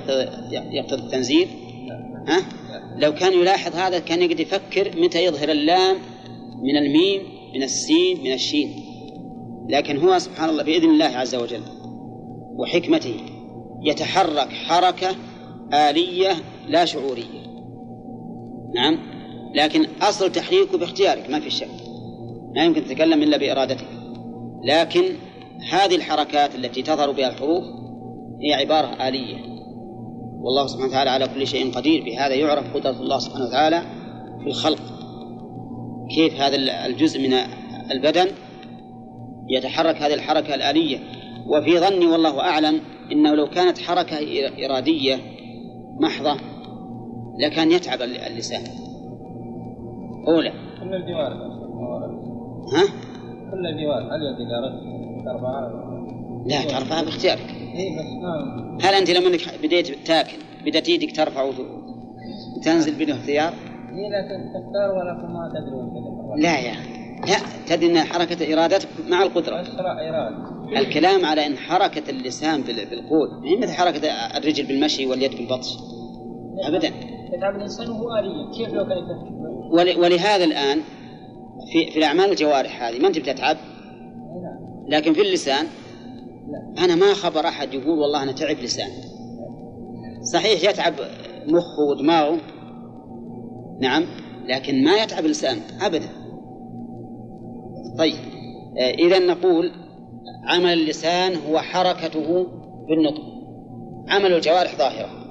[0.72, 1.48] يقتضي التنزيل؟
[2.28, 2.42] ها؟
[2.96, 5.96] لو كان يلاحظ هذا كان يقدر يفكر متى يظهر اللام
[6.62, 7.22] من الميم
[7.54, 8.70] من السين من الشين.
[9.68, 11.62] لكن هو سبحان الله بإذن الله عز وجل
[12.58, 13.16] وحكمته
[13.84, 15.16] يتحرك حركة
[15.72, 16.32] آلية
[16.68, 17.44] لا شعورية.
[18.74, 18.98] نعم؟
[19.54, 21.68] لكن أصل تحريكه باختيارك ما في شك.
[22.56, 23.86] ما يمكن تتكلم إلا بإرادتك.
[24.64, 25.04] لكن
[25.70, 27.64] هذه الحركات التي تظهر بها الحروف
[28.42, 29.36] هي عبارة آلية.
[30.40, 32.04] والله سبحانه وتعالى على كل شيء قدير.
[32.04, 33.82] بهذا يعرف قدرة الله سبحانه وتعالى
[34.40, 34.82] في الخلق.
[36.14, 36.56] كيف هذا
[36.86, 37.34] الجزء من
[37.90, 38.26] البدن
[39.48, 40.98] يتحرك هذه الحركة الآلية.
[41.46, 42.80] وفي ظني والله أعلم
[43.12, 44.18] إنه لو كانت حركة
[44.66, 45.16] إرادية
[46.00, 46.36] محضة
[47.38, 48.62] لكان يتعب اللسان.
[50.28, 50.52] أولى.
[50.80, 51.36] كل الجوارح
[52.72, 52.84] ها؟
[53.50, 54.52] كل الجوارح هل يجوز
[55.24, 55.94] ترفعها
[56.46, 57.54] لا ترفعها باختيارك.
[58.22, 60.36] ما هل أنت لما إنك بديت تاكل
[60.66, 61.42] بدأت يدك ترفع
[62.56, 63.52] وتنزل بدون اختيار؟
[63.92, 66.74] هي لكن تختار ولكن ما تدري لا يا
[67.26, 67.36] لا
[67.66, 69.56] تدري أن حركة إرادتك مع القدرة.
[69.56, 70.63] إرادة.
[70.78, 75.68] الكلام على أن حركة اللسان بال- بالقول ما هي مثل حركة الرجل بالمشي واليد بالبطش.
[76.68, 76.88] أبدا.
[77.36, 80.80] يتعب الإنسان وهو آلية كيف لو كان ولهذا الآن
[81.72, 83.56] في في الأعمال الجوارح هذه ما أنت بتتعب؟
[84.88, 85.66] لكن في اللسان؟
[86.78, 88.90] أنا ما خبر أحد يقول والله أنا تعب لسان.
[90.32, 90.94] صحيح يتعب
[91.46, 92.38] مخه ودماغه.
[93.80, 94.04] نعم
[94.48, 96.08] لكن ما يتعب اللسان أبدا.
[97.98, 98.14] طيب
[98.78, 99.72] آه، إذا نقول
[100.44, 102.46] عمل اللسان هو حركته
[102.88, 103.22] بالنطق.
[104.08, 105.24] عمل الجوارح ظاهرة.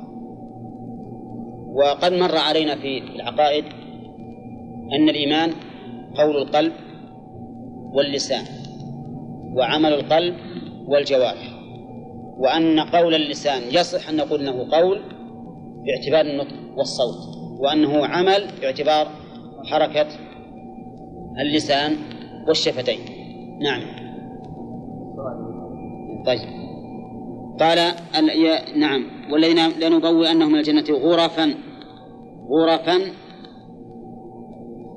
[1.74, 3.66] وقد مر علينا في العقائد
[4.94, 5.54] أن الإيمان
[6.16, 6.74] قول القلب
[7.94, 8.46] واللسان
[9.56, 10.36] وعمل القلب
[10.88, 11.54] والجوارح
[12.38, 15.02] وأن قول اللسان يصح أن نقول أنه قول
[15.86, 19.08] باعتبار النطق والصوت وأنه عمل باعتبار
[19.66, 20.08] حركة
[21.40, 21.96] اللسان
[22.48, 23.00] والشفتين.
[23.62, 24.03] نعم.
[26.26, 26.64] طيب.
[27.60, 27.96] قال
[28.76, 29.06] نعم.
[29.32, 31.56] والذين لنبوئنهم من الجنة غرفا.
[32.50, 33.00] غرفا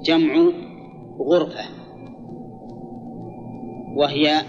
[0.03, 0.51] جمع
[1.21, 1.65] غرفة.
[3.97, 4.43] وهي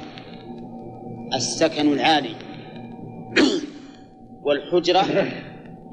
[1.34, 2.36] السكن العالي.
[4.46, 5.02] والحجرة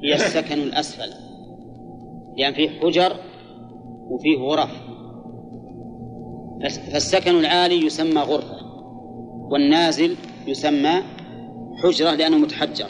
[0.03, 1.09] هي السكن الأسفل.
[2.37, 3.15] لأن فيه حجر
[4.09, 4.71] وفيه غرف.
[6.91, 8.65] فالسكن العالي يسمى غرفة.
[9.51, 10.15] والنازل
[10.47, 11.03] يسمى
[11.83, 12.87] حجرة لأنه متحجر.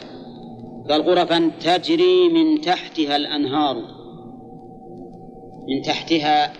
[0.90, 3.76] قال غرفا تجري من تحتها الأنهار.
[5.68, 6.52] من تحتها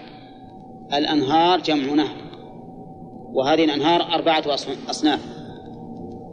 [0.95, 2.17] الأنهار جمع نهر.
[3.33, 4.45] وهذه الأنهار أربعة
[4.91, 5.21] أصناف.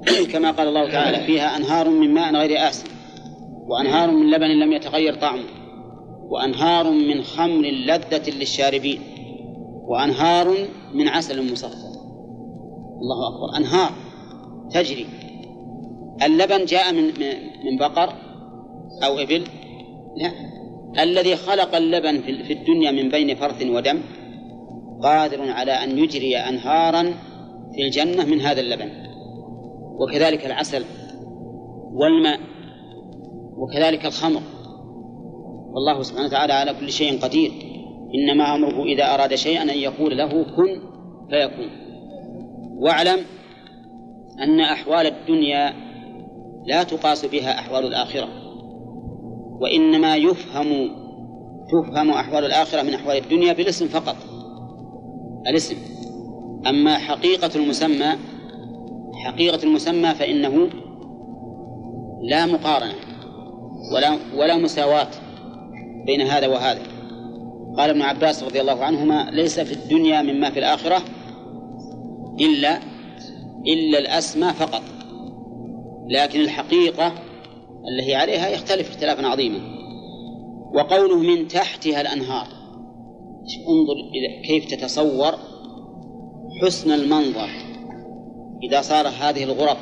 [0.32, 2.88] كما قال الله تعالى فيها أنهار من ماء غير آسن
[3.68, 5.44] وأنهار من لبن لم يتغير طعمه
[6.30, 9.00] وأنهار من خمر لذة للشاربين
[9.88, 11.94] وأنهار من عسل مصفى.
[13.02, 13.58] الله أكبر.
[13.58, 13.92] أنهار.
[14.74, 15.06] تجري.
[16.24, 17.04] اللبن جاء من
[17.66, 18.14] من بقر
[19.04, 19.44] أو إبل؟
[20.18, 20.32] لا.
[21.04, 24.00] الذي خلق اللبن في الدنيا من بين فرث ودم
[25.04, 27.04] قادر على أن يجري أنهارا
[27.76, 28.90] في الجنة من هذا اللبن.
[30.00, 30.84] وكذلك العسل
[31.94, 32.40] والماء
[33.58, 34.42] وكذلك الخمر.
[35.74, 37.52] والله سبحانه وتعالى على كل شيء قدير.
[38.16, 40.82] إنما أمره إذا أراد شيئا أن يقول له كن
[41.30, 41.70] فيكون.
[42.80, 43.20] واعلم
[44.40, 45.74] أن أحوال الدنيا
[46.66, 48.28] لا تقاس بها أحوال الآخرة
[49.60, 50.90] وإنما يفهم
[51.72, 54.16] تفهم أحوال الآخرة من أحوال الدنيا بالاسم فقط
[55.48, 55.76] الاسم.
[56.68, 58.16] أما حقيقة المسمى
[59.14, 60.70] حقيقة المسمى فإنه
[62.22, 62.94] لا مقارنة
[63.96, 65.10] ولا ولا مساواة
[66.06, 66.82] بين هذا وهذا.
[67.78, 71.02] قال ابن عباس رضي الله عنهما ليس في الدنيا مما في الآخرة
[72.40, 72.80] إلا
[73.68, 74.84] إلا الأسمى فقط.
[76.10, 77.14] لكن الحقيقة
[77.92, 79.60] التي عليها يختلف اختلافا عظيما.
[80.74, 82.48] وقوله من تحتها الأنهار.
[83.70, 85.34] انظر إلى كيف تتصور
[86.62, 87.50] حسن المنظر.
[88.64, 89.78] إذا صار هذه الغرف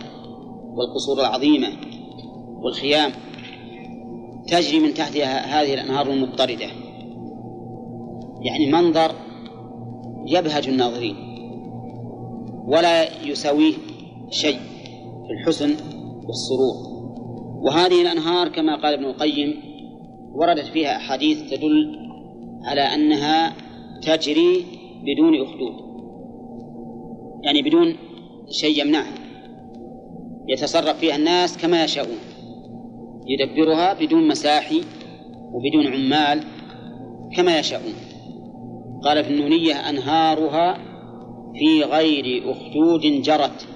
[0.74, 1.68] والقصور العظيمة
[2.64, 3.12] والخيام
[4.48, 6.68] تجري من تحتها هذه الأنهار المضطردة.
[8.42, 9.12] يعني منظر
[10.28, 11.31] يبهج الناظرين.
[12.68, 13.74] ولا يساويه
[14.30, 14.60] شيء
[15.28, 15.76] في الحسن
[16.28, 16.92] والسرور.
[17.66, 19.54] وهذه الأنهار كما قال ابن القيم
[20.36, 21.96] وردت فيها أحاديث تدل
[22.66, 23.54] على أنها
[24.02, 24.66] تجري
[25.04, 25.92] بدون أخدود
[27.44, 27.96] يعني بدون
[28.50, 29.16] شيء يمنعها.
[30.50, 32.18] يتصرف فيها الناس كما يشاءون
[33.28, 34.82] يدبرها بدون مساحي
[35.54, 36.44] وبدون عمال
[37.36, 37.94] كما يشاءون.
[39.04, 40.91] قال في النونية أنهارها
[41.56, 43.68] في غير أخدود جرت.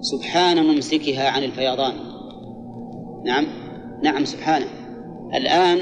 [0.00, 1.94] سبحان ممسكها عن الفيضان.
[3.24, 3.46] نعم.
[4.02, 4.66] نعم سبحانه
[5.34, 5.78] الآن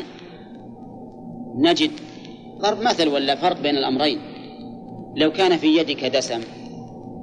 [1.59, 1.91] نجد
[2.61, 4.37] ضرب مثل ولا فرق بين الأمرين.
[5.17, 6.41] لو كان في يدك دسم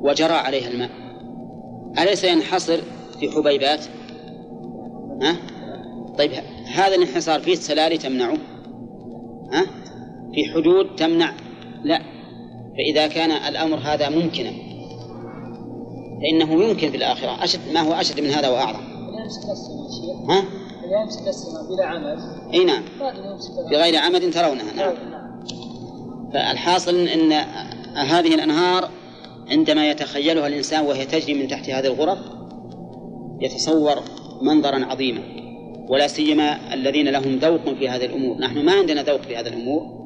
[0.02, 0.90] وجرى عليها الماء
[2.00, 2.78] أليس ينحصر
[3.20, 3.86] في حبيبات؟
[5.22, 5.38] ها؟
[6.18, 6.32] طيب
[6.76, 8.38] هذا الانحصار فيه سلالي تمنعه؟
[9.54, 9.66] ها؟
[10.34, 11.34] في حدود تمنع؟
[11.84, 12.02] لا.
[12.78, 14.52] فإذا كان الأمر هذا ممكنا
[16.24, 17.44] فإنه يمكن في الآخرة.
[17.44, 18.80] أشد ما هو أشد من هذا وأعظم؟
[20.30, 20.44] ها؟
[21.02, 22.20] يمسك السماء بلا عمد
[22.54, 22.84] إي نعم.
[23.72, 24.94] بغير عمد ترونها نعم.
[26.34, 27.32] فالحاصل إن
[27.96, 28.90] هذه الأنهار
[29.50, 32.20] عندما يتخيلها الإنسان وهي تجري من تحت هذه الغرف
[33.42, 33.96] يتصور
[34.42, 35.22] منظرا عظيما.
[35.90, 38.38] ولا سيما الذين لهم ذوق في هذه الأمور.
[38.38, 40.04] نحن ما عندنا ذوق في هذه الأمور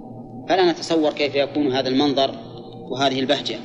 [0.49, 2.46] فلا نتصور كيف يكون هذا المنظر
[2.91, 3.59] وهذه البهجة.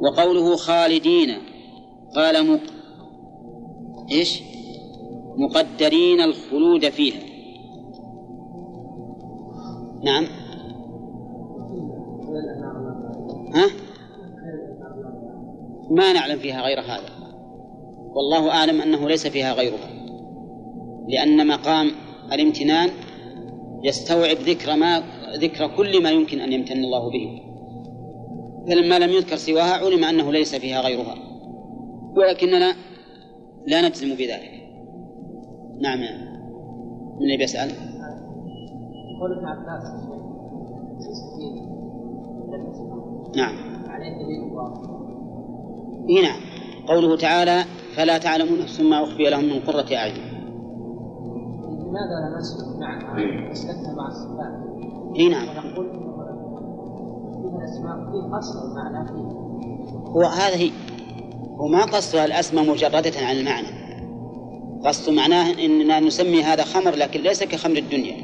[0.00, 1.28] وقوله خالدين
[2.16, 2.60] قال مق...
[4.12, 4.42] إيش؟
[5.36, 7.20] مقدرين الخلود فيها.
[10.04, 10.24] نعم.
[13.54, 13.66] ها؟
[15.90, 17.10] ما نعلم فيها غير هذا.
[18.14, 19.90] والله أعلم أنه ليس فيها غيرها.
[21.08, 21.90] لأن مقام
[22.32, 22.90] الامتنان
[23.84, 25.02] يستوعب ذكر ما
[25.36, 27.43] ذكر كل ما يمكن أن يمتن الله به.
[28.68, 31.14] فلما لم يذكر سواها علم أنه ليس فيها غيرها.
[32.16, 32.74] ولكننا
[33.66, 34.54] لا نجزم بذلك.
[35.80, 36.00] نعم.
[37.16, 37.70] من اللي بيسأل؟
[39.20, 39.84] قول ابن عباس
[43.36, 43.54] نعم.
[43.98, 44.44] دليل
[46.08, 46.40] اي نعم.
[46.88, 47.64] قوله تعالى
[47.96, 50.14] فلا تعلم نفس ما أخفي لهم من قرة أعين.
[51.94, 55.16] لماذا لا نسلك معها نسلكها مع الصفات.
[55.16, 55.48] اي نعم.
[55.48, 56.03] ونقول
[57.60, 59.44] فيها فيه فيه.
[60.08, 60.70] هو هذه
[61.60, 63.84] هو ما قصدها الأسماء مجردة عن المعنى.
[64.84, 68.14] قصد معناه أننا نسمي هذا خمر لكن ليس كخمر الدنيا.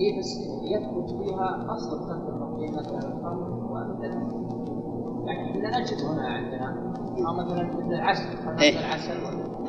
[0.00, 3.60] هي بس يثبت فيها اصل الخلق الرقيق مثلا الخمر
[5.26, 6.92] يعني إحنا نجد هنا عندنا
[7.28, 8.78] أو مثلا مثل العسل مثل إيه.
[8.78, 9.14] العسل.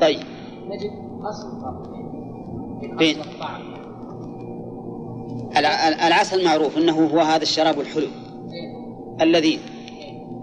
[0.00, 0.18] طيب.
[0.68, 0.90] نجد
[1.22, 1.92] اصل الفرق
[2.98, 3.16] فين؟
[6.06, 8.06] العسل معروف أنه هو هذا الشراب الحلو.
[9.20, 9.58] اللذيذ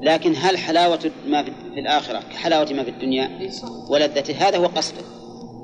[0.01, 3.29] لكن هل حلاوة ما في الآخرة كحلاوة ما في الدنيا؟
[3.89, 5.01] ولذته هذا هو قصده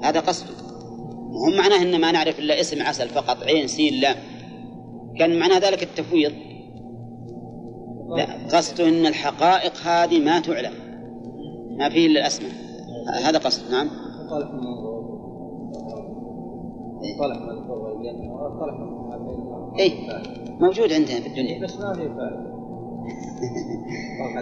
[0.03, 0.65] هذا قصده
[1.35, 4.15] وهم معناه أن ما نعرف إلا اسم عسل فقط عين سين لام.
[5.19, 6.31] كان معنى ذلك التفويض.
[8.17, 10.73] لا قصده أن الحقائق هذه ما تعلم.
[11.77, 12.51] ما فيه إلا الأسماء.
[13.23, 13.89] هذا قصد نعم.
[19.79, 19.93] إيه
[20.59, 21.63] موجود عندنا في الدنيا.
[21.63, 22.44] بس ما في فائدة.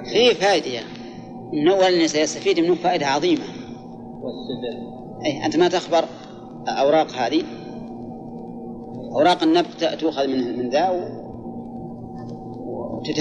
[0.06, 0.80] فيه فائدة.
[0.80, 0.86] أخي.
[1.54, 3.44] إن أولا سيستفيد منه فائدة عظيمة.
[5.26, 6.06] أي أنت ما تخبر
[6.68, 7.44] أوراق هذه؟
[9.12, 11.24] أوراق النبت تؤخذ من من ذا و-
[12.98, 13.20] وتت-